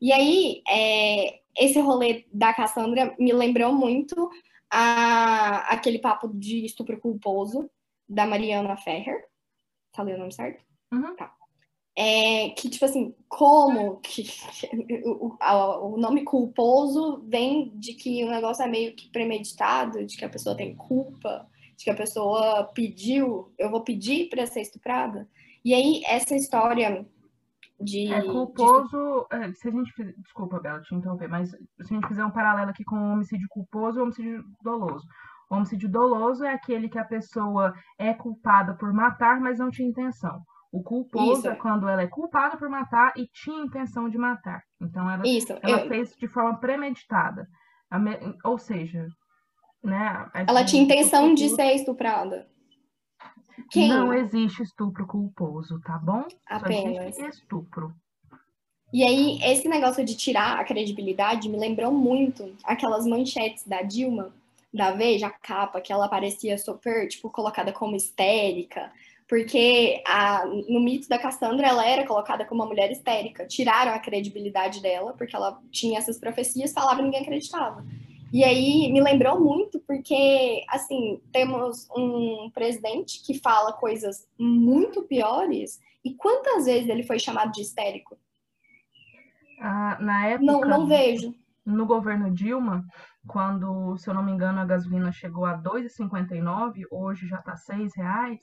[0.00, 4.30] E aí, é, esse rolê da Cassandra me lembrou muito
[4.70, 7.68] a, aquele papo de estupro culposo
[8.08, 9.26] da Mariana Ferrer.
[9.98, 10.64] Lendo o nome certo?
[10.90, 11.14] Uhum.
[11.16, 11.35] Tá.
[11.98, 14.26] É, que, tipo assim, como que
[15.04, 15.34] o,
[15.94, 20.28] o, nome culposo vem de que o negócio é meio que premeditado, de que a
[20.28, 25.28] pessoa tem culpa de que a pessoa pediu, eu vou pedir para ser estuprada.
[25.64, 27.06] E aí, essa história
[27.78, 28.12] de.
[28.12, 29.26] É culposo.
[29.30, 29.36] De...
[29.36, 29.92] É, se a gente.
[30.18, 33.46] Desculpa, Bela, te interromper, mas se a gente fizer um paralelo aqui com o homicídio
[33.50, 35.06] culposo e o homicídio doloso.
[35.50, 39.88] O homicídio doloso é aquele que a pessoa é culpada por matar, mas não tinha
[39.88, 40.42] intenção.
[40.76, 41.48] O culposo Isso.
[41.48, 44.62] é quando ela é culpada por matar e tinha intenção de matar.
[44.78, 45.54] Então ela, Isso.
[45.62, 45.88] ela eu...
[45.88, 47.48] fez de forma premeditada.
[48.44, 49.08] Ou seja,
[49.82, 50.30] né?
[50.46, 52.46] Ela tinha intenção de ser estuprada.
[53.70, 53.88] Quem?
[53.88, 56.24] Não existe estupro culposo, tá bom?
[56.46, 57.18] Apenas.
[57.18, 57.94] estupro.
[58.92, 64.30] E aí, esse negócio de tirar a credibilidade me lembrou muito aquelas manchetes da Dilma,
[64.72, 68.92] da Veja, a capa, que ela parecia super, tipo, colocada como histérica,
[69.28, 73.46] porque a, no mito da Cassandra ela era colocada como uma mulher histérica.
[73.46, 77.84] Tiraram a credibilidade dela, porque ela tinha essas profecias, falava e ninguém acreditava.
[78.32, 85.80] E aí me lembrou muito, porque, assim, temos um presidente que fala coisas muito piores,
[86.04, 88.16] e quantas vezes ele foi chamado de histérico?
[89.60, 90.52] Ah, na época.
[90.52, 91.34] Não, não vejo.
[91.64, 92.84] No governo Dilma,
[93.26, 97.88] quando, se eu não me engano, a gasolina chegou a 2,59, hoje já está R$
[97.96, 98.40] reais,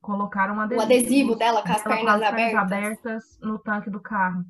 [0.00, 2.54] colocaram um adesivo, o adesivo dela com as pernas abertas.
[2.54, 4.44] abertas no tanque do carro.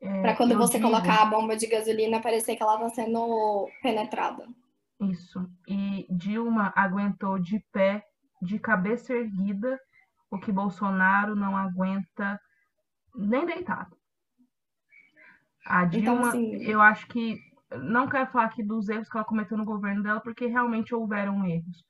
[0.00, 0.90] É, para quando você digo...
[0.90, 4.46] colocar a bomba de gasolina parecer que ela está sendo penetrada.
[5.00, 5.48] Isso.
[5.66, 8.04] E Dilma aguentou de pé,
[8.40, 9.80] de cabeça erguida,
[10.30, 12.40] o que Bolsonaro não aguenta
[13.14, 13.96] nem deitado.
[15.64, 16.56] A então, Dilma, então, assim...
[16.64, 17.40] eu acho que
[17.82, 21.44] não quero falar aqui dos erros que ela cometeu no governo dela, porque realmente houveram
[21.44, 21.84] erros.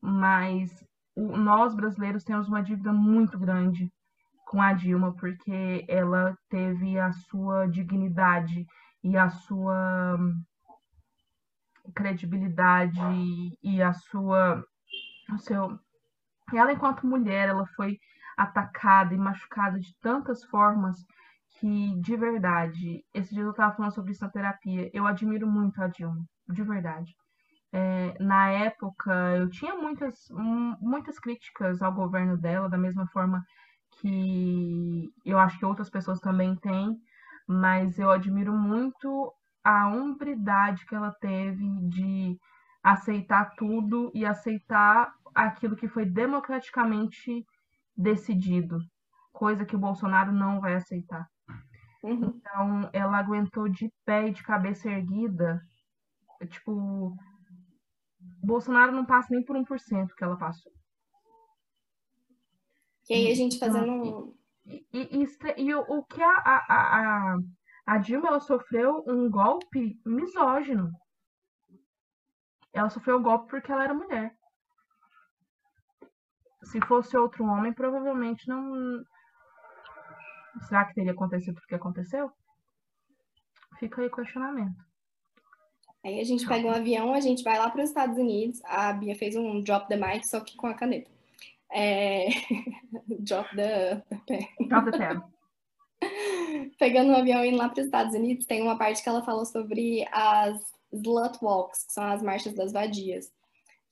[0.00, 0.86] Mas
[1.18, 3.92] o, nós brasileiros temos uma dívida muito grande
[4.46, 8.64] com a Dilma, porque ela teve a sua dignidade
[9.02, 10.16] e a sua
[11.94, 13.00] credibilidade
[13.62, 14.62] e a sua
[15.32, 15.78] o seu
[16.54, 17.98] ela enquanto mulher ela foi
[18.36, 20.96] atacada e machucada de tantas formas
[21.58, 25.82] que de verdade esse dia eu estava falando sobre isso na terapia eu admiro muito
[25.82, 27.14] a Dilma de verdade
[27.72, 30.28] é, na época eu tinha muitas
[30.80, 33.44] muitas críticas ao governo dela da mesma forma
[34.00, 36.96] que eu acho que outras pessoas também têm,
[37.46, 39.32] mas eu admiro muito
[39.62, 42.38] a hombridade que ela teve de
[42.82, 47.44] aceitar tudo e aceitar aquilo que foi democraticamente
[47.96, 48.78] decidido,
[49.32, 51.26] coisa que o Bolsonaro não vai aceitar.
[52.02, 52.34] Uhum.
[52.36, 55.60] Então, ela aguentou de pé e de cabeça erguida.
[56.48, 57.16] Tipo,
[58.42, 60.72] Bolsonaro não passa nem por 1% que ela passou.
[63.08, 64.38] E aí a gente fazendo um.
[64.66, 67.36] E, e, e, e o, o, que a, a, a,
[67.86, 70.90] a Dilma ela sofreu um golpe misógino.
[72.72, 74.36] Ela sofreu um golpe porque ela era mulher.
[76.64, 79.02] Se fosse outro homem, provavelmente não.
[80.68, 82.30] Será que teria acontecido o que aconteceu?
[83.78, 84.87] Fica aí o questionamento.
[86.04, 88.60] Aí a gente pega um avião, a gente vai lá para os Estados Unidos.
[88.64, 91.10] A Bia fez um drop the mic, só que com a caneta.
[91.70, 92.28] É...
[93.20, 94.02] Drop the,
[94.68, 95.22] Drop the pen.
[96.78, 99.44] Pegando um avião indo lá para os Estados Unidos, tem uma parte que ela falou
[99.44, 100.58] sobre as
[100.92, 103.30] slut walks, que são as marchas das vadias.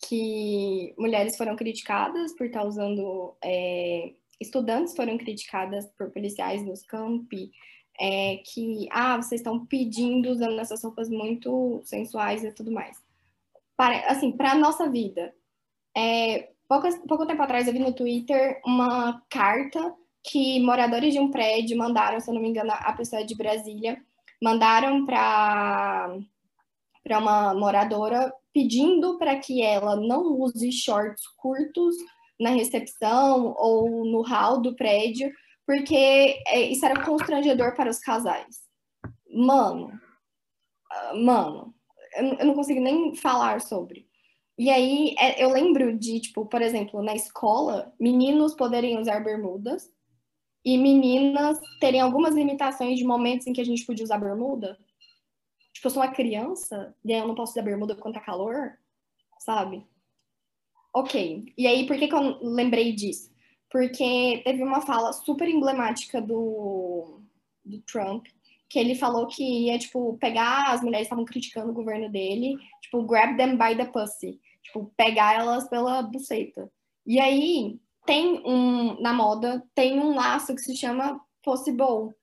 [0.07, 3.35] que mulheres foram criticadas por estar usando.
[3.43, 7.51] É, estudantes foram criticadas por policiais nos campi,
[8.01, 13.03] é, que, ah, vocês estão pedindo usando essas roupas muito sensuais e tudo mais.
[13.77, 15.35] Para, assim, para a nossa vida.
[15.97, 21.31] É, pouco, pouco tempo atrás eu vi no Twitter uma carta que moradores de um
[21.31, 24.03] prédio mandaram, se eu não me engano, a pessoa é de Brasília,
[24.43, 26.19] mandaram para
[27.03, 31.95] para uma moradora pedindo para que ela não use shorts curtos
[32.39, 35.31] na recepção ou no hall do prédio,
[35.67, 38.61] porque é, isso era constrangedor para os casais.
[39.29, 39.93] Mano,
[40.91, 41.75] ah, mano,
[42.17, 44.07] eu não consigo nem falar sobre.
[44.59, 49.91] E aí é, eu lembro de, tipo, por exemplo, na escola, meninos poderiam usar bermudas
[50.65, 54.79] e meninas terem algumas limitações de momentos em que a gente podia usar bermuda.
[55.75, 58.79] Tipo, eu sou uma criança e eu não posso usar bermuda quando tá calor,
[59.41, 59.87] sabe?
[60.95, 61.53] Ok.
[61.59, 63.31] E aí, por que, que eu lembrei disso?
[63.77, 67.21] Porque teve uma fala super emblemática do,
[67.63, 68.25] do Trump,
[68.71, 72.57] que ele falou que ia, tipo, pegar as mulheres que estavam criticando o governo dele,
[72.81, 74.41] tipo, grab them by the pussy.
[74.63, 76.73] Tipo, pegar elas pela buceta.
[77.05, 82.15] E aí, tem um, na moda, tem um laço que se chama Possible,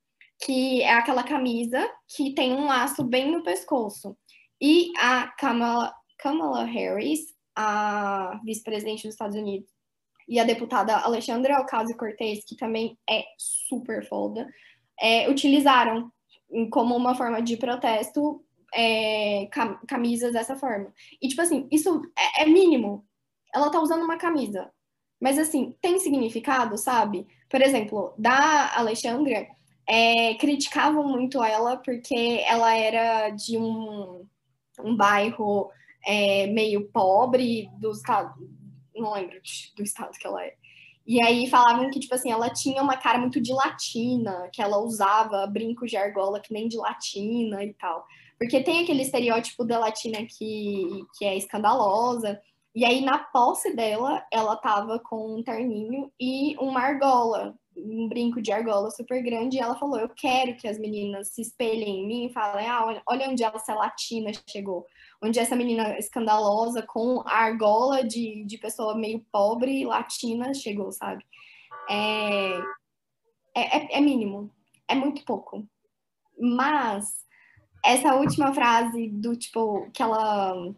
[0.44, 4.18] que é aquela camisa que tem um laço bem no pescoço.
[4.60, 9.70] E a Kamala, Kamala Harris, a vice-presidente dos Estados Unidos,
[10.28, 14.48] e a deputada Alexandra Ocasio-Cortez, que também é super foda,
[15.00, 16.12] é, utilizaram
[16.72, 18.44] como uma forma de protesto
[18.74, 19.48] é,
[19.88, 20.92] camisas dessa forma.
[21.22, 22.02] E, tipo assim, isso
[22.38, 23.06] é, é mínimo.
[23.54, 24.70] Ela tá usando uma camisa.
[25.20, 27.28] Mas, assim, tem significado, sabe?
[27.50, 29.48] Por exemplo, da Alexandra,
[29.88, 34.26] é, criticavam muito ela porque ela era de um,
[34.80, 35.70] um bairro
[36.06, 38.34] é, meio pobre do estado,
[39.02, 39.40] não lembro
[39.76, 40.56] do estado que ela é.
[41.06, 44.78] E aí falavam que, tipo assim, ela tinha uma cara muito de latina, que ela
[44.78, 48.06] usava brincos de argola que nem de latina e tal.
[48.40, 52.42] Porque tem aquele estereótipo da latina que, que é escandalosa.
[52.74, 58.42] E aí, na posse dela, ela tava com um terninho e uma argola, um brinco
[58.42, 59.58] de argola super grande.
[59.58, 63.04] E ela falou: Eu quero que as meninas se espelhem em mim e falem: Ah,
[63.06, 64.88] olha onde essa latina chegou.
[65.24, 71.26] Onde essa menina escandalosa com a argola de, de pessoa meio pobre latina chegou, sabe?
[71.90, 72.58] É,
[73.56, 74.52] é, é, é mínimo,
[74.88, 75.66] é muito pouco.
[76.38, 77.24] Mas
[77.84, 80.74] essa última frase do tipo que ela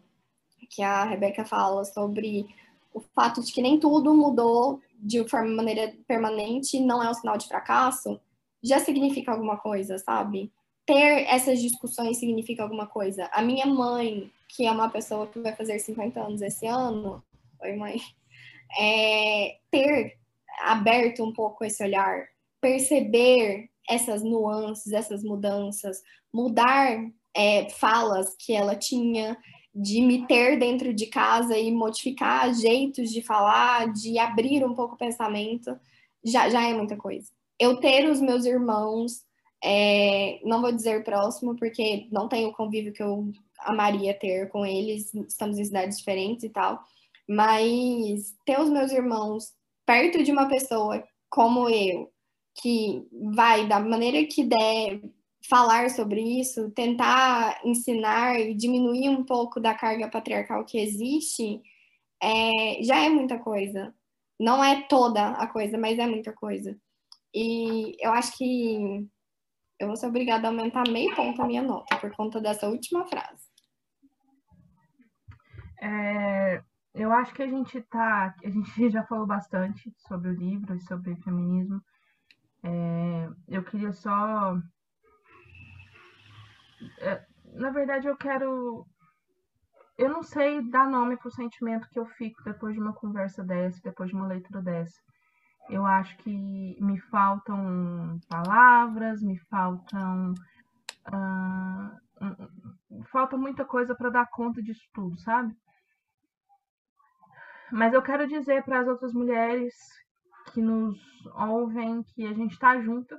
[0.70, 2.46] que a Rebeca fala sobre
[2.92, 7.36] o fato de que nem tudo mudou de forma maneira permanente não é um sinal
[7.36, 8.20] de fracasso,
[8.62, 10.50] já significa alguma coisa, sabe?
[10.86, 13.28] Ter essas discussões significa alguma coisa.
[13.32, 17.22] A minha mãe, que é uma pessoa que vai fazer 50 anos esse ano,
[17.60, 18.00] oi mãe,
[18.78, 20.16] é, ter
[20.60, 22.28] aberto um pouco esse olhar,
[22.60, 26.02] perceber essas nuances, essas mudanças,
[26.32, 26.98] mudar
[27.34, 29.36] é, falas que ela tinha,
[29.74, 34.94] de me ter dentro de casa e modificar jeitos de falar, de abrir um pouco
[34.94, 35.78] o pensamento,
[36.24, 37.30] já, já é muita coisa.
[37.60, 39.25] Eu ter os meus irmãos,
[39.62, 43.30] é, não vou dizer próximo, porque não tenho o convívio que eu
[43.60, 46.80] amaria ter com eles, estamos em cidades diferentes e tal,
[47.28, 49.52] mas ter os meus irmãos
[49.84, 52.12] perto de uma pessoa como eu,
[52.54, 55.00] que vai, da maneira que der,
[55.48, 61.60] falar sobre isso, tentar ensinar e diminuir um pouco da carga patriarcal que existe,
[62.22, 63.94] é, já é muita coisa.
[64.38, 66.76] Não é toda a coisa, mas é muita coisa.
[67.34, 69.06] E eu acho que
[69.78, 73.06] eu vou ser obrigada a aumentar meio ponto a minha nota por conta dessa última
[73.06, 73.46] frase.
[75.80, 76.62] É,
[76.94, 78.34] eu acho que a gente tá.
[78.44, 81.80] A gente já falou bastante sobre o livro e sobre feminismo.
[82.62, 84.56] É, eu queria só
[86.98, 87.24] é,
[87.54, 88.86] na verdade, eu quero.
[89.98, 93.80] Eu não sei dar nome pro sentimento que eu fico depois de uma conversa dessa,
[93.82, 95.00] depois de uma leitura dessa.
[95.68, 100.32] Eu acho que me faltam palavras, me faltam.
[101.08, 102.06] Uh,
[103.10, 105.54] falta muita coisa para dar conta disso tudo, sabe?
[107.72, 109.74] Mas eu quero dizer para as outras mulheres
[110.52, 110.98] que nos
[111.34, 113.16] ouvem que a gente está junto,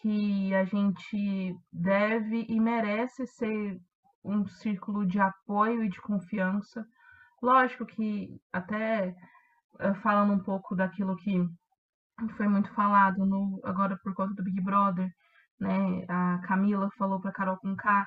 [0.00, 3.78] que a gente deve e merece ser
[4.24, 6.86] um círculo de apoio e de confiança.
[7.42, 9.14] Lógico que até
[10.02, 11.48] falando um pouco daquilo que
[12.36, 15.10] foi muito falado no, agora por conta do Big Brother,
[15.60, 16.04] né?
[16.08, 18.06] A Camila falou para Carol Conká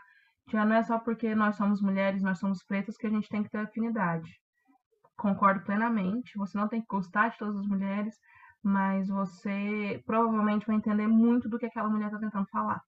[0.52, 3.44] Já não é só porque nós somos mulheres, nós somos pretas que a gente tem
[3.44, 4.30] que ter afinidade.
[5.18, 6.38] Concordo plenamente.
[6.38, 8.16] Você não tem que gostar de todas as mulheres,
[8.64, 12.82] mas você provavelmente vai entender muito do que aquela mulher está tentando falar.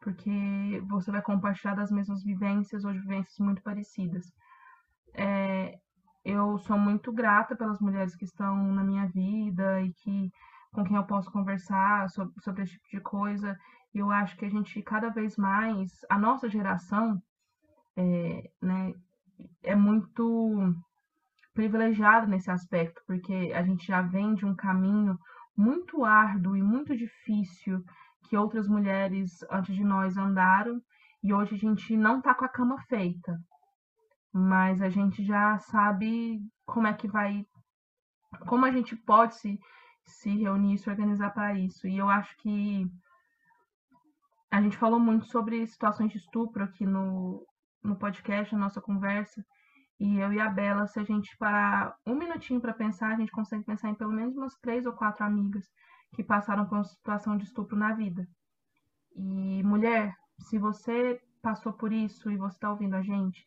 [0.00, 4.26] Porque você vai compartilhar das mesmas vivências ou vivências muito parecidas.
[5.14, 5.78] É,
[6.24, 10.30] eu sou muito grata pelas mulheres que estão na minha vida e que
[10.72, 13.56] com quem eu posso conversar sobre, sobre esse tipo de coisa.
[13.94, 17.20] Eu acho que a gente cada vez mais, a nossa geração,
[17.96, 18.92] é, né,
[19.62, 20.74] é muito
[21.54, 25.16] privilegiada nesse aspecto, porque a gente já vem de um caminho
[25.56, 27.80] muito árduo e muito difícil
[28.28, 30.80] que outras mulheres antes de nós andaram,
[31.22, 33.38] e hoje a gente não tá com a cama feita,
[34.34, 37.46] mas a gente já sabe como é que vai,
[38.48, 39.60] como a gente pode se,
[40.04, 41.86] se reunir, se organizar para isso.
[41.86, 42.84] E eu acho que
[44.50, 47.46] a gente falou muito sobre situações de estupro aqui no,
[47.80, 49.44] no podcast, na nossa conversa.
[50.00, 53.30] E eu e a Bela, se a gente parar um minutinho para pensar, a gente
[53.30, 55.64] consegue pensar em pelo menos umas três ou quatro amigas
[56.12, 58.26] que passaram por uma situação de estupro na vida.
[59.14, 63.46] E mulher, se você passou por isso e você está ouvindo a gente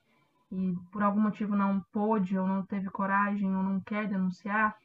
[0.51, 4.75] e por algum motivo não pôde ou não teve coragem ou não quer denunciar,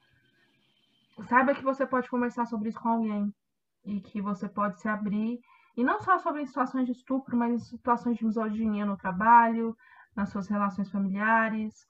[1.28, 3.34] saiba que você pode conversar sobre isso com alguém
[3.84, 5.40] e que você pode se abrir
[5.76, 9.76] e não só sobre situações de estupro, mas em situações de misoginia no trabalho,
[10.14, 11.86] nas suas relações familiares,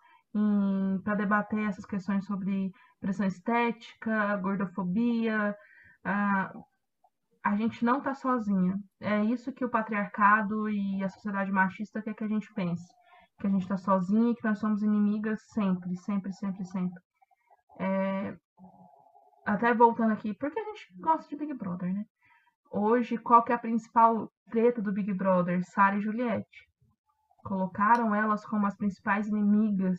[1.02, 5.56] para debater essas questões sobre pressão estética, gordofobia.
[6.04, 6.52] Ah,
[7.44, 8.78] a gente não está sozinha.
[9.00, 12.86] É isso que o patriarcado e a sociedade machista quer que a gente pense.
[13.38, 17.02] Que a gente está sozinha e que nós somos inimigas sempre, sempre, sempre, sempre.
[17.78, 18.36] É...
[19.44, 22.04] Até voltando aqui, porque a gente gosta de Big Brother, né?
[22.70, 25.62] Hoje, qual que é a principal treta do Big Brother?
[25.64, 26.68] Sara e Juliette.
[27.44, 29.98] Colocaram elas como as principais inimigas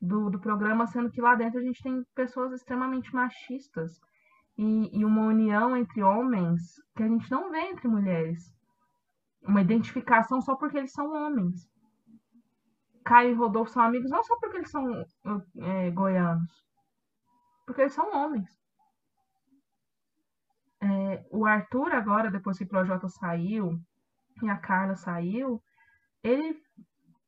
[0.00, 4.00] do, do programa, sendo que lá dentro a gente tem pessoas extremamente machistas
[4.58, 6.60] e, e uma união entre homens
[6.96, 8.52] que a gente não vê entre mulheres.
[9.42, 11.68] Uma identificação só porque eles são homens.
[13.04, 15.04] Caio e Rodolfo são amigos não só porque eles são
[15.58, 16.50] é, goianos,
[17.66, 18.50] porque eles são homens.
[20.80, 23.78] É, o Arthur agora, depois que o Projota saiu
[24.42, 25.62] e a Carla saiu,
[26.22, 26.60] ele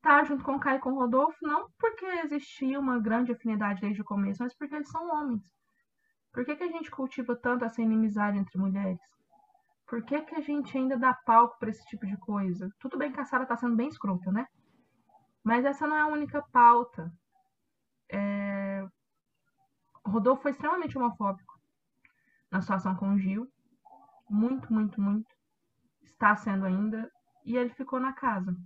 [0.02, 3.80] tá junto com o Caio e com o Rodolfo, não porque existia uma grande afinidade
[3.80, 5.42] desde o começo, mas porque eles são homens.
[6.32, 8.98] Por que, que a gente cultiva tanto essa inimizade entre mulheres?
[9.86, 12.68] Por que, que a gente ainda dá palco para esse tipo de coisa?
[12.80, 14.46] Tudo bem que a Sara tá sendo bem escrota, né?
[15.44, 17.12] Mas essa não é a única pauta.
[18.10, 18.84] É...
[20.06, 21.54] Rodolfo foi extremamente homofóbico
[22.50, 23.46] na situação com o Gil.
[24.28, 25.28] Muito, muito, muito.
[26.02, 27.10] Está sendo ainda.
[27.44, 28.56] E ele ficou na casa.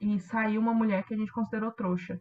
[0.00, 2.20] E saiu uma mulher que a gente considerou trouxa.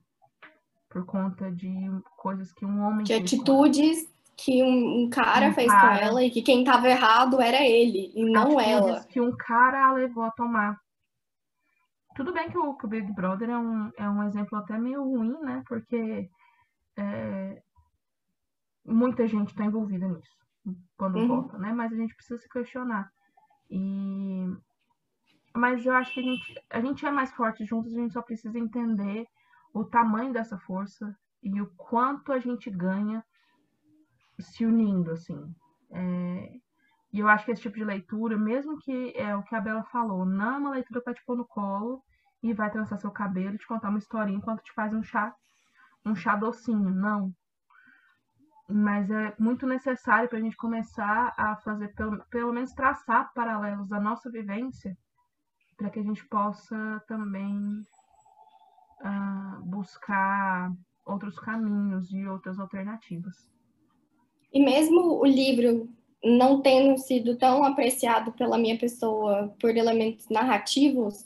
[0.90, 1.72] Por conta de
[2.18, 3.06] coisas que um homem.
[3.06, 6.90] De atitudes que um, um cara um fez cara, com ela e que quem estava
[6.90, 9.04] errado era ele e não ela.
[9.06, 10.80] Que um cara a levou a tomar.
[12.16, 15.04] Tudo bem que o, que o Big Brother é um, é um exemplo até meio
[15.04, 15.64] ruim, né?
[15.68, 16.30] Porque
[16.98, 17.62] é,
[18.86, 20.44] muita gente está envolvida nisso
[20.98, 21.28] quando uhum.
[21.28, 21.74] vota, né?
[21.74, 23.12] Mas a gente precisa se questionar.
[23.70, 24.46] E
[25.56, 28.22] mas eu acho que a gente, a gente é mais forte juntos, a gente só
[28.24, 29.28] precisa entender
[29.72, 33.24] o tamanho dessa força e o quanto a gente ganha
[34.40, 35.54] se unindo, assim.
[35.92, 36.54] É...
[37.14, 39.84] E eu acho que esse tipo de leitura, mesmo que é o que a Bela
[39.84, 42.04] falou, não é uma leitura para te pôr no colo
[42.42, 45.34] e vai trançar seu cabelo e te contar uma historinha enquanto te faz um chá,
[46.04, 46.90] um chá docinho.
[46.90, 47.32] Não
[48.68, 53.90] mas é muito necessário para a gente começar a fazer, pelo, pelo menos traçar paralelos
[53.90, 54.98] da nossa vivência,
[55.78, 57.86] para que a gente possa também
[59.02, 60.72] uh, buscar
[61.06, 63.52] outros caminhos e outras alternativas.
[64.52, 65.90] E mesmo o livro
[66.24, 71.26] não tendo sido tão apreciado pela minha pessoa por elementos narrativos,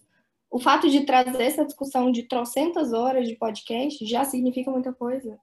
[0.50, 5.38] o fato de trazer essa discussão de trocentas horas de podcast já significa muita coisa.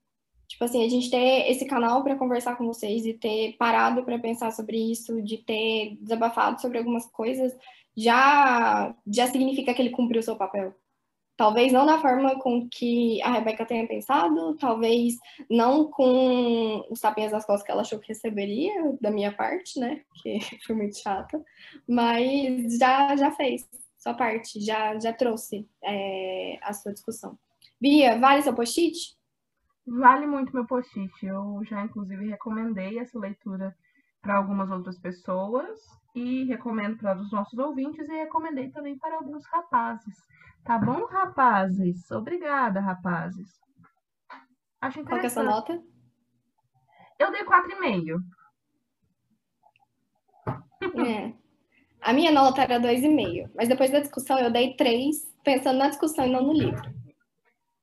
[0.48, 4.18] Tipo assim, a gente ter esse canal para conversar com vocês e ter parado para
[4.18, 7.56] pensar sobre isso, de ter desabafado sobre algumas coisas,
[7.96, 10.74] já já significa que ele cumpriu o seu papel.
[11.36, 15.16] Talvez não da forma com que a Rebeca tenha pensado, talvez
[15.50, 20.02] não com os tapinhas nas costas que ela achou que receberia, da minha parte, né?
[20.22, 21.44] Que foi muito chata.
[21.88, 27.36] Mas já, já fez sua parte, já, já trouxe é, a sua discussão.
[27.80, 29.16] Bia, vale seu post-it?
[29.86, 31.12] Vale muito meu post-it.
[31.26, 33.76] Eu já, inclusive, recomendei essa leitura
[34.22, 35.80] para algumas outras pessoas
[36.14, 40.16] e recomendo para os nossos ouvintes e recomendei também para alguns rapazes.
[40.64, 42.10] Tá bom, rapazes?
[42.10, 43.60] Obrigada, rapazes.
[44.80, 45.06] Acho interessante.
[45.06, 45.82] Qual é a sua nota?
[47.18, 48.20] Eu dei 4,5.
[51.06, 51.32] É.
[52.00, 56.26] A minha nota era 2,5, mas depois da discussão eu dei 3, pensando na discussão
[56.26, 56.94] e não no livro.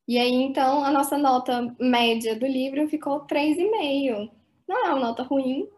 [0.06, 4.30] E aí, então, a nossa nota média do livro ficou 3,5.
[4.68, 5.68] Não é uma nota ruim.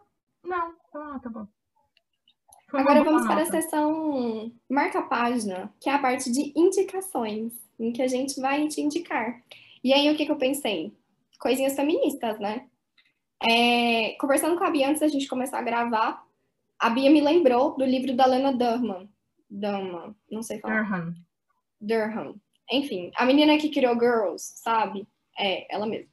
[0.43, 1.54] Não, é uma nota boa.
[2.77, 3.33] Agora vamos nota.
[3.33, 8.67] para a seção marca-página, que é a parte de indicações, em que a gente vai
[8.67, 9.41] te indicar.
[9.83, 10.93] E aí, o que, que eu pensei?
[11.39, 12.65] Coisinhas feministas, né?
[13.43, 16.23] É, conversando com a Bia antes da gente começar a gravar,
[16.79, 19.07] a Bia me lembrou do livro da Lena Durham.
[19.49, 20.83] Durham, não sei falar.
[20.83, 21.13] Durham.
[21.79, 22.35] Durham.
[22.71, 25.07] Enfim, a menina que criou Girls, sabe?
[25.37, 26.09] É, ela mesma.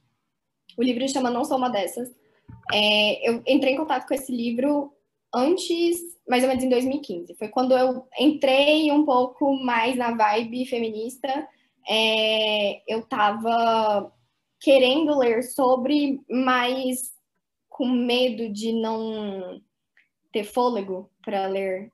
[0.77, 2.13] O livro chama Não Sou Uma Dessas.
[2.71, 4.93] É, eu entrei em contato com esse livro
[5.33, 7.35] antes, mais ou menos em 2015.
[7.35, 11.47] Foi quando eu entrei um pouco mais na vibe feminista.
[11.89, 14.11] É, eu tava
[14.59, 17.13] querendo ler sobre, mas
[17.67, 19.61] com medo de não
[20.31, 21.91] ter fôlego para ler,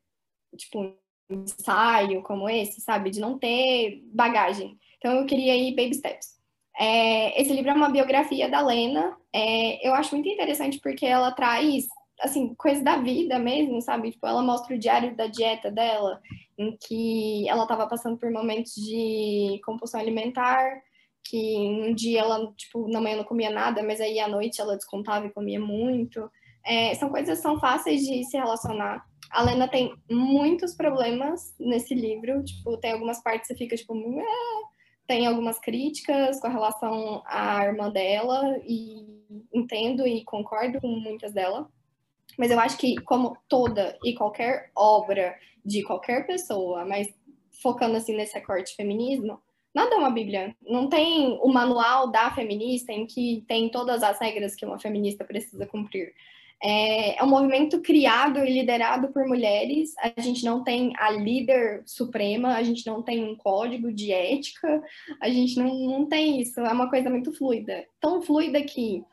[0.55, 0.93] tipo,
[1.29, 3.09] um ensaio como esse, sabe?
[3.09, 4.77] De não ter bagagem.
[4.97, 6.39] Então eu queria ir baby steps.
[6.79, 9.17] É, esse livro é uma biografia da Lena.
[9.33, 11.85] É, eu acho muito interessante porque ela traz,
[12.19, 14.11] assim, coisas da vida mesmo, sabe?
[14.11, 16.21] Tipo, ela mostra o diário da dieta dela,
[16.57, 20.81] em que ela estava passando por momentos de compulsão alimentar,
[21.23, 24.75] que um dia ela, tipo, na manhã não comia nada, mas aí à noite ela
[24.75, 26.29] descontava e comia muito.
[26.65, 29.05] É, são coisas que são fáceis de se relacionar.
[29.31, 33.93] A Lena tem muitos problemas nesse livro, tipo, tem algumas partes que você fica, tipo,
[35.07, 39.19] tem algumas críticas com relação à irmã dela, e
[39.53, 41.67] entendo e concordo com muitas delas.
[42.38, 45.35] Mas eu acho que, como toda e qualquer obra
[45.65, 47.07] de qualquer pessoa, mas
[47.61, 49.39] focando assim nesse recorte feminismo,
[49.73, 50.56] nada é uma Bíblia.
[50.61, 55.23] Não tem o manual da feminista em que tem todas as regras que uma feminista
[55.23, 56.14] precisa cumprir.
[56.61, 59.93] É, é um movimento criado e liderado por mulheres.
[59.97, 64.81] A gente não tem a líder suprema, a gente não tem um código de ética,
[65.22, 66.60] a gente não, não tem isso.
[66.60, 67.85] É uma coisa muito fluida.
[67.99, 69.03] Tão fluida que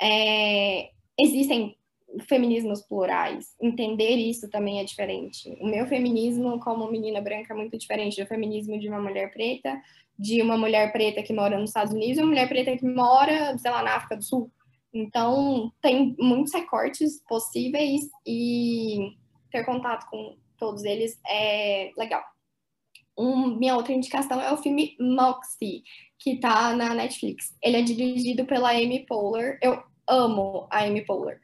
[0.00, 1.76] é, existem
[2.26, 3.54] feminismos plurais.
[3.60, 5.56] Entender isso também é diferente.
[5.60, 9.80] O meu feminismo, como menina branca, é muito diferente do feminismo de uma mulher preta,
[10.18, 13.56] de uma mulher preta que mora nos Estados Unidos e uma mulher preta que mora,
[13.58, 14.50] sei lá, na África do Sul.
[14.92, 19.12] Então, tem muitos recortes possíveis e
[19.50, 22.22] ter contato com todos eles é legal.
[23.16, 25.82] Um, minha outra indicação é o filme Moxie,
[26.18, 27.56] que tá na Netflix.
[27.62, 29.58] Ele é dirigido pela Amy Poehler.
[29.62, 31.40] Eu amo a Amy Poehler.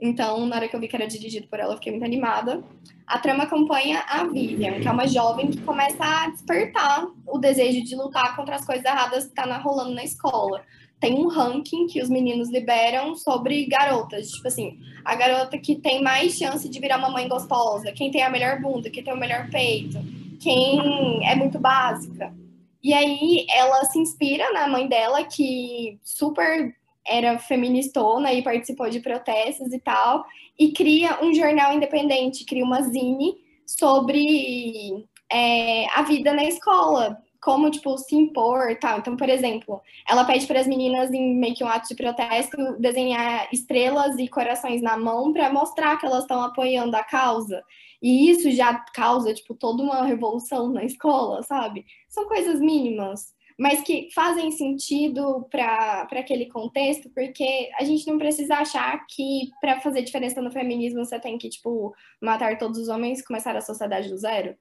[0.00, 2.62] Então, na hora que eu vi que era dirigido por ela, eu fiquei muito animada.
[3.06, 7.82] A trama acompanha a Vivian, que é uma jovem que começa a despertar o desejo
[7.82, 10.62] de lutar contra as coisas erradas que tá rolando na escola
[11.00, 14.30] tem um ranking que os meninos liberam sobre garotas.
[14.30, 18.22] Tipo assim, a garota que tem mais chance de virar uma mãe gostosa, quem tem
[18.22, 19.98] a melhor bunda, quem tem o melhor peito,
[20.40, 22.34] quem é muito básica.
[22.82, 26.74] E aí ela se inspira na mãe dela, que super
[27.08, 30.24] era feministona e participou de protestos e tal,
[30.58, 33.36] e cria um jornal independente, cria uma zine
[33.66, 38.98] sobre é, a vida na escola, como, tipo, se impor tal.
[38.98, 42.56] Então, por exemplo, ela pede para as meninas, em meio que um ato de protesto,
[42.78, 47.62] desenhar estrelas e corações na mão para mostrar que elas estão apoiando a causa.
[48.02, 51.84] E isso já causa, tipo, toda uma revolução na escola, sabe?
[52.08, 58.56] São coisas mínimas, mas que fazem sentido para aquele contexto, porque a gente não precisa
[58.56, 63.20] achar que para fazer diferença no feminismo você tem que, tipo, matar todos os homens
[63.20, 64.56] e começar a sociedade do zero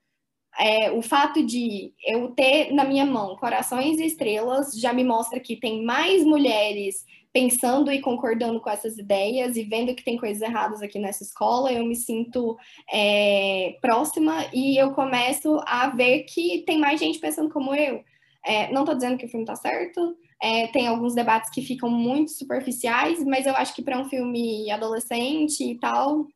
[0.59, 5.39] é, o fato de eu ter na minha mão corações e estrelas já me mostra
[5.39, 10.41] que tem mais mulheres pensando e concordando com essas ideias e vendo que tem coisas
[10.41, 12.57] erradas aqui nessa escola, eu me sinto
[12.91, 18.03] é, próxima e eu começo a ver que tem mais gente pensando como eu.
[18.45, 21.89] É, não estou dizendo que o filme está certo, é, tem alguns debates que ficam
[21.89, 26.27] muito superficiais, mas eu acho que para um filme adolescente e tal,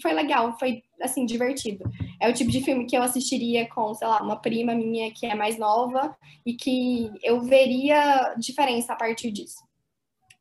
[0.00, 1.84] foi legal, foi assim, divertido.
[2.20, 5.26] É o tipo de filme que eu assistiria com, sei lá, uma prima minha que
[5.26, 9.62] é mais nova e que eu veria diferença a partir disso.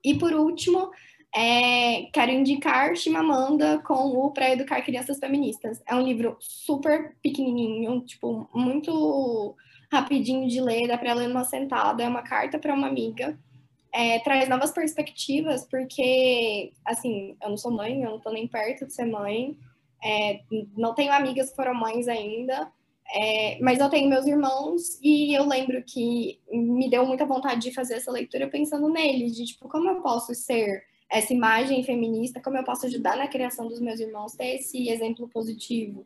[0.03, 0.89] E por último,
[1.35, 5.81] é, quero indicar Chimamanda com o Para Educar Crianças Feministas.
[5.85, 9.55] É um livro super pequenininho, tipo, muito
[9.91, 12.03] rapidinho de ler, dá para ler numa sentada.
[12.03, 13.37] É uma carta para uma amiga
[13.97, 18.85] é, traz novas perspectivas, porque, assim, eu não sou mãe, eu não tô nem perto
[18.85, 19.57] de ser mãe,
[20.03, 20.41] é,
[20.75, 22.71] não tenho amigas que foram mães ainda,
[23.11, 27.73] é, mas eu tenho meus irmãos e eu lembro que me deu muita vontade de
[27.73, 32.57] fazer essa leitura pensando neles, de tipo, como eu posso ser essa imagem feminista, como
[32.57, 36.05] eu posso ajudar na criação dos meus irmãos, ter esse exemplo positivo.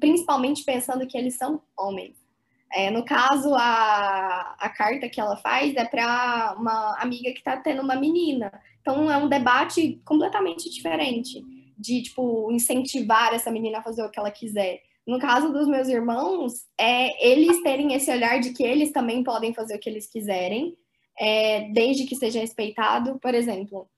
[0.00, 2.25] Principalmente pensando que eles são homens.
[2.72, 7.56] É, no caso, a, a carta que ela faz é para uma amiga que está
[7.56, 8.52] tendo uma menina.
[8.80, 11.42] Então, é um debate completamente diferente
[11.78, 14.82] de, tipo, incentivar essa menina a fazer o que ela quiser.
[15.06, 19.54] No caso dos meus irmãos, é eles terem esse olhar de que eles também podem
[19.54, 20.76] fazer o que eles quiserem,
[21.18, 23.18] é, desde que seja respeitado.
[23.20, 23.88] Por exemplo,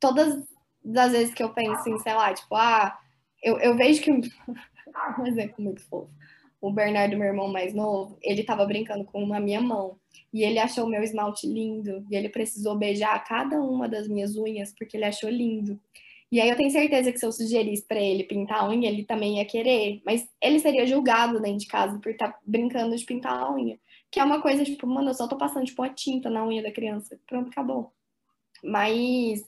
[0.00, 0.42] todas
[0.96, 2.98] as vezes que eu penso em, sei lá, tipo, ah,
[3.42, 4.10] eu, eu vejo que.
[4.10, 4.20] um
[5.26, 6.10] exemplo muito fofo.
[6.64, 9.98] O Bernardo, meu irmão mais novo, ele tava brincando com uma minha mão.
[10.32, 12.06] E ele achou meu esmalte lindo.
[12.10, 15.78] E ele precisou beijar cada uma das minhas unhas porque ele achou lindo.
[16.32, 19.04] E aí eu tenho certeza que se eu sugerisse para ele pintar a unha, ele
[19.04, 20.00] também ia querer.
[20.06, 23.78] Mas ele seria julgado dentro de casa por estar tá brincando de pintar a unha.
[24.10, 26.62] Que é uma coisa, tipo, mano, eu só tô passando, tipo, a tinta na unha
[26.62, 27.20] da criança.
[27.26, 27.92] Pronto, acabou.
[28.62, 29.44] Mas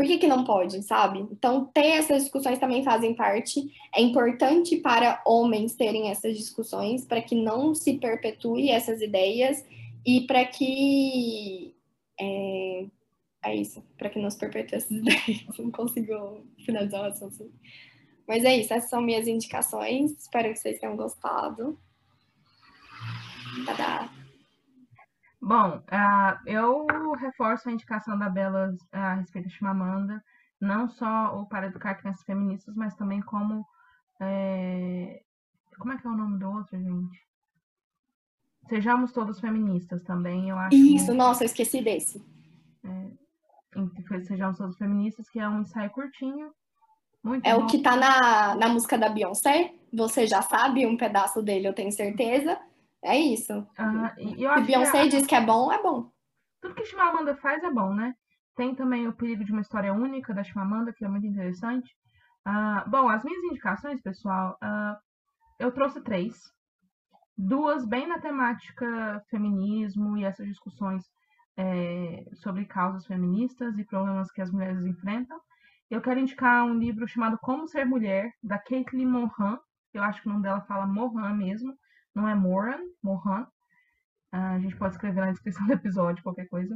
[0.00, 1.18] por que, que não pode, sabe?
[1.30, 3.70] Então, ter essas discussões também fazem parte.
[3.94, 9.62] É importante para homens terem essas discussões, para que não se perpetue essas ideias
[10.06, 11.74] e para que.
[12.18, 12.86] É,
[13.44, 15.58] é isso, para que não se perpetue essas ideias.
[15.58, 17.52] Não consigo finalizar o assunto.
[18.26, 20.12] Mas é isso, essas são minhas indicações.
[20.12, 21.78] Espero que vocês tenham gostado.
[23.66, 24.19] Tadá!
[25.40, 30.22] Bom, uh, eu reforço a indicação da Bela uh, a respeito de Chimamanda,
[30.60, 33.66] não só o para educar crianças feministas, mas também como.
[34.20, 35.22] É...
[35.78, 37.18] Como é que é o nome do outro, gente?
[38.68, 40.76] Sejamos todos feministas também, eu acho.
[40.76, 42.22] Isso, nossa, eu esqueci desse.
[42.84, 46.52] É, Sejamos todos feministas, que é um ensaio curtinho.
[47.22, 47.64] Muito é bom.
[47.64, 49.74] o que tá na, na música da Beyoncé.
[49.92, 52.60] Você já sabe um pedaço dele, eu tenho certeza.
[53.02, 53.66] É isso.
[54.38, 56.10] Eu Se Beyoncé que diz que é bom, é bom.
[56.60, 58.14] Tudo que Chimamanda faz é bom, né?
[58.54, 61.90] Tem também o perigo de uma história única da Chimamanda, que é muito interessante.
[62.46, 64.96] Uh, bom, as minhas indicações, pessoal, uh,
[65.58, 66.36] eu trouxe três.
[67.36, 71.02] Duas bem na temática feminismo e essas discussões
[71.56, 75.40] é, sobre causas feministas e problemas que as mulheres enfrentam.
[75.90, 79.58] Eu quero indicar um livro chamado Como Ser Mulher, da Caitlin Mohan.
[79.92, 81.74] Eu acho que o nome dela fala Mohan mesmo
[82.14, 83.42] não é Moran, Mohan.
[84.32, 86.74] Uh, a gente pode escrever na descrição do episódio, qualquer coisa.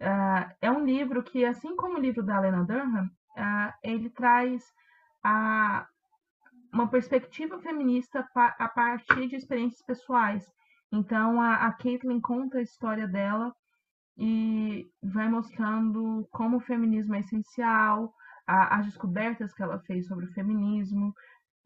[0.00, 4.64] Uh, é um livro que, assim como o livro da Lena Durham, uh, ele traz
[5.22, 5.86] a,
[6.72, 10.44] uma perspectiva feminista a partir de experiências pessoais.
[10.92, 11.76] Então, a, a
[12.20, 13.52] conta a história dela
[14.16, 18.14] e vai mostrando como o feminismo é essencial,
[18.46, 21.14] a, as descobertas que ela fez sobre o feminismo,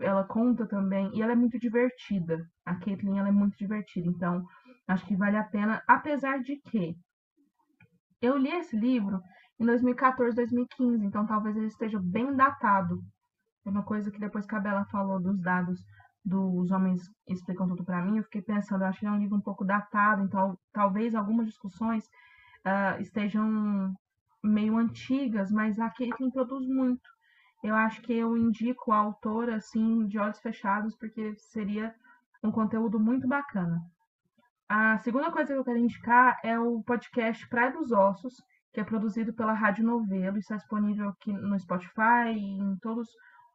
[0.00, 2.38] ela conta também, e ela é muito divertida.
[2.64, 4.44] A Caitlyn, ela é muito divertida, então
[4.86, 6.96] acho que vale a pena, apesar de que
[8.20, 9.20] eu li esse livro
[9.60, 13.02] em 2014, 2015, então talvez ele esteja bem datado.
[13.66, 15.80] É uma coisa que depois que a Bela falou dos dados
[16.24, 19.64] dos homens explicam tudo para mim, eu fiquei pensando, eu achei um livro um pouco
[19.64, 22.04] datado, então talvez algumas discussões
[22.66, 23.94] uh, estejam
[24.42, 27.08] meio antigas, mas a Caitlyn produz muito
[27.62, 31.94] eu acho que eu indico a autora assim de olhos fechados porque seria
[32.42, 33.80] um conteúdo muito bacana.
[34.68, 38.34] A segunda coisa que eu quero indicar é o podcast Praia dos Ossos,
[38.72, 43.08] que é produzido pela Rádio Novelo, está disponível aqui no Spotify e em todos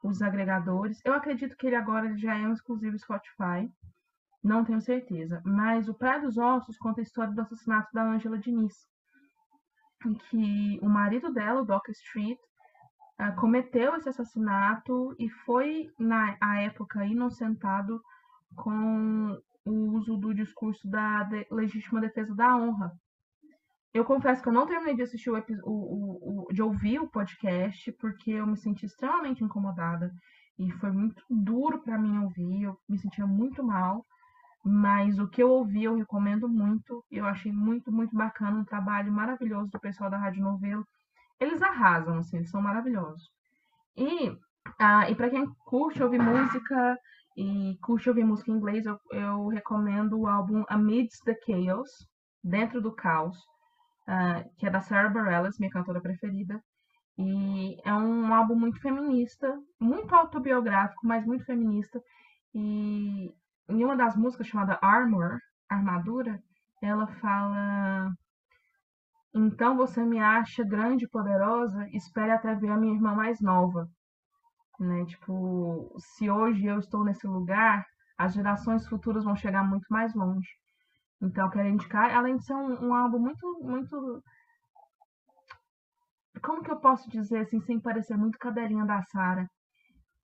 [0.04, 1.00] os agregadores.
[1.06, 3.72] Eu acredito que ele agora já é um exclusivo Spotify,
[4.44, 5.42] não tenho certeza.
[5.46, 8.74] Mas o Praia dos Ossos conta a história do assassinato da Angela Diniz,
[10.06, 12.40] em que o marido dela, o Doc Street,
[13.20, 18.02] uh, cometeu esse assassinato e foi, na a época, inocentado
[18.56, 22.92] com o uso do discurso da de, legítima defesa da honra.
[23.94, 27.92] Eu confesso que eu não terminei de assistir o, o, o, de ouvir o podcast
[27.94, 30.12] porque eu me senti extremamente incomodada
[30.58, 34.06] e foi muito duro para mim ouvir, eu me sentia muito mal,
[34.64, 39.12] mas o que eu ouvi eu recomendo muito, eu achei muito, muito bacana, um trabalho
[39.12, 40.86] maravilhoso do pessoal da Rádio Novelo
[41.40, 43.24] eles arrasam, assim, eles são maravilhosos.
[43.98, 44.32] E,
[44.80, 46.98] ah, e para quem curte ouvir música
[47.38, 51.90] e curte ouvir música em inglês, eu, eu recomendo o álbum Amidst the Chaos,
[52.44, 53.38] Dentro do Caos,
[54.08, 56.62] ah, que é da Sarah Bareilles, minha cantora preferida.
[57.18, 62.02] E é um álbum muito feminista, muito autobiográfico, mas muito feminista.
[62.54, 63.32] E
[63.70, 65.40] em uma das músicas chamada Armor,
[65.70, 66.40] Armadura,
[66.82, 68.12] ela fala
[69.36, 73.90] Então você me acha grande e poderosa, espere até ver a minha irmã mais nova.
[74.80, 75.06] Né?
[75.06, 77.86] Tipo, se hoje eu estou nesse lugar,
[78.18, 80.50] as gerações futuras vão chegar muito mais longe.
[81.22, 84.24] Então, quero indicar, além de ser um, um álbum muito, muito.
[86.44, 89.48] Como que eu posso dizer assim, sem parecer muito cadelinha da Sara?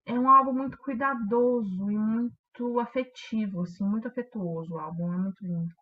[0.05, 5.41] É um álbum muito cuidadoso e muito afetivo, assim, muito afetuoso o álbum, é muito
[5.41, 5.73] lindo.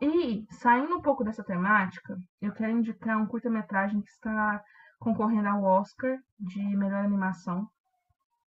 [0.00, 4.62] E, saindo um pouco dessa temática, eu quero indicar um curta-metragem que está
[4.98, 7.68] concorrendo ao Oscar de melhor animação,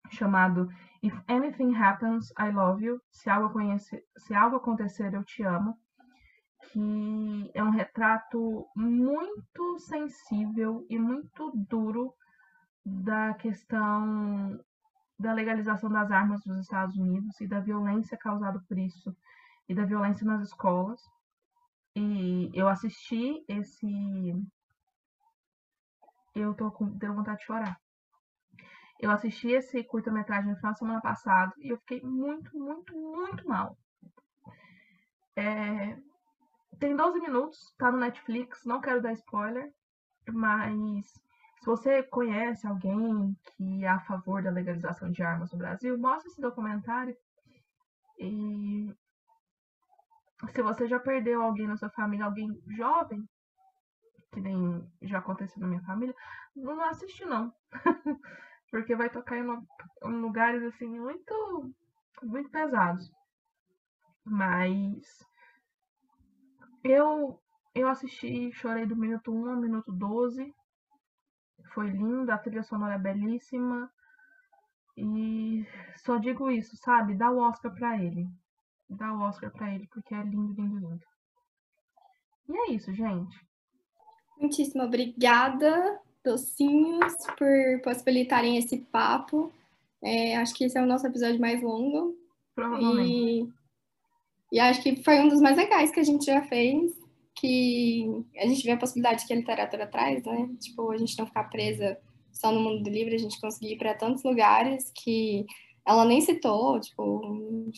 [0.10, 0.70] chamado
[1.02, 3.02] If Anything Happens, I Love You.
[3.10, 5.78] Se algo, conhece, se algo acontecer, eu te amo.
[6.72, 12.14] Que é um retrato muito sensível e muito duro
[12.86, 14.60] da questão
[15.18, 19.16] da legalização das armas dos Estados Unidos e da violência causada por isso
[19.70, 21.02] e da violência nas escolas.
[21.96, 24.34] E eu assisti esse.
[26.34, 26.88] Eu tô com.
[26.98, 27.80] Deu vontade de chorar.
[29.00, 33.76] Eu assisti esse curta-metragem no final semana passado e eu fiquei muito, muito, muito mal.
[35.36, 35.98] É...
[36.80, 39.72] Tem 12 minutos, tá no Netflix, não quero dar spoiler,
[40.32, 45.98] mas se você conhece alguém que é a favor da legalização de armas no Brasil,
[45.98, 47.16] mostre esse documentário.
[48.18, 48.92] E
[50.50, 53.28] se você já perdeu alguém na sua família, alguém jovem,
[54.32, 56.16] que nem já aconteceu na minha família,
[56.56, 57.54] não assiste não.
[58.72, 59.46] Porque vai tocar em,
[60.04, 61.72] em lugares assim muito
[62.24, 63.12] muito pesados.
[64.26, 65.26] Mas
[66.84, 67.40] eu
[67.74, 70.54] eu assisti, chorei do minuto 1 ao minuto 12.
[71.74, 73.92] Foi lindo, a trilha sonora é belíssima.
[74.98, 75.66] E
[75.98, 77.16] só digo isso, sabe?
[77.16, 78.28] Dá o Oscar pra ele
[78.96, 81.06] dar o Oscar para ele, porque é lindo, lindo, lindo.
[82.50, 83.36] E é isso, gente.
[84.40, 89.52] Muitíssimo obrigada, docinhos, por possibilitarem esse papo.
[90.04, 92.18] É, acho que esse é o nosso episódio mais longo.
[92.56, 93.52] Provavelmente.
[94.52, 97.00] E, e acho que foi um dos mais legais que a gente já fez.
[97.36, 100.50] Que a gente vê a possibilidade que a literatura traz, né?
[100.60, 101.98] Tipo, a gente não ficar presa
[102.32, 105.46] só no mundo do livro, a gente conseguir ir para tantos lugares que
[105.86, 107.72] ela nem citou, tipo,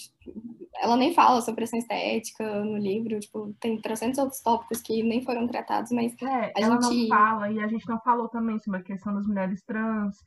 [0.82, 5.22] ela nem fala sobre pressão estética no livro, tipo, tem 300 outros tópicos que nem
[5.24, 7.08] foram tratados, mas é, a ela gente...
[7.08, 10.18] não fala, e a gente não falou também sobre a questão das mulheres trans,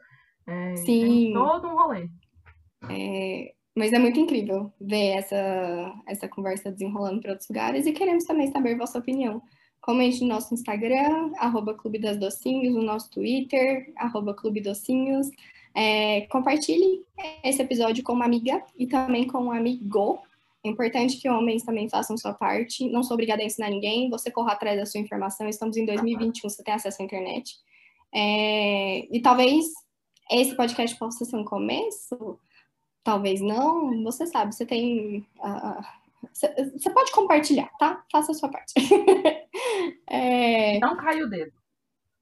[0.47, 1.32] é, Sim.
[1.35, 2.09] todo um rolê.
[2.89, 8.24] É, mas é muito incrível ver essa, essa conversa desenrolando para outros lugares e queremos
[8.24, 9.43] também saber vossa opinião.
[9.82, 15.28] Comente no nosso Instagram, arroba Clube das Docinhos, no nosso Twitter, arroba Clube Docinhos.
[15.77, 17.05] É, compartilhe
[17.44, 20.19] esse episódio com uma amiga e também com um amigo.
[20.65, 22.89] É importante que homens também façam sua parte.
[22.90, 24.09] Não sou obrigada a ensinar ninguém.
[24.09, 25.47] Você corra atrás da sua informação.
[25.47, 27.57] Estamos em 2021, você tem acesso à internet.
[28.11, 29.66] É, e talvez
[30.31, 32.39] esse podcast possa ser um começo.
[33.05, 34.03] Talvez não.
[34.03, 35.27] Você sabe, você tem.
[35.39, 35.85] Uh,
[36.32, 38.03] você pode compartilhar, tá?
[38.11, 38.73] Faça a sua parte.
[40.09, 41.53] é, não cai o dedo.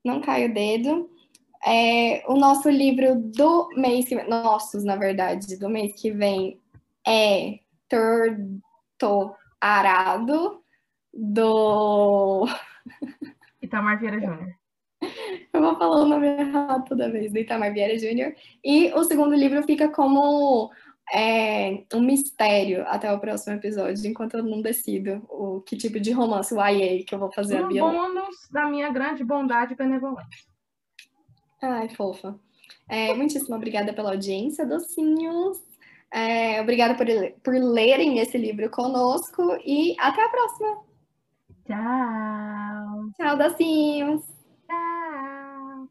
[0.05, 1.09] Não cai o dedo.
[1.67, 6.61] É, o nosso livro do mês que vem, nossos, na verdade, do mês que vem
[7.07, 10.63] é Torto Arado,
[11.13, 12.47] do
[13.63, 14.55] Itamar Vieira Júnior.
[15.53, 18.35] Eu vou falar o nome errado toda vez, do Itamar Vieira Júnior.
[18.63, 20.71] E o segundo livro fica como
[21.13, 26.11] é, um mistério até o próximo episódio, enquanto eu não decido o que tipo de
[26.11, 27.83] romance, o IA, que eu vou fazer um a Bia.
[27.83, 30.54] bônus da minha grande bondade e benevolência.
[31.67, 32.39] Ai, fofa.
[32.87, 35.59] É, muitíssimo obrigada pela audiência, docinhos.
[36.13, 37.07] É, obrigada por,
[37.43, 40.85] por lerem esse livro conosco e até a próxima.
[41.67, 43.11] Tchau.
[43.17, 44.23] Tchau, docinhos.
[44.69, 45.89] Tchau.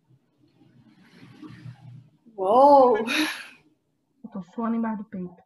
[2.38, 2.98] Uou!
[2.98, 5.44] Eu tô suando embaixo do peito.